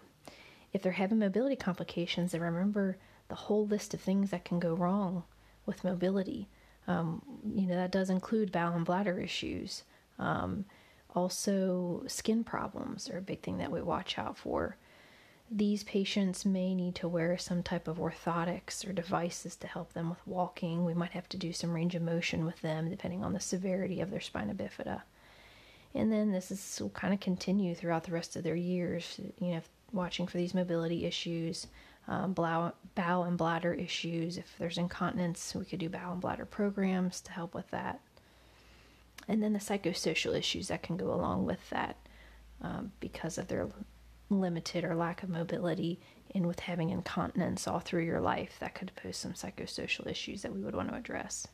if 0.72 0.82
they're 0.82 0.92
having 0.92 1.18
mobility 1.18 1.56
complications, 1.56 2.32
then 2.32 2.40
remember 2.40 2.96
the 3.28 3.34
whole 3.34 3.66
list 3.66 3.94
of 3.94 4.00
things 4.00 4.30
that 4.30 4.44
can 4.44 4.58
go 4.58 4.74
wrong 4.74 5.24
with 5.66 5.84
mobility. 5.84 6.48
Um, 6.88 7.22
you 7.54 7.66
know, 7.66 7.76
that 7.76 7.92
does 7.92 8.10
include 8.10 8.52
bowel 8.52 8.74
and 8.74 8.84
bladder 8.84 9.18
issues. 9.20 9.84
Um, 10.18 10.64
also, 11.14 12.02
skin 12.06 12.42
problems 12.42 13.08
are 13.10 13.18
a 13.18 13.22
big 13.22 13.42
thing 13.42 13.58
that 13.58 13.70
we 13.70 13.82
watch 13.82 14.18
out 14.18 14.36
for 14.36 14.76
these 15.54 15.84
patients 15.84 16.46
may 16.46 16.74
need 16.74 16.94
to 16.94 17.08
wear 17.08 17.36
some 17.36 17.62
type 17.62 17.86
of 17.86 17.98
orthotics 17.98 18.88
or 18.88 18.92
devices 18.92 19.54
to 19.56 19.66
help 19.66 19.92
them 19.92 20.08
with 20.08 20.26
walking. 20.26 20.84
We 20.84 20.94
might 20.94 21.10
have 21.12 21.28
to 21.30 21.36
do 21.36 21.52
some 21.52 21.72
range 21.72 21.94
of 21.94 22.02
motion 22.02 22.46
with 22.46 22.60
them 22.62 22.88
depending 22.88 23.22
on 23.22 23.34
the 23.34 23.40
severity 23.40 24.00
of 24.00 24.10
their 24.10 24.20
spina 24.20 24.54
bifida. 24.54 25.02
And 25.94 26.10
then 26.10 26.32
this 26.32 26.50
is 26.50 26.78
will 26.80 26.88
kind 26.90 27.12
of 27.12 27.20
continue 27.20 27.74
throughout 27.74 28.04
the 28.04 28.12
rest 28.12 28.34
of 28.34 28.44
their 28.44 28.56
years, 28.56 29.20
you 29.38 29.54
know, 29.54 29.60
watching 29.92 30.26
for 30.26 30.38
these 30.38 30.54
mobility 30.54 31.04
issues. 31.04 31.66
um, 32.08 32.32
bowel, 32.32 32.74
bowel 32.94 33.24
and 33.24 33.38
bladder 33.38 33.72
issues. 33.72 34.36
If 34.36 34.46
there's 34.58 34.78
incontinence, 34.78 35.54
we 35.54 35.64
could 35.64 35.78
do 35.78 35.88
bowel 35.88 36.12
and 36.12 36.20
bladder 36.20 36.44
programs 36.44 37.20
to 37.22 37.32
help 37.32 37.54
with 37.54 37.70
that. 37.70 38.00
And 39.28 39.42
then 39.42 39.52
the 39.52 39.58
psychosocial 39.60 40.36
issues 40.36 40.68
that 40.68 40.82
can 40.82 40.96
go 40.96 41.12
along 41.12 41.46
with 41.46 41.70
that 41.70 41.96
um, 42.60 42.92
because 42.98 43.38
of 43.38 43.48
their 43.48 43.68
limited 44.30 44.84
or 44.84 44.94
lack 44.96 45.22
of 45.22 45.28
mobility 45.28 46.00
and 46.34 46.46
with 46.46 46.60
having 46.60 46.90
incontinence 46.90 47.68
all 47.68 47.78
through 47.78 48.02
your 48.04 48.20
life, 48.20 48.56
that 48.58 48.74
could 48.74 48.90
pose 48.96 49.16
some 49.16 49.34
psychosocial 49.34 50.06
issues 50.10 50.42
that 50.42 50.52
we 50.52 50.60
would 50.60 50.74
want 50.74 50.88
to 50.88 50.96
address. 50.96 51.46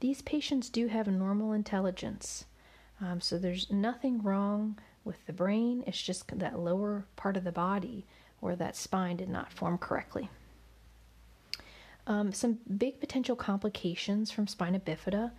These 0.00 0.22
patients 0.22 0.68
do 0.68 0.86
have 0.88 1.06
normal 1.06 1.52
intelligence, 1.52 2.46
um, 3.00 3.20
so 3.20 3.38
there's 3.38 3.70
nothing 3.70 4.22
wrong 4.22 4.78
with 5.04 5.24
the 5.26 5.32
brain. 5.32 5.84
It's 5.86 6.00
just 6.00 6.26
that 6.38 6.58
lower 6.58 7.04
part 7.16 7.36
of 7.36 7.44
the 7.44 7.52
body 7.52 8.06
where 8.40 8.56
that 8.56 8.76
spine 8.76 9.16
did 9.16 9.28
not 9.28 9.52
form 9.52 9.78
correctly. 9.78 10.30
Um, 12.06 12.32
some 12.32 12.58
big 12.76 13.00
potential 13.00 13.36
complications 13.36 14.30
from 14.30 14.46
spina 14.46 14.80
bifida 14.80 15.32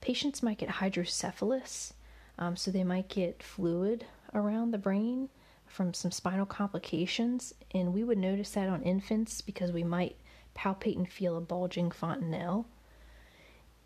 patients 0.00 0.42
might 0.42 0.58
get 0.58 0.68
hydrocephalus, 0.68 1.92
um, 2.38 2.56
so 2.56 2.70
they 2.70 2.84
might 2.84 3.08
get 3.08 3.42
fluid 3.42 4.04
around 4.34 4.70
the 4.70 4.78
brain 4.78 5.28
from 5.66 5.92
some 5.92 6.10
spinal 6.10 6.46
complications, 6.46 7.54
and 7.74 7.92
we 7.92 8.04
would 8.04 8.18
notice 8.18 8.50
that 8.52 8.68
on 8.68 8.82
infants 8.82 9.40
because 9.40 9.70
we 9.70 9.84
might 9.84 10.16
palpate 10.56 10.96
and 10.96 11.08
feel 11.08 11.36
a 11.36 11.40
bulging 11.40 11.90
fontanelle. 11.90 12.66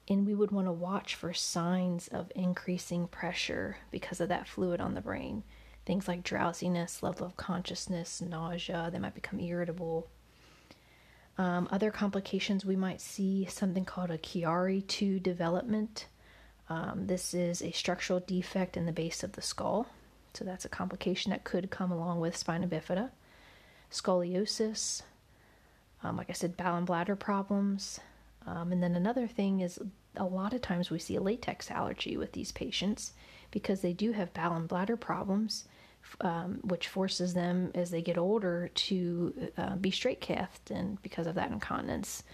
And 0.09 0.27
we 0.27 0.35
would 0.35 0.51
want 0.51 0.67
to 0.67 0.73
watch 0.73 1.15
for 1.15 1.33
signs 1.33 2.09
of 2.09 2.33
increasing 2.35 3.07
pressure 3.07 3.77
because 3.91 4.21
of 4.21 4.29
that 4.29 4.49
fluid 4.49 4.81
on 4.81 4.95
the 4.95 5.01
brain. 5.01 5.45
Things 5.87 6.09
like 6.09 6.23
drowsiness, 6.23 7.03
level 7.03 7.27
of 7.27 7.37
consciousness, 7.37 8.21
nausea, 8.21 8.91
they 8.93 8.99
might 8.99 9.15
become 9.15 9.41
irritable. 9.41 10.09
Um, 11.39 11.69
other 11.71 11.91
complications, 11.91 12.65
we 12.65 12.77
might 12.77 13.01
see 13.01 13.47
something 13.47 13.85
called 13.85 14.11
a 14.11 14.19
Chiari 14.19 14.87
2 14.87 15.19
development. 15.21 16.07
Um, 16.69 17.07
this 17.07 17.35
is 17.35 17.63
a 17.63 17.73
structural 17.73 18.21
defect 18.21 18.77
in 18.77 18.87
the 18.87 18.93
base 18.93 19.23
of 19.23 19.33
the 19.33 19.43
skull. 19.43 19.87
So 20.35 20.45
that's 20.45 20.65
a 20.65 20.71
complication 20.71 21.31
that 21.31 21.45
could 21.45 21.71
come 21.71 21.91
along 21.91 22.21
with 22.21 22.37
spina 22.37 22.67
bifida. 22.67 23.11
Scoliosis, 23.91 25.03
um, 26.03 26.17
like 26.17 26.31
I 26.31 26.33
said, 26.33 26.57
bowel 26.57 26.79
and 26.79 26.87
bladder 26.87 27.17
problems. 27.17 28.01
Um, 28.47 28.73
and 28.73 28.83
then 28.83 28.95
another 28.95 29.27
thing 29.27 29.61
is 29.61 29.79
a 30.17 30.25
lot 30.25 30.53
of 30.53 30.63
times 30.63 30.91
we 30.91 30.99
see 30.99 31.17
a 31.17 31.21
latex 31.21 31.71
allergy 31.71 32.17
with 32.17 32.33
these 32.33 32.53
patients 32.53 33.13
because 33.51 33.81
they 33.81 33.93
do 33.93 34.13
have 34.13 34.35
bowel 34.35 34.57
and 34.57 34.69
bladder 34.69 34.97
problems, 34.97 35.67
um, 36.21 36.59
which 36.65 36.89
forces 36.89 37.35
them 37.35 37.71
as 37.75 37.91
they 37.91 38.03
get 38.03 38.19
older 38.19 38.71
to 38.75 39.51
uh, 39.57 39.77
be 39.77 39.91
straight 39.91 40.21
cathed 40.21 40.71
and 40.71 41.01
because 41.03 41.27
of 41.27 41.35
that 41.37 41.51
incontinence. 41.51 42.25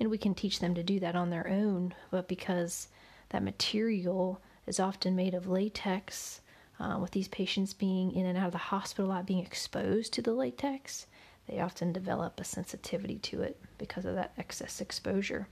And 0.00 0.10
we 0.10 0.18
can 0.18 0.34
teach 0.34 0.58
them 0.58 0.74
to 0.74 0.82
do 0.82 0.98
that 1.00 1.14
on 1.14 1.30
their 1.30 1.48
own, 1.48 1.94
but 2.10 2.26
because 2.26 2.88
that 3.28 3.42
material 3.42 4.40
is 4.66 4.80
often 4.80 5.14
made 5.14 5.34
of 5.34 5.46
latex 5.46 6.40
uh, 6.80 6.98
with 7.00 7.12
these 7.12 7.28
patients 7.28 7.72
being 7.72 8.12
in 8.12 8.26
and 8.26 8.36
out 8.36 8.46
of 8.46 8.52
the 8.52 8.58
hospital 8.58 9.06
a 9.06 9.10
lot, 9.10 9.26
being 9.26 9.44
exposed 9.44 10.12
to 10.14 10.22
the 10.22 10.32
latex, 10.32 11.06
they 11.52 11.60
often 11.60 11.92
develop 11.92 12.40
a 12.40 12.44
sensitivity 12.44 13.18
to 13.18 13.42
it 13.42 13.60
because 13.76 14.06
of 14.06 14.14
that 14.14 14.32
excess 14.38 14.80
exposure. 14.80 15.48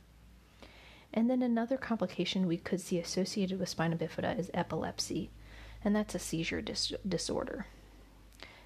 And 1.13 1.29
then 1.29 1.43
another 1.43 1.77
complication 1.77 2.47
we 2.47 2.57
could 2.57 2.81
see 2.81 2.99
associated 2.99 3.61
with 3.61 3.69
spina 3.69 3.97
bifida 3.97 4.39
is 4.39 4.51
epilepsy, 4.55 5.29
and 5.85 5.95
that's 5.95 6.15
a 6.15 6.19
seizure 6.19 6.63
dis- 6.63 6.95
disorder. 7.07 7.67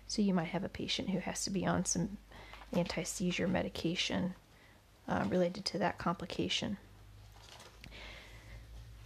So 0.07 0.23
you 0.23 0.33
might 0.33 0.49
have 0.49 0.63
a 0.63 0.69
patient 0.69 1.11
who 1.11 1.19
has 1.19 1.43
to 1.45 1.51
be 1.51 1.67
on 1.67 1.87
some 1.87 2.19
anti 2.73 3.03
seizure 3.03 3.49
medication 3.49 4.35
uh, 5.09 5.25
related 5.29 5.65
to 5.65 5.79
that 5.79 5.99
complication. 5.99 6.77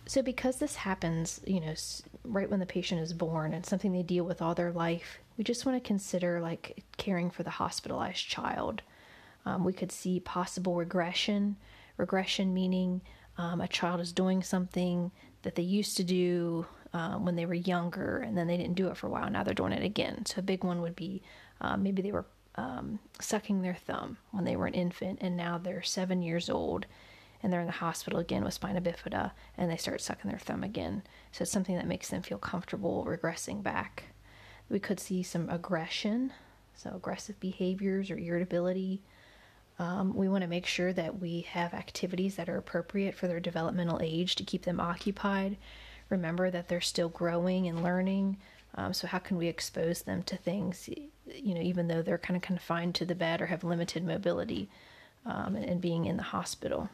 So, 0.04 0.22
because 0.22 0.58
this 0.58 0.76
happens, 0.76 1.40
you 1.46 1.60
know, 1.60 1.74
right 2.24 2.50
when 2.50 2.60
the 2.60 2.66
patient 2.66 3.00
is 3.00 3.12
born 3.12 3.54
and 3.54 3.64
something 3.64 3.92
they 3.92 4.02
deal 4.02 4.24
with 4.24 4.42
all 4.42 4.54
their 4.54 4.72
life, 4.72 5.18
we 5.38 5.44
just 5.44 5.64
want 5.64 5.82
to 5.82 5.86
consider 5.86 6.40
like 6.40 6.84
caring 6.98 7.30
for 7.30 7.44
the 7.44 7.50
hospitalized 7.50 8.26
child. 8.26 8.82
Um, 9.46 9.64
we 9.64 9.72
could 9.72 9.92
see 9.92 10.20
possible 10.20 10.74
regression. 10.74 11.56
Regression 11.96 12.52
meaning 12.52 13.00
um, 13.38 13.60
a 13.60 13.68
child 13.68 14.00
is 14.00 14.12
doing 14.12 14.42
something 14.42 15.12
that 15.42 15.54
they 15.54 15.62
used 15.62 15.96
to 15.96 16.04
do 16.04 16.66
um, 16.92 17.24
when 17.24 17.36
they 17.36 17.46
were 17.46 17.54
younger 17.54 18.18
and 18.18 18.36
then 18.36 18.48
they 18.48 18.56
didn't 18.56 18.74
do 18.74 18.88
it 18.88 18.96
for 18.96 19.06
a 19.06 19.10
while. 19.10 19.30
Now 19.30 19.44
they're 19.44 19.54
doing 19.54 19.72
it 19.72 19.84
again. 19.84 20.26
So, 20.26 20.40
a 20.40 20.42
big 20.42 20.64
one 20.64 20.82
would 20.82 20.96
be 20.96 21.22
um, 21.60 21.84
maybe 21.84 22.02
they 22.02 22.12
were 22.12 22.26
um, 22.56 22.98
sucking 23.20 23.62
their 23.62 23.76
thumb 23.76 24.18
when 24.32 24.44
they 24.44 24.56
were 24.56 24.66
an 24.66 24.74
infant 24.74 25.20
and 25.22 25.36
now 25.36 25.56
they're 25.56 25.82
seven 25.82 26.20
years 26.20 26.50
old 26.50 26.86
and 27.40 27.52
they're 27.52 27.60
in 27.60 27.66
the 27.66 27.72
hospital 27.72 28.18
again 28.18 28.42
with 28.42 28.54
spina 28.54 28.80
bifida 28.80 29.30
and 29.56 29.70
they 29.70 29.76
start 29.76 30.00
sucking 30.00 30.28
their 30.28 30.40
thumb 30.40 30.64
again. 30.64 31.04
So 31.30 31.42
it's 31.42 31.52
something 31.52 31.76
that 31.76 31.86
makes 31.86 32.08
them 32.08 32.22
feel 32.22 32.38
comfortable 32.38 33.06
regressing 33.08 33.62
back. 33.62 34.04
We 34.70 34.78
could 34.78 35.00
see 35.00 35.22
some 35.22 35.48
aggression, 35.48 36.32
so 36.74 36.90
aggressive 36.94 37.40
behaviors 37.40 38.10
or 38.10 38.18
irritability. 38.18 39.02
Um, 39.78 40.14
we 40.14 40.28
want 40.28 40.42
to 40.42 40.48
make 40.48 40.66
sure 40.66 40.92
that 40.92 41.20
we 41.20 41.42
have 41.42 41.72
activities 41.72 42.36
that 42.36 42.48
are 42.48 42.56
appropriate 42.56 43.14
for 43.14 43.28
their 43.28 43.40
developmental 43.40 44.00
age 44.02 44.34
to 44.36 44.44
keep 44.44 44.62
them 44.62 44.80
occupied. 44.80 45.56
Remember 46.10 46.50
that 46.50 46.68
they're 46.68 46.80
still 46.80 47.08
growing 47.08 47.66
and 47.68 47.82
learning. 47.82 48.38
Um, 48.74 48.92
so 48.92 49.06
how 49.06 49.18
can 49.18 49.36
we 49.36 49.46
expose 49.46 50.02
them 50.02 50.22
to 50.24 50.36
things, 50.36 50.88
you 50.88 51.54
know, 51.54 51.60
even 51.60 51.88
though 51.88 52.02
they're 52.02 52.18
kind 52.18 52.36
of 52.36 52.42
confined 52.42 52.94
to 52.96 53.04
the 53.04 53.14
bed 53.14 53.40
or 53.40 53.46
have 53.46 53.64
limited 53.64 54.04
mobility 54.04 54.68
um, 55.24 55.56
and, 55.56 55.64
and 55.64 55.80
being 55.80 56.04
in 56.04 56.16
the 56.16 56.22
hospital? 56.22 56.90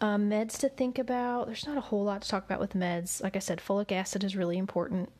Um, 0.00 0.28
meds 0.28 0.58
to 0.58 0.68
think 0.68 0.98
about. 0.98 1.46
There's 1.46 1.66
not 1.66 1.78
a 1.78 1.82
whole 1.82 2.04
lot 2.04 2.22
to 2.22 2.28
talk 2.28 2.44
about 2.44 2.60
with 2.60 2.74
meds. 2.74 3.22
Like 3.22 3.34
I 3.34 3.40
said, 3.40 3.62
folic 3.66 3.92
acid 3.92 4.22
is 4.24 4.36
really 4.36 4.58
important 4.58 5.10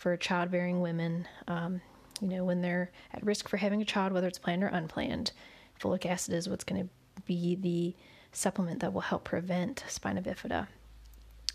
for 0.00 0.16
childbearing 0.16 0.80
women. 0.80 1.28
Um, 1.46 1.82
you 2.22 2.28
know, 2.28 2.44
when 2.46 2.62
they're 2.62 2.90
at 3.12 3.22
risk 3.22 3.50
for 3.50 3.58
having 3.58 3.82
a 3.82 3.84
child, 3.84 4.14
whether 4.14 4.26
it's 4.26 4.38
planned 4.38 4.64
or 4.64 4.68
unplanned, 4.68 5.32
folic 5.78 6.06
acid 6.06 6.32
is 6.32 6.48
what's 6.48 6.64
going 6.64 6.82
to 6.82 6.88
be 7.26 7.54
the 7.56 7.94
supplement 8.32 8.80
that 8.80 8.94
will 8.94 9.02
help 9.02 9.24
prevent 9.24 9.84
spina 9.88 10.22
bifida. 10.22 10.66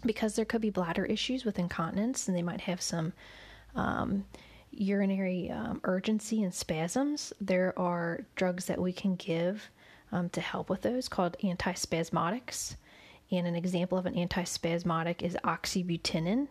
Because 0.05 0.35
there 0.35 0.45
could 0.45 0.61
be 0.61 0.69
bladder 0.69 1.05
issues 1.05 1.43
with 1.43 1.57
incontinence, 1.57 2.27
and 2.27 2.37
they 2.37 2.43
might 2.43 2.61
have 2.61 2.83
some 2.83 3.13
um, 3.73 4.23
urinary 4.69 5.49
um, 5.49 5.81
urgency 5.83 6.43
and 6.43 6.53
spasms. 6.53 7.33
There 7.41 7.73
are 7.79 8.25
drugs 8.35 8.65
that 8.65 8.79
we 8.79 8.93
can 8.93 9.15
give 9.15 9.71
um, 10.11 10.29
to 10.29 10.41
help 10.41 10.69
with 10.69 10.83
those 10.83 11.09
called 11.09 11.35
antispasmodics. 11.43 12.75
And 13.31 13.47
an 13.47 13.55
example 13.55 13.97
of 13.97 14.05
an 14.05 14.13
antispasmodic 14.13 15.23
is 15.23 15.35
oxybutynin, 15.43 16.47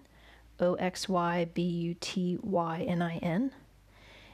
O 0.61 0.75
X 0.75 1.09
Y 1.09 1.47
B 1.55 1.63
U 1.63 1.97
T 2.01 2.39
Y 2.43 2.85
N 2.87 3.03
I 3.03 3.17
N. 3.19 3.51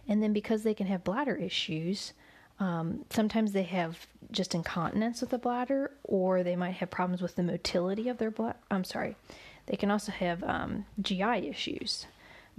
And 0.08 0.22
then 0.22 0.32
because 0.32 0.62
they 0.62 0.74
can 0.74 0.86
have 0.86 1.04
bladder 1.04 1.36
issues, 1.36 2.12
um, 2.58 3.06
sometimes 3.10 3.52
they 3.52 3.62
have 3.62 4.06
just 4.30 4.54
incontinence 4.54 5.20
with 5.20 5.30
the 5.30 5.38
bladder, 5.38 5.92
or 6.04 6.42
they 6.42 6.56
might 6.56 6.72
have 6.72 6.90
problems 6.90 7.22
with 7.22 7.36
the 7.36 7.42
motility 7.42 8.08
of 8.08 8.18
their 8.18 8.30
blood. 8.30 8.54
I'm 8.70 8.84
sorry, 8.84 9.16
they 9.66 9.76
can 9.76 9.90
also 9.90 10.12
have 10.12 10.42
um, 10.44 10.84
GI 11.00 11.48
issues, 11.48 12.06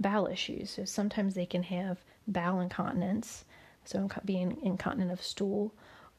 bowel 0.00 0.26
issues. 0.26 0.70
So 0.70 0.84
sometimes 0.84 1.34
they 1.34 1.46
can 1.46 1.62
have 1.64 1.98
bowel 2.26 2.60
incontinence, 2.60 3.44
so 3.84 4.08
being 4.24 4.58
incontinent 4.62 5.12
of 5.12 5.22
stool, 5.22 5.72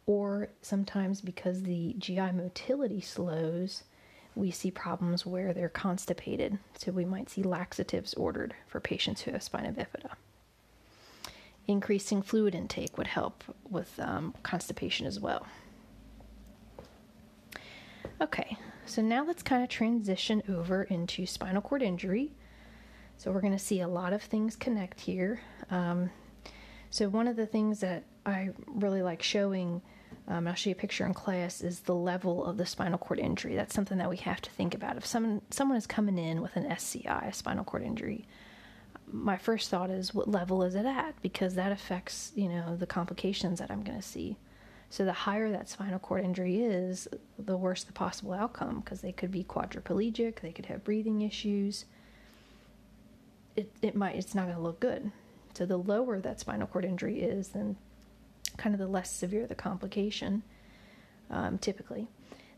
or 0.05 0.49
sometimes 0.61 1.19
because 1.21 1.63
the 1.63 1.95
GI 1.97 2.31
motility 2.31 3.01
slows, 3.01 3.83
we 4.35 4.51
see 4.51 4.71
problems 4.71 5.25
where 5.25 5.53
they're 5.53 5.69
constipated. 5.69 6.57
So 6.77 6.91
we 6.91 7.05
might 7.05 7.29
see 7.29 7.43
laxatives 7.43 8.13
ordered 8.15 8.53
for 8.67 8.79
patients 8.79 9.21
who 9.21 9.31
have 9.31 9.43
spina 9.43 9.71
bifida. 9.71 10.11
Increasing 11.67 12.21
fluid 12.21 12.55
intake 12.55 12.97
would 12.97 13.07
help 13.07 13.43
with 13.69 13.99
um, 13.99 14.33
constipation 14.43 15.05
as 15.05 15.19
well. 15.19 15.45
Okay, 18.21 18.57
so 18.85 19.01
now 19.01 19.25
let's 19.25 19.43
kind 19.43 19.63
of 19.63 19.69
transition 19.69 20.43
over 20.49 20.83
into 20.83 21.25
spinal 21.25 21.61
cord 21.61 21.81
injury. 21.81 22.31
So 23.17 23.31
we're 23.31 23.41
going 23.41 23.53
to 23.53 23.59
see 23.59 23.79
a 23.81 23.87
lot 23.87 24.13
of 24.13 24.21
things 24.21 24.55
connect 24.55 24.99
here. 24.99 25.41
Um, 25.69 26.09
so 26.89 27.07
one 27.09 27.27
of 27.27 27.35
the 27.35 27.45
things 27.45 27.79
that 27.79 28.03
I 28.25 28.49
really 28.67 29.01
like 29.01 29.23
showing 29.23 29.81
um, 30.27 30.47
I'll 30.47 30.53
show 30.53 30.69
you 30.69 30.75
a 30.75 30.79
picture 30.79 31.05
in 31.05 31.13
class, 31.13 31.61
is 31.61 31.81
the 31.81 31.95
level 31.95 32.45
of 32.45 32.57
the 32.57 32.65
spinal 32.65 32.97
cord 32.97 33.19
injury. 33.19 33.55
That's 33.55 33.75
something 33.75 33.97
that 33.97 34.09
we 34.09 34.17
have 34.17 34.41
to 34.41 34.49
think 34.51 34.73
about. 34.73 34.95
If 34.95 35.05
someone 35.05 35.41
someone 35.49 35.77
is 35.77 35.85
coming 35.85 36.17
in 36.17 36.41
with 36.41 36.55
an 36.55 36.65
SCI, 36.65 37.27
a 37.27 37.33
spinal 37.33 37.65
cord 37.65 37.83
injury, 37.83 38.25
my 39.11 39.37
first 39.37 39.69
thought 39.69 39.89
is 39.89 40.13
what 40.13 40.29
level 40.29 40.63
is 40.63 40.75
it 40.75 40.85
at? 40.85 41.21
Because 41.21 41.55
that 41.55 41.71
affects, 41.71 42.31
you 42.35 42.47
know, 42.47 42.75
the 42.75 42.87
complications 42.87 43.59
that 43.59 43.69
I'm 43.69 43.83
going 43.83 43.99
to 43.99 44.07
see. 44.07 44.37
So 44.89 45.05
the 45.05 45.13
higher 45.13 45.51
that 45.51 45.69
spinal 45.69 45.99
cord 45.99 46.23
injury 46.23 46.63
is, 46.63 47.07
the 47.37 47.57
worse 47.57 47.83
the 47.83 47.93
possible 47.93 48.31
outcome 48.31 48.79
because 48.79 49.01
they 49.01 49.11
could 49.11 49.31
be 49.31 49.43
quadriplegic, 49.43 50.39
they 50.39 50.51
could 50.51 50.67
have 50.67 50.83
breathing 50.83 51.21
issues. 51.21 51.85
It 53.57 53.71
it 53.81 53.95
might 53.95 54.15
it's 54.15 54.33
not 54.33 54.45
going 54.45 54.55
to 54.55 54.63
look 54.63 54.79
good. 54.79 55.11
So 55.53 55.65
the 55.65 55.77
lower 55.77 56.19
that 56.21 56.39
spinal 56.39 56.67
cord 56.67 56.85
injury 56.85 57.21
is, 57.21 57.49
then 57.49 57.75
kind 58.57 58.73
of 58.75 58.79
the 58.79 58.87
less 58.87 59.11
severe 59.11 59.47
the 59.47 59.55
complication, 59.55 60.43
um, 61.29 61.57
typically. 61.57 62.07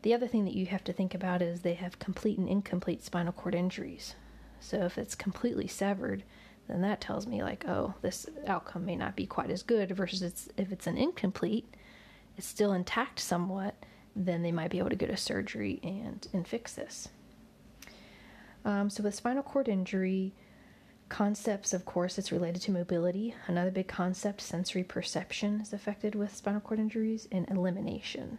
The 0.02 0.14
other 0.14 0.28
thing 0.28 0.44
that 0.44 0.54
you 0.54 0.66
have 0.66 0.84
to 0.84 0.92
think 0.92 1.14
about 1.14 1.42
is 1.42 1.60
they 1.60 1.74
have 1.74 1.98
complete 1.98 2.38
and 2.38 2.48
incomplete 2.48 3.02
spinal 3.02 3.32
cord 3.32 3.54
injuries. 3.54 4.14
So 4.60 4.84
if 4.84 4.98
it's 4.98 5.14
completely 5.14 5.66
severed, 5.66 6.22
then 6.68 6.80
that 6.82 7.00
tells 7.00 7.26
me 7.26 7.42
like, 7.42 7.64
oh, 7.68 7.94
this 8.02 8.26
outcome 8.46 8.84
may 8.84 8.96
not 8.96 9.16
be 9.16 9.26
quite 9.26 9.50
as 9.50 9.62
good. 9.62 9.90
Versus 9.90 10.22
it's, 10.22 10.48
if 10.56 10.72
it's 10.72 10.86
an 10.86 10.96
incomplete, 10.96 11.66
it's 12.36 12.46
still 12.46 12.72
intact 12.72 13.18
somewhat, 13.18 13.74
then 14.14 14.42
they 14.42 14.52
might 14.52 14.70
be 14.70 14.78
able 14.78 14.90
to 14.90 14.96
go 14.96 15.06
to 15.06 15.16
surgery 15.16 15.80
and 15.82 16.26
and 16.32 16.46
fix 16.46 16.72
this. 16.72 17.08
Um, 18.64 18.90
so 18.90 19.02
with 19.02 19.14
spinal 19.14 19.42
cord 19.42 19.68
injury, 19.68 20.32
concepts, 21.08 21.72
of 21.72 21.84
course, 21.84 22.18
it's 22.18 22.32
related 22.32 22.62
to 22.62 22.72
mobility. 22.72 23.34
Another 23.46 23.70
big 23.70 23.88
concept, 23.88 24.40
sensory 24.40 24.84
perception, 24.84 25.60
is 25.60 25.72
affected 25.72 26.14
with 26.14 26.34
spinal 26.34 26.60
cord 26.60 26.80
injuries, 26.80 27.28
and 27.30 27.48
elimination. 27.48 28.38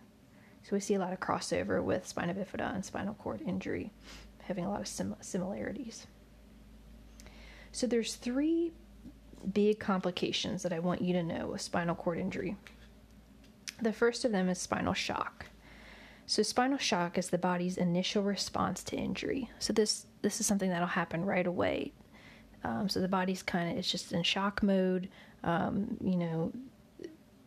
So 0.63 0.76
we 0.76 0.80
see 0.80 0.95
a 0.95 0.99
lot 0.99 1.13
of 1.13 1.20
crossover 1.20 1.82
with 1.82 2.07
spina 2.07 2.34
bifida 2.34 2.74
and 2.74 2.84
spinal 2.84 3.13
cord 3.13 3.41
injury, 3.41 3.91
having 4.43 4.65
a 4.65 4.70
lot 4.70 4.82
of 4.82 4.88
sim- 4.88 5.15
similarities. 5.22 6.07
So 7.72 7.88
there's 7.88 8.15
three 8.15 8.74
big 9.53 9.80
complications 9.80 10.63
that 10.63 10.74
I 10.74 10.80
want 10.80 11.01
you 11.01 11.13
to 11.13 11.24
know 11.24 11.47
with 11.47 11.61
spinal 11.61 11.95
cord 11.95 12.18
injury. 12.18 12.57
The 13.82 13.93
first 13.93 14.26
of 14.26 14.32
them 14.32 14.49
is 14.49 14.59
spinal 14.59 14.93
shock. 14.93 15.45
So 16.26 16.43
spinal 16.43 16.78
shock 16.78 17.18
is 17.18 17.30
the 17.30 17.38
body's 17.38 17.78
initial 17.78 18.24
response 18.24 18.84
to 18.86 18.97
injury. 18.97 19.49
So 19.59 19.72
this 19.72 20.07
this 20.22 20.41
is 20.41 20.45
something 20.45 20.70
that'll 20.70 20.88
happen 20.88 21.24
right 21.24 21.47
away. 21.47 21.93
Um, 22.68 22.89
so 22.89 22.99
the 22.99 23.07
body's 23.07 23.41
kind 23.41 23.72
of 23.72 23.78
it's 23.78 23.89
just 23.89 24.11
in 24.11 24.24
shock 24.24 24.61
mode. 24.61 25.07
Um, 25.43 25.97
you 26.03 26.18
know, 26.18 26.51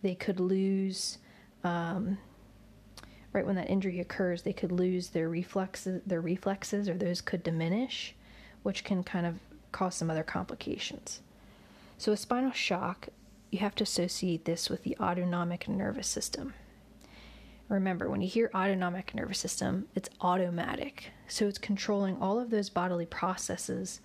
they 0.01 0.15
could 0.15 0.41
lose 0.41 1.19
um, 1.63 2.17
right 3.35 3.45
when 3.45 3.57
that 3.57 3.69
injury 3.69 4.01
occurs. 4.01 4.43
They 4.43 4.55
could 4.55 4.73
lose 4.73 5.09
their 5.09 5.29
reflexes, 5.29 6.01
their 6.07 6.23
reflexes, 6.23 6.89
or 6.89 6.95
those 6.95 7.21
could 7.21 7.43
diminish, 7.43 8.15
which 8.63 8.83
can 8.83 9.03
kind 9.05 9.27
of 9.27 9.35
cause 9.73 9.95
some 9.95 10.11
other 10.11 10.23
complications. 10.23 11.21
So 11.99 12.13
a 12.13 12.17
spinal 12.17 12.53
shock, 12.53 13.09
you 13.51 13.59
have 13.59 13.75
to 13.75 13.85
associate 13.85 14.47
this 14.47 14.71
with 14.71 14.85
the 14.85 14.97
autonomic 14.99 15.69
nervous 15.69 16.09
system. 16.09 16.55
Remember, 17.69 18.09
when 18.09 18.23
you 18.23 18.29
hear 18.29 18.51
autonomic 18.55 19.15
nervous 19.15 19.39
system, 19.39 19.87
it's 19.95 20.09
automatic. 20.23 21.11
So 21.29 21.47
it's 21.47 21.59
controlling 21.59 22.17
all 22.21 22.41
of 22.41 22.49
those 22.49 22.71
bodily 22.71 23.07
processes 23.07 24.01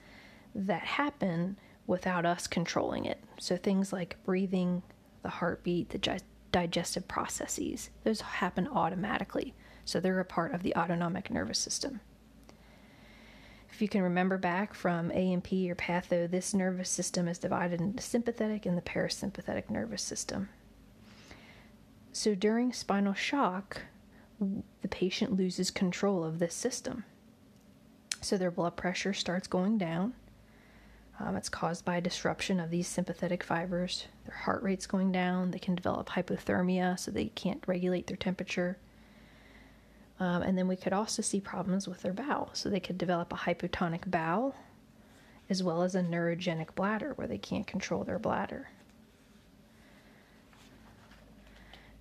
that 0.55 0.83
happen 0.83 1.57
without 1.85 2.25
us 2.25 2.47
controlling 2.47 3.05
it. 3.05 3.21
So 3.37 3.57
things 3.57 3.93
like 3.93 4.17
breathing, 4.23 4.81
the 5.21 5.29
heartbeat, 5.29 5.89
the 5.89 6.21
digestive 6.51 7.07
processes, 7.07 7.89
those 8.03 8.21
happen 8.21 8.67
automatically. 8.67 9.53
So 9.83 9.99
they're 9.99 10.19
a 10.19 10.25
part 10.25 10.53
of 10.53 10.63
the 10.63 10.75
autonomic 10.75 11.29
nervous 11.29 11.59
system. 11.59 11.99
If 13.69 13.81
you 13.81 13.89
can 13.89 14.01
remember 14.01 14.37
back 14.37 14.73
from 14.73 15.11
A&P 15.11 15.69
or 15.69 15.75
patho, 15.75 16.31
this 16.31 16.53
nervous 16.53 16.89
system 16.89 17.27
is 17.27 17.37
divided 17.37 17.81
into 17.81 18.01
sympathetic 18.01 18.65
and 18.65 18.77
the 18.77 18.81
parasympathetic 18.81 19.69
nervous 19.69 20.01
system. 20.01 20.47
So 22.13 22.33
during 22.33 22.71
spinal 22.71 23.13
shock, 23.13 23.81
the 24.39 24.87
patient 24.87 25.35
loses 25.35 25.71
control 25.71 26.23
of 26.23 26.39
this 26.39 26.53
system. 26.53 27.03
So 28.21 28.37
their 28.37 28.51
blood 28.51 28.77
pressure 28.77 29.13
starts 29.13 29.47
going 29.47 29.77
down. 29.77 30.13
Um, 31.19 31.35
it's 31.35 31.49
caused 31.49 31.85
by 31.85 31.99
disruption 31.99 32.59
of 32.59 32.69
these 32.69 32.87
sympathetic 32.87 33.43
fibers. 33.43 34.07
Their 34.25 34.35
heart 34.35 34.61
rate's 34.63 34.85
going 34.85 35.11
down. 35.11 35.51
They 35.51 35.59
can 35.59 35.75
develop 35.75 36.09
hypothermia, 36.09 36.99
so 36.99 37.11
they 37.11 37.27
can't 37.27 37.63
regulate 37.67 38.07
their 38.07 38.17
temperature. 38.17 38.77
Um, 40.19 40.41
and 40.41 40.57
then 40.57 40.67
we 40.67 40.75
could 40.75 40.93
also 40.93 41.21
see 41.21 41.39
problems 41.39 41.87
with 41.87 42.01
their 42.01 42.13
bowel. 42.13 42.49
So 42.53 42.69
they 42.69 42.79
could 42.79 42.97
develop 42.97 43.31
a 43.31 43.37
hypotonic 43.37 44.09
bowel 44.09 44.55
as 45.49 45.61
well 45.61 45.83
as 45.83 45.95
a 45.95 46.01
neurogenic 46.01 46.73
bladder 46.75 47.13
where 47.15 47.27
they 47.27 47.37
can't 47.37 47.67
control 47.67 48.03
their 48.03 48.19
bladder. 48.19 48.69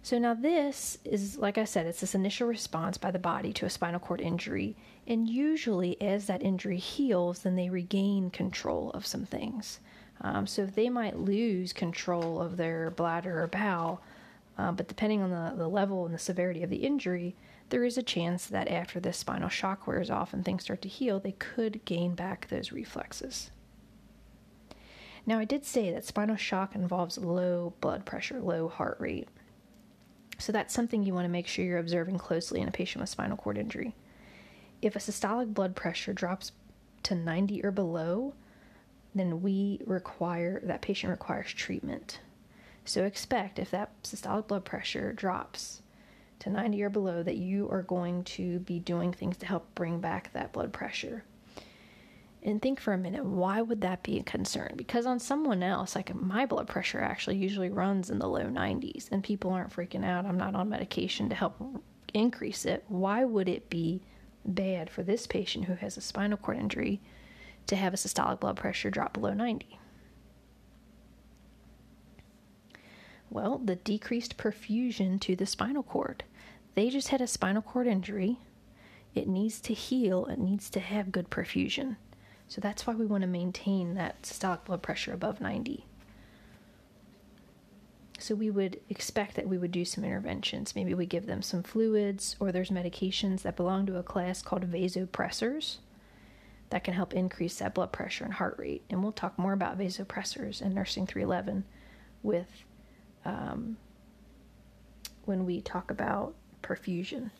So 0.04 0.18
now 0.18 0.34
this 0.34 0.98
is, 1.06 1.38
like 1.38 1.56
I 1.56 1.64
said, 1.64 1.86
it's 1.86 2.00
this 2.00 2.14
initial 2.14 2.46
response 2.46 2.98
by 2.98 3.10
the 3.10 3.18
body 3.18 3.54
to 3.54 3.64
a 3.64 3.70
spinal 3.70 3.98
cord 3.98 4.20
injury. 4.20 4.76
And 5.06 5.26
usually, 5.26 5.98
as 5.98 6.26
that 6.26 6.42
injury 6.42 6.76
heals, 6.76 7.38
then 7.38 7.56
they 7.56 7.70
regain 7.70 8.28
control 8.28 8.90
of 8.90 9.06
some 9.06 9.24
things. 9.24 9.80
Um, 10.20 10.46
so 10.46 10.66
they 10.66 10.90
might 10.90 11.18
lose 11.18 11.72
control 11.72 12.38
of 12.38 12.58
their 12.58 12.90
bladder 12.90 13.42
or 13.42 13.46
bowel, 13.46 14.02
uh, 14.58 14.72
but 14.72 14.88
depending 14.88 15.22
on 15.22 15.30
the, 15.30 15.54
the 15.56 15.68
level 15.68 16.04
and 16.04 16.14
the 16.14 16.18
severity 16.18 16.62
of 16.62 16.68
the 16.68 16.84
injury, 16.84 17.34
there 17.70 17.82
is 17.82 17.96
a 17.96 18.02
chance 18.02 18.44
that 18.46 18.68
after 18.68 19.00
this 19.00 19.16
spinal 19.16 19.48
shock 19.48 19.86
wears 19.86 20.10
off 20.10 20.34
and 20.34 20.44
things 20.44 20.64
start 20.64 20.82
to 20.82 20.88
heal, 20.88 21.18
they 21.18 21.32
could 21.32 21.82
gain 21.86 22.14
back 22.14 22.48
those 22.48 22.72
reflexes. 22.72 23.50
Now, 25.24 25.38
I 25.38 25.46
did 25.46 25.64
say 25.64 25.90
that 25.92 26.04
spinal 26.04 26.36
shock 26.36 26.74
involves 26.74 27.16
low 27.16 27.72
blood 27.80 28.04
pressure, 28.04 28.38
low 28.38 28.68
heart 28.68 28.98
rate. 29.00 29.28
So 30.38 30.52
that's 30.52 30.74
something 30.74 31.02
you 31.02 31.14
want 31.14 31.24
to 31.24 31.30
make 31.30 31.46
sure 31.46 31.64
you're 31.64 31.78
observing 31.78 32.18
closely 32.18 32.60
in 32.60 32.68
a 32.68 32.72
patient 32.72 33.00
with 33.00 33.10
spinal 33.10 33.36
cord 33.36 33.58
injury. 33.58 33.94
If 34.82 34.96
a 34.96 34.98
systolic 34.98 35.54
blood 35.54 35.76
pressure 35.76 36.12
drops 36.12 36.52
to 37.04 37.14
90 37.14 37.64
or 37.64 37.70
below, 37.70 38.34
then 39.14 39.42
we 39.42 39.80
require 39.86 40.60
that 40.64 40.82
patient 40.82 41.10
requires 41.10 41.52
treatment. 41.52 42.20
So 42.84 43.04
expect 43.04 43.58
if 43.58 43.70
that 43.70 43.90
systolic 44.02 44.48
blood 44.48 44.64
pressure 44.64 45.12
drops 45.12 45.82
to 46.40 46.50
90 46.50 46.82
or 46.82 46.90
below 46.90 47.22
that 47.22 47.36
you 47.36 47.70
are 47.70 47.82
going 47.82 48.24
to 48.24 48.58
be 48.60 48.78
doing 48.78 49.12
things 49.12 49.36
to 49.38 49.46
help 49.46 49.74
bring 49.74 50.00
back 50.00 50.32
that 50.32 50.52
blood 50.52 50.72
pressure 50.72 51.24
and 52.44 52.60
think 52.60 52.78
for 52.78 52.92
a 52.92 52.98
minute 52.98 53.24
why 53.24 53.62
would 53.62 53.80
that 53.80 54.02
be 54.02 54.18
a 54.18 54.22
concern? 54.22 54.74
Because 54.76 55.06
on 55.06 55.18
someone 55.18 55.62
else 55.62 55.96
like 55.96 56.14
my 56.14 56.44
blood 56.44 56.68
pressure 56.68 57.00
actually 57.00 57.36
usually 57.36 57.70
runs 57.70 58.10
in 58.10 58.18
the 58.18 58.28
low 58.28 58.44
90s 58.44 59.10
and 59.10 59.24
people 59.24 59.50
aren't 59.50 59.74
freaking 59.74 60.04
out. 60.04 60.26
I'm 60.26 60.36
not 60.36 60.54
on 60.54 60.68
medication 60.68 61.28
to 61.30 61.34
help 61.34 61.56
increase 62.12 62.66
it. 62.66 62.84
Why 62.88 63.24
would 63.24 63.48
it 63.48 63.70
be 63.70 64.02
bad 64.44 64.90
for 64.90 65.02
this 65.02 65.26
patient 65.26 65.64
who 65.64 65.74
has 65.74 65.96
a 65.96 66.02
spinal 66.02 66.36
cord 66.36 66.58
injury 66.58 67.00
to 67.66 67.76
have 67.76 67.94
a 67.94 67.96
systolic 67.96 68.40
blood 68.40 68.56
pressure 68.56 68.90
drop 68.90 69.14
below 69.14 69.32
90 69.32 69.78
well 73.30 73.56
the 73.56 73.76
decreased 73.76 74.36
perfusion 74.36 75.18
to 75.20 75.34
the 75.34 75.46
spinal 75.46 75.82
cord. 75.82 76.24
They 76.74 76.90
just 76.90 77.08
had 77.08 77.20
a 77.20 77.26
spinal 77.26 77.62
cord 77.62 77.86
injury. 77.86 78.38
It 79.14 79.28
needs 79.28 79.60
to 79.62 79.72
heal. 79.74 80.26
It 80.26 80.38
needs 80.38 80.68
to 80.70 80.80
have 80.80 81.10
good 81.10 81.30
perfusion 81.30 81.96
so 82.48 82.60
that's 82.60 82.86
why 82.86 82.94
we 82.94 83.06
want 83.06 83.22
to 83.22 83.28
maintain 83.28 83.94
that 83.94 84.22
systolic 84.22 84.64
blood 84.64 84.82
pressure 84.82 85.12
above 85.12 85.40
90. 85.40 85.86
So 88.18 88.34
we 88.34 88.50
would 88.50 88.80
expect 88.88 89.34
that 89.34 89.48
we 89.48 89.58
would 89.58 89.72
do 89.72 89.84
some 89.84 90.04
interventions. 90.04 90.74
Maybe 90.74 90.94
we 90.94 91.04
give 91.04 91.26
them 91.26 91.42
some 91.42 91.62
fluids, 91.62 92.36
or 92.38 92.52
there's 92.52 92.70
medications 92.70 93.42
that 93.42 93.56
belong 93.56 93.86
to 93.86 93.98
a 93.98 94.02
class 94.02 94.40
called 94.40 94.70
vasopressors 94.70 95.78
that 96.70 96.84
can 96.84 96.94
help 96.94 97.12
increase 97.12 97.58
that 97.58 97.74
blood 97.74 97.92
pressure 97.92 98.24
and 98.24 98.34
heart 98.34 98.56
rate. 98.58 98.82
And 98.88 99.02
we'll 99.02 99.12
talk 99.12 99.38
more 99.38 99.52
about 99.52 99.78
vasopressors 99.78 100.62
in 100.62 100.74
Nursing 100.74 101.06
311 101.06 101.64
with 102.22 102.64
um, 103.24 103.76
when 105.24 105.44
we 105.44 105.60
talk 105.60 105.90
about 105.90 106.34
perfusion. 106.62 107.30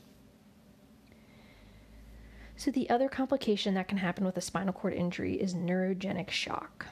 So, 2.57 2.70
the 2.70 2.88
other 2.88 3.09
complication 3.09 3.74
that 3.74 3.88
can 3.88 3.98
happen 3.98 4.24
with 4.24 4.36
a 4.36 4.40
spinal 4.40 4.72
cord 4.72 4.94
injury 4.94 5.34
is 5.34 5.55
neurogenic 5.55 6.30
shock. 6.30 6.86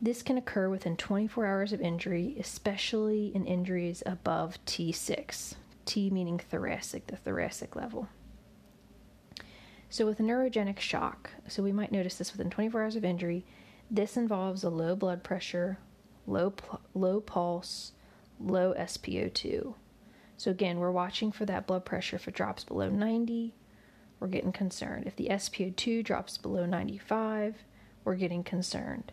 This 0.00 0.22
can 0.22 0.36
occur 0.36 0.68
within 0.68 0.96
24 0.96 1.46
hours 1.46 1.72
of 1.72 1.80
injury, 1.80 2.36
especially 2.38 3.32
in 3.34 3.46
injuries 3.46 4.02
above 4.04 4.62
T6, 4.66 5.54
T 5.86 6.10
meaning 6.10 6.38
thoracic, 6.38 7.06
the 7.06 7.16
thoracic 7.16 7.74
level. 7.74 8.08
So, 9.88 10.04
with 10.04 10.18
neurogenic 10.18 10.80
shock, 10.80 11.30
so 11.48 11.62
we 11.62 11.72
might 11.72 11.92
notice 11.92 12.18
this 12.18 12.32
within 12.32 12.50
24 12.50 12.82
hours 12.82 12.96
of 12.96 13.06
injury, 13.06 13.46
this 13.90 14.18
involves 14.18 14.64
a 14.64 14.68
low 14.68 14.94
blood 14.94 15.24
pressure, 15.24 15.78
low, 16.26 16.52
low 16.92 17.20
pulse, 17.22 17.92
low 18.38 18.74
SpO2. 18.74 19.74
So, 20.36 20.50
again, 20.50 20.78
we're 20.78 20.90
watching 20.90 21.32
for 21.32 21.46
that 21.46 21.66
blood 21.66 21.86
pressure 21.86 22.16
if 22.16 22.28
it 22.28 22.34
drops 22.34 22.64
below 22.64 22.90
90 22.90 23.54
we're 24.18 24.28
getting 24.28 24.52
concerned. 24.52 25.06
If 25.06 25.16
the 25.16 25.28
SpO2 25.28 26.04
drops 26.04 26.38
below 26.38 26.66
95, 26.66 27.56
we're 28.04 28.14
getting 28.14 28.42
concerned. 28.44 29.12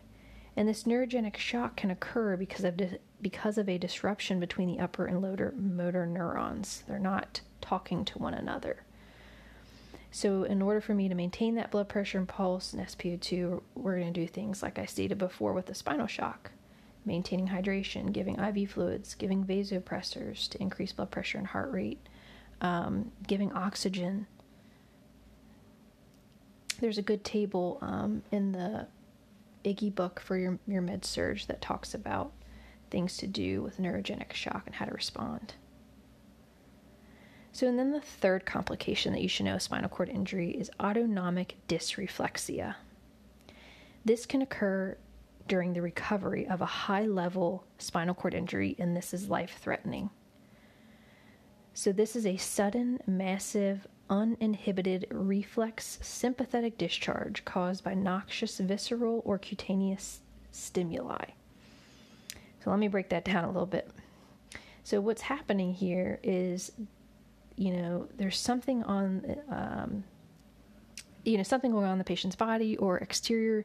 And 0.56 0.68
this 0.68 0.84
neurogenic 0.84 1.36
shock 1.36 1.76
can 1.76 1.90
occur 1.90 2.36
because 2.36 2.64
of 2.64 2.76
di- 2.76 2.98
because 3.20 3.58
of 3.58 3.68
a 3.68 3.78
disruption 3.78 4.38
between 4.38 4.68
the 4.68 4.78
upper 4.78 5.06
and 5.06 5.20
lower 5.20 5.52
motor 5.56 6.06
neurons. 6.06 6.84
They're 6.86 6.98
not 6.98 7.40
talking 7.60 8.04
to 8.04 8.18
one 8.18 8.34
another. 8.34 8.84
So, 10.12 10.44
in 10.44 10.62
order 10.62 10.80
for 10.80 10.94
me 10.94 11.08
to 11.08 11.14
maintain 11.14 11.56
that 11.56 11.72
blood 11.72 11.88
pressure 11.88 12.18
and 12.18 12.28
pulse 12.28 12.72
and 12.72 12.86
SpO2, 12.86 13.62
we're 13.74 13.98
going 13.98 14.12
to 14.12 14.20
do 14.20 14.28
things 14.28 14.62
like 14.62 14.78
I 14.78 14.86
stated 14.86 15.18
before 15.18 15.52
with 15.52 15.66
the 15.66 15.74
spinal 15.74 16.06
shock 16.06 16.52
maintaining 17.04 17.48
hydration, 17.48 18.12
giving 18.12 18.38
IV 18.38 18.70
fluids, 18.70 19.14
giving 19.14 19.44
vasopressors 19.44 20.48
to 20.48 20.60
increase 20.62 20.92
blood 20.92 21.10
pressure 21.10 21.38
and 21.38 21.48
heart 21.48 21.70
rate, 21.72 21.98
um, 22.60 23.10
giving 23.26 23.52
oxygen. 23.52 24.26
There's 26.80 26.98
a 26.98 27.02
good 27.02 27.24
table 27.24 27.78
um, 27.80 28.22
in 28.30 28.52
the 28.52 28.86
Iggy 29.64 29.94
book 29.94 30.20
for 30.20 30.36
your, 30.36 30.58
your 30.66 30.82
med 30.82 31.04
surg 31.04 31.40
that 31.48 31.62
talks 31.62 31.94
about 31.94 32.32
things 32.90 33.16
to 33.18 33.26
do 33.26 33.62
with 33.62 33.78
neurogenic 33.78 34.32
shock 34.32 34.62
and 34.66 34.74
how 34.74 34.84
to 34.84 34.92
respond. 34.92 35.54
So, 37.52 37.68
and 37.68 37.78
then 37.78 37.92
the 37.92 38.00
third 38.00 38.44
complication 38.44 39.12
that 39.12 39.22
you 39.22 39.28
should 39.28 39.46
know 39.46 39.54
of 39.54 39.62
spinal 39.62 39.88
cord 39.88 40.08
injury 40.08 40.50
is 40.50 40.70
autonomic 40.80 41.56
dysreflexia. 41.68 42.74
This 44.04 44.26
can 44.26 44.42
occur 44.42 44.96
during 45.46 45.72
the 45.72 45.82
recovery 45.82 46.46
of 46.48 46.60
a 46.60 46.66
high 46.66 47.06
level 47.06 47.64
spinal 47.78 48.14
cord 48.14 48.34
injury, 48.34 48.74
and 48.78 48.96
this 48.96 49.14
is 49.14 49.28
life 49.28 49.58
threatening. 49.60 50.10
So, 51.74 51.92
this 51.92 52.16
is 52.16 52.26
a 52.26 52.36
sudden, 52.36 52.98
massive, 53.06 53.86
uninhibited 54.10 55.06
reflex 55.10 55.98
sympathetic 56.02 56.78
discharge 56.78 57.44
caused 57.44 57.84
by 57.84 57.94
noxious 57.94 58.58
visceral 58.58 59.22
or 59.24 59.38
cutaneous 59.38 60.20
stimuli. 60.50 61.24
So, 62.62 62.70
let 62.70 62.78
me 62.78 62.88
break 62.88 63.10
that 63.10 63.24
down 63.24 63.44
a 63.44 63.48
little 63.48 63.66
bit. 63.66 63.90
So, 64.82 65.00
what's 65.00 65.22
happening 65.22 65.74
here 65.74 66.20
is 66.22 66.72
you 67.56 67.72
know, 67.72 68.08
there's 68.16 68.38
something 68.38 68.82
on, 68.84 69.36
um, 69.48 70.04
you 71.24 71.36
know, 71.36 71.42
something 71.42 71.70
going 71.70 71.86
on 71.86 71.92
in 71.92 71.98
the 71.98 72.04
patient's 72.04 72.36
body 72.36 72.76
or 72.76 72.98
exterior 72.98 73.64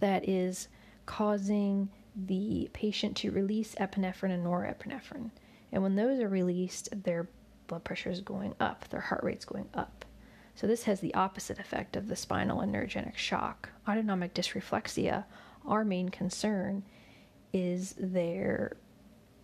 that 0.00 0.28
is 0.28 0.68
causing 1.06 1.88
the 2.26 2.68
patient 2.72 3.16
to 3.18 3.30
release 3.30 3.74
epinephrine 3.76 4.32
and 4.32 4.44
norepinephrine. 4.44 5.30
And 5.72 5.82
when 5.82 5.96
those 5.96 6.20
are 6.20 6.28
released, 6.28 6.90
their 7.04 7.28
blood 7.70 7.84
pressure 7.84 8.10
is 8.10 8.20
going 8.20 8.54
up, 8.60 8.88
their 8.88 9.00
heart 9.00 9.24
rate's 9.24 9.44
going 9.44 9.68
up. 9.74 10.04
So 10.54 10.66
this 10.66 10.82
has 10.82 11.00
the 11.00 11.14
opposite 11.14 11.58
effect 11.58 11.96
of 11.96 12.08
the 12.08 12.16
spinal 12.16 12.60
and 12.60 12.74
neurogenic 12.74 13.16
shock. 13.16 13.70
Autonomic 13.88 14.34
dysreflexia, 14.34 15.24
our 15.66 15.84
main 15.84 16.08
concern 16.08 16.82
is 17.52 17.94
their 17.98 18.76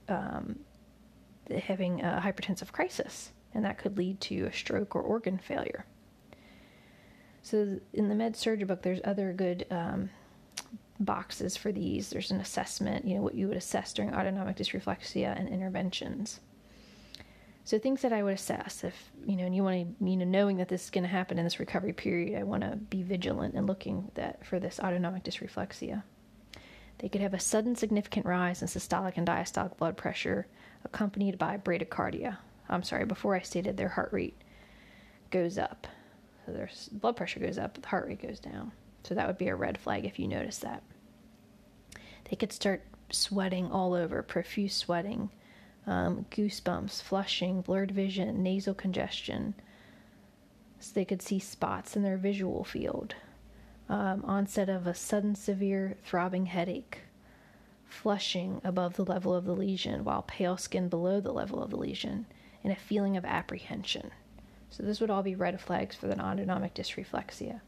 um, 0.09 0.59
having 1.51 2.03
a 2.03 2.21
hypertensive 2.23 2.73
crisis 2.73 3.31
and 3.55 3.65
that 3.65 3.79
could 3.79 3.97
lead 3.97 4.21
to 4.21 4.45
a 4.45 4.53
stroke 4.53 4.95
or 4.95 5.01
organ 5.01 5.39
failure. 5.39 5.87
So, 7.43 7.79
in 7.93 8.09
the 8.09 8.15
med 8.15 8.37
surg 8.37 8.67
book, 8.67 8.83
there's 8.83 9.01
other 9.05 9.33
good 9.33 9.67
um, 9.71 10.11
boxes 10.99 11.57
for 11.57 11.71
these. 11.73 12.11
There's 12.11 12.33
an 12.33 12.41
assessment, 12.41 13.07
you 13.07 13.15
know, 13.15 13.23
what 13.23 13.35
you 13.35 13.49
would 13.49 13.57
assess 13.57 13.93
during 13.93 14.13
autonomic 14.13 14.57
dysreflexia 14.57 15.39
and 15.39 15.49
interventions. 15.49 16.41
So, 17.67 17.81
things 17.81 18.03
that 18.03 18.13
I 18.13 18.23
would 18.23 18.35
assess 18.35 18.85
if, 18.85 19.11
you 19.27 19.35
know, 19.35 19.45
and 19.45 19.53
you 19.53 19.65
want 19.65 19.99
to, 19.99 20.09
you 20.09 20.17
know, 20.17 20.25
knowing 20.25 20.59
that 20.59 20.69
this 20.69 20.85
is 20.85 20.91
going 20.91 21.03
to 21.03 21.09
happen 21.09 21.37
in 21.37 21.43
this 21.43 21.59
recovery 21.59 21.93
period, 21.93 22.39
I 22.39 22.45
want 22.45 22.63
to 22.63 22.77
be 22.77 23.03
vigilant 23.03 23.57
and 23.57 23.67
looking 23.67 24.09
that 24.15 24.47
for 24.47 24.61
this 24.61 24.79
autonomic 24.79 25.25
dysreflexia. 25.25 26.05
They 26.99 27.09
could 27.09 27.23
have 27.23 27.35
a 27.35 27.41
sudden 27.41 27.75
significant 27.75 28.25
rise 28.25 28.63
in 28.63 28.69
systolic 28.69 29.15
and 29.17 29.27
diastolic 29.27 29.79
blood 29.79 29.97
pressure 29.97 30.47
accompanied 30.85 31.39
by 31.39 31.57
bradycardia, 31.57 32.37
I'm 32.69 32.85
sorry, 32.85 33.05
before 33.05 33.35
I 33.35 33.41
stated 33.41 33.77
their 33.77 33.89
heart 33.89 34.13
rate 34.13 34.41
goes 35.33 35.59
up. 35.59 35.89
So 36.47 36.53
their 36.53 36.71
blood 36.93 37.17
pressure 37.17 37.41
goes 37.41 37.59
up, 37.59 37.75
but 37.75 37.83
the 37.83 37.89
heart 37.89 38.07
rate 38.07 38.23
goes 38.23 38.39
down. 38.39 38.71
So 39.03 39.17
that 39.17 39.27
would 39.27 39.39
be 39.39 39.49
a 39.49 39.57
red 39.57 39.77
flag 39.77 40.05
if 40.05 40.21
you 40.21 40.29
notice 40.29 40.59
that. 40.59 40.85
They 42.31 42.37
could 42.37 42.53
start 42.53 42.85
sweating 43.11 43.73
all 43.73 43.93
over, 43.93 44.23
profuse 44.23 44.77
sweating, 44.77 45.31
um, 45.87 46.27
goosebumps, 46.31 47.03
flushing, 47.03 47.61
blurred 47.61 47.91
vision, 47.91 48.43
nasal 48.43 48.75
congestion. 48.75 49.55
So 50.81 50.93
they 50.95 51.05
could 51.05 51.23
see 51.23 51.39
spots 51.39 51.97
in 51.97 52.03
their 52.03 52.17
visual 52.17 52.65
field. 52.65 53.15
Um, 53.89 54.25
onset 54.25 54.69
of 54.69 54.87
a 54.87 54.95
sudden 54.95 55.35
severe 55.35 55.97
throbbing 56.05 56.47
headache, 56.47 56.99
flushing 57.85 58.61
above 58.65 58.97
the 58.97 59.05
level 59.05 59.33
of 59.33 59.45
the 59.45 59.55
lesion 59.55 60.05
while 60.05 60.23
pale 60.23 60.57
skin 60.57 60.89
below 60.89 61.21
the 61.21 61.33
level 61.33 61.63
of 61.63 61.71
the 61.71 61.77
lesion, 61.77 62.27
and 62.65 62.73
a 62.73 62.77
feeling 62.77 63.17
of 63.17 63.25
apprehension. 63.25 64.11
So, 64.71 64.83
this 64.83 65.01
would 65.01 65.11
all 65.11 65.23
be 65.23 65.37
red 65.37 65.61
flags 65.61 65.95
for 65.95 66.09
the 66.09 66.21
autonomic 66.21 66.75
dysreflexia. 66.75 67.61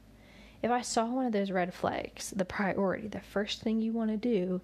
If 0.61 0.73
I 0.73 0.83
saw 0.83 1.07
one 1.07 1.27
of 1.27 1.33
those 1.33 1.53
red 1.53 1.73
flags, 1.73 2.31
the 2.31 2.45
priority, 2.45 3.07
the 3.07 3.21
first 3.21 3.63
thing 3.63 3.81
you 3.81 3.93
want 3.93 4.11
to 4.11 4.17
do 4.17 4.61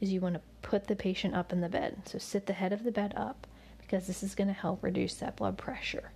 is 0.00 0.12
you 0.12 0.20
want 0.20 0.34
to 0.34 0.40
put 0.62 0.86
the 0.86 0.96
patient 0.96 1.34
up 1.34 1.52
in 1.52 1.60
the 1.60 1.68
bed. 1.68 2.02
So, 2.06 2.18
sit 2.18 2.46
the 2.46 2.52
head 2.52 2.72
of 2.72 2.84
the 2.84 2.92
bed 2.92 3.14
up 3.16 3.46
because 3.78 4.06
this 4.06 4.22
is 4.22 4.34
going 4.34 4.48
to 4.48 4.54
help 4.54 4.82
reduce 4.82 5.14
that 5.14 5.36
blood 5.36 5.56
pressure. 5.56 6.10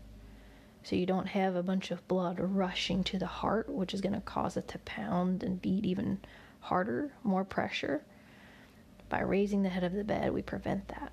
So, 0.82 0.96
you 0.96 1.06
don't 1.06 1.28
have 1.28 1.56
a 1.56 1.62
bunch 1.62 1.90
of 1.90 2.06
blood 2.08 2.38
rushing 2.40 3.04
to 3.04 3.18
the 3.18 3.26
heart, 3.26 3.68
which 3.68 3.94
is 3.94 4.00
going 4.00 4.14
to 4.14 4.20
cause 4.20 4.56
it 4.56 4.68
to 4.68 4.78
pound 4.80 5.42
and 5.42 5.62
beat 5.62 5.84
even 5.84 6.18
harder, 6.60 7.12
more 7.22 7.44
pressure. 7.44 8.02
By 9.08 9.20
raising 9.20 9.62
the 9.62 9.68
head 9.70 9.84
of 9.84 9.92
the 9.92 10.04
bed, 10.04 10.32
we 10.32 10.42
prevent 10.42 10.88
that. 10.88 11.12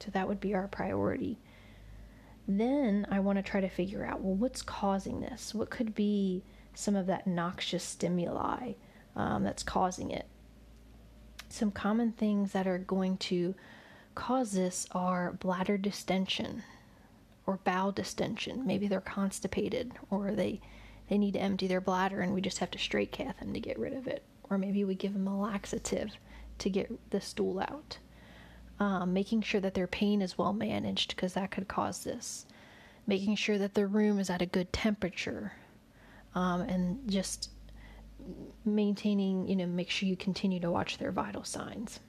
So, 0.00 0.10
that 0.12 0.28
would 0.28 0.40
be 0.40 0.54
our 0.54 0.68
priority 0.68 1.38
then 2.58 3.06
I 3.10 3.20
want 3.20 3.36
to 3.36 3.42
try 3.42 3.60
to 3.60 3.68
figure 3.68 4.04
out 4.04 4.20
well, 4.20 4.34
what's 4.34 4.62
causing 4.62 5.20
this? 5.20 5.54
What 5.54 5.70
could 5.70 5.94
be 5.94 6.42
some 6.74 6.96
of 6.96 7.06
that 7.06 7.26
noxious 7.26 7.84
stimuli 7.84 8.72
um, 9.16 9.44
that's 9.44 9.62
causing 9.62 10.10
it? 10.10 10.26
Some 11.50 11.70
common 11.70 12.12
things 12.12 12.52
that 12.52 12.66
are 12.66 12.78
going 12.78 13.18
to 13.18 13.54
cause 14.14 14.52
this 14.52 14.86
are 14.92 15.32
bladder 15.32 15.76
distension 15.76 16.62
or 17.46 17.58
bowel 17.64 17.92
distension. 17.92 18.66
Maybe 18.66 18.88
they're 18.88 19.00
constipated 19.00 19.92
or 20.10 20.32
they 20.32 20.60
they 21.08 21.18
need 21.18 21.34
to 21.34 21.40
empty 21.40 21.66
their 21.66 21.80
bladder 21.80 22.20
and 22.20 22.32
we 22.32 22.40
just 22.40 22.58
have 22.58 22.70
to 22.70 22.78
straight 22.78 23.12
cath 23.12 23.40
them 23.40 23.52
to 23.52 23.60
get 23.60 23.78
rid 23.78 23.92
of 23.92 24.06
it. 24.06 24.22
Or 24.48 24.56
maybe 24.56 24.84
we 24.84 24.94
give 24.94 25.12
them 25.12 25.26
a 25.26 25.38
laxative 25.38 26.16
to 26.58 26.70
get 26.70 26.90
the 27.10 27.20
stool 27.20 27.60
out 27.60 27.98
um, 28.80 29.12
making 29.12 29.42
sure 29.42 29.60
that 29.60 29.74
their 29.74 29.86
pain 29.86 30.22
is 30.22 30.38
well 30.38 30.54
managed 30.54 31.14
because 31.14 31.34
that 31.34 31.50
could 31.50 31.68
cause 31.68 32.02
this, 32.02 32.46
making 33.06 33.36
sure 33.36 33.58
that 33.58 33.74
the 33.74 33.86
room 33.86 34.18
is 34.18 34.30
at 34.30 34.42
a 34.42 34.46
good 34.46 34.72
temperature, 34.72 35.52
um, 36.34 36.62
and 36.62 37.08
just 37.08 37.50
maintaining, 38.64 39.48
you 39.48 39.56
know, 39.56 39.66
make 39.66 39.90
sure 39.90 40.08
you 40.08 40.16
continue 40.16 40.60
to 40.60 40.70
watch 40.70 40.98
their 40.98 41.12
vital 41.12 41.44
signs. 41.44 42.00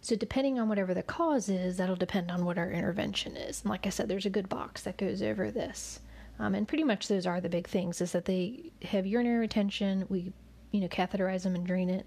So, 0.00 0.16
depending 0.16 0.58
on 0.58 0.68
whatever 0.68 0.92
the 0.92 1.02
cause 1.02 1.48
is, 1.48 1.78
that'll 1.78 1.96
depend 1.96 2.30
on 2.30 2.44
what 2.44 2.58
our 2.58 2.70
intervention 2.70 3.36
is. 3.36 3.62
And 3.62 3.70
like 3.70 3.86
I 3.86 3.90
said, 3.90 4.06
there's 4.06 4.26
a 4.26 4.30
good 4.30 4.50
box 4.50 4.82
that 4.82 4.98
goes 4.98 5.22
over 5.22 5.50
this. 5.50 6.00
Um, 6.38 6.54
and 6.54 6.68
pretty 6.68 6.84
much 6.84 7.08
those 7.08 7.26
are 7.26 7.40
the 7.40 7.48
big 7.48 7.66
things: 7.66 8.00
is 8.00 8.12
that 8.12 8.26
they 8.26 8.72
have 8.82 9.06
urinary 9.06 9.38
retention, 9.38 10.04
we, 10.10 10.32
you 10.72 10.80
know, 10.80 10.88
catheterize 10.88 11.44
them 11.44 11.54
and 11.54 11.66
drain 11.66 11.88
it, 11.88 12.06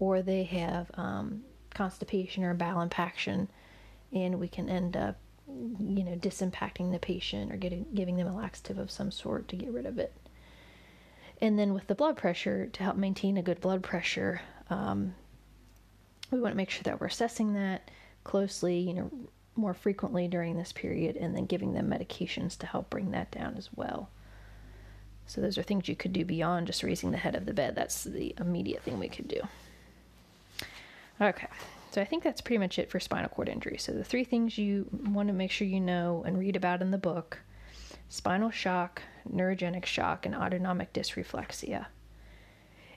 or 0.00 0.22
they 0.22 0.42
have 0.44 0.90
um, 0.94 1.42
constipation 1.72 2.42
or 2.42 2.52
bowel 2.54 2.80
impaction, 2.80 3.48
and 4.12 4.40
we 4.40 4.48
can 4.48 4.68
end 4.68 4.96
up, 4.96 5.16
you 5.46 6.02
know, 6.02 6.16
disimpacting 6.16 6.90
the 6.90 6.98
patient 6.98 7.52
or 7.52 7.56
getting 7.56 7.86
giving 7.94 8.16
them 8.16 8.26
a 8.26 8.34
laxative 8.34 8.78
of 8.78 8.90
some 8.90 9.12
sort 9.12 9.46
to 9.48 9.56
get 9.56 9.70
rid 9.70 9.86
of 9.86 10.00
it. 10.00 10.12
And 11.40 11.58
then 11.58 11.74
with 11.74 11.86
the 11.86 11.94
blood 11.94 12.16
pressure, 12.16 12.66
to 12.66 12.82
help 12.82 12.96
maintain 12.96 13.36
a 13.36 13.42
good 13.42 13.60
blood 13.60 13.82
pressure, 13.82 14.40
um, 14.70 15.14
we 16.30 16.40
want 16.40 16.52
to 16.52 16.56
make 16.56 16.70
sure 16.70 16.82
that 16.84 17.00
we're 17.00 17.06
assessing 17.06 17.54
that 17.54 17.90
closely, 18.24 18.78
you 18.78 18.94
know, 18.94 19.10
more 19.54 19.74
frequently 19.74 20.28
during 20.28 20.56
this 20.56 20.72
period, 20.72 21.16
and 21.16 21.34
then 21.34 21.46
giving 21.46 21.72
them 21.72 21.88
medications 21.88 22.58
to 22.58 22.66
help 22.66 22.90
bring 22.90 23.10
that 23.10 23.30
down 23.30 23.54
as 23.56 23.68
well. 23.74 24.10
So 25.26 25.40
those 25.40 25.58
are 25.58 25.62
things 25.62 25.88
you 25.88 25.96
could 25.96 26.12
do 26.12 26.24
beyond 26.24 26.66
just 26.66 26.82
raising 26.82 27.10
the 27.10 27.16
head 27.16 27.34
of 27.34 27.46
the 27.46 27.54
bed. 27.54 27.74
That's 27.74 28.04
the 28.04 28.34
immediate 28.38 28.82
thing 28.82 28.98
we 28.98 29.08
could 29.08 29.28
do. 29.28 29.40
Okay, 31.20 31.48
so 31.90 32.00
I 32.00 32.04
think 32.04 32.22
that's 32.22 32.40
pretty 32.40 32.58
much 32.58 32.78
it 32.78 32.90
for 32.90 33.00
spinal 33.00 33.28
cord 33.28 33.48
injury. 33.48 33.78
So 33.78 33.92
the 33.92 34.04
three 34.04 34.24
things 34.24 34.58
you 34.58 34.86
want 34.92 35.28
to 35.28 35.34
make 35.34 35.50
sure 35.50 35.66
you 35.66 35.80
know 35.80 36.22
and 36.26 36.38
read 36.38 36.56
about 36.56 36.82
in 36.82 36.90
the 36.90 36.98
book 36.98 37.38
spinal 38.08 38.50
shock, 38.50 39.02
neurogenic 39.32 39.84
shock, 39.84 40.26
and 40.26 40.34
autonomic 40.34 40.92
dysreflexia. 40.92 41.86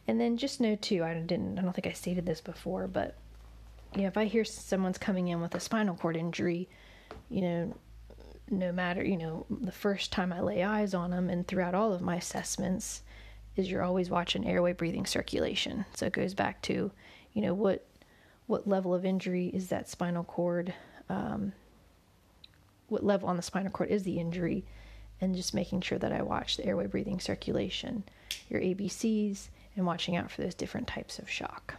And 0.07 0.19
then 0.19 0.37
just 0.37 0.59
know 0.59 0.75
too, 0.75 1.03
I 1.03 1.13
didn't 1.13 1.59
I 1.59 1.61
don't 1.61 1.73
think 1.73 1.87
I 1.87 1.91
stated 1.91 2.25
this 2.25 2.41
before, 2.41 2.87
but 2.87 3.15
know, 4.03 4.07
if 4.07 4.17
I 4.17 4.25
hear 4.25 4.45
someone's 4.45 4.97
coming 4.97 5.27
in 5.27 5.41
with 5.41 5.55
a 5.55 5.59
spinal 5.59 5.95
cord 5.95 6.15
injury, 6.15 6.69
you 7.29 7.41
know, 7.41 7.75
no 8.49 8.71
matter, 8.71 9.03
you 9.03 9.17
know, 9.17 9.45
the 9.49 9.71
first 9.71 10.11
time 10.11 10.33
I 10.33 10.41
lay 10.41 10.63
eyes 10.63 10.93
on 10.93 11.11
them 11.11 11.29
and 11.29 11.47
throughout 11.47 11.75
all 11.75 11.93
of 11.93 12.01
my 12.01 12.15
assessments 12.15 13.03
is 13.55 13.69
you're 13.69 13.83
always 13.83 14.09
watching 14.09 14.45
airway 14.45 14.73
breathing 14.73 15.05
circulation. 15.05 15.85
So 15.95 16.05
it 16.05 16.13
goes 16.13 16.33
back 16.33 16.61
to, 16.63 16.91
you 17.33 17.41
know, 17.41 17.53
what 17.53 17.85
what 18.47 18.67
level 18.67 18.95
of 18.95 19.05
injury 19.05 19.47
is 19.47 19.67
that 19.67 19.87
spinal 19.87 20.23
cord, 20.23 20.73
um, 21.07 21.53
what 22.87 23.05
level 23.05 23.29
on 23.29 23.35
the 23.37 23.43
spinal 23.43 23.71
cord 23.71 23.89
is 23.89 24.01
the 24.01 24.19
injury, 24.19 24.65
and 25.21 25.35
just 25.35 25.53
making 25.53 25.81
sure 25.81 25.97
that 25.97 26.11
I 26.11 26.21
watch 26.21 26.57
the 26.57 26.65
airway 26.65 26.87
breathing 26.87 27.19
circulation, 27.19 28.03
your 28.49 28.61
ABCs, 28.61 29.49
and 29.75 29.85
watching 29.85 30.15
out 30.15 30.31
for 30.31 30.41
those 30.41 30.55
different 30.55 30.87
types 30.87 31.19
of 31.19 31.29
shock. 31.29 31.75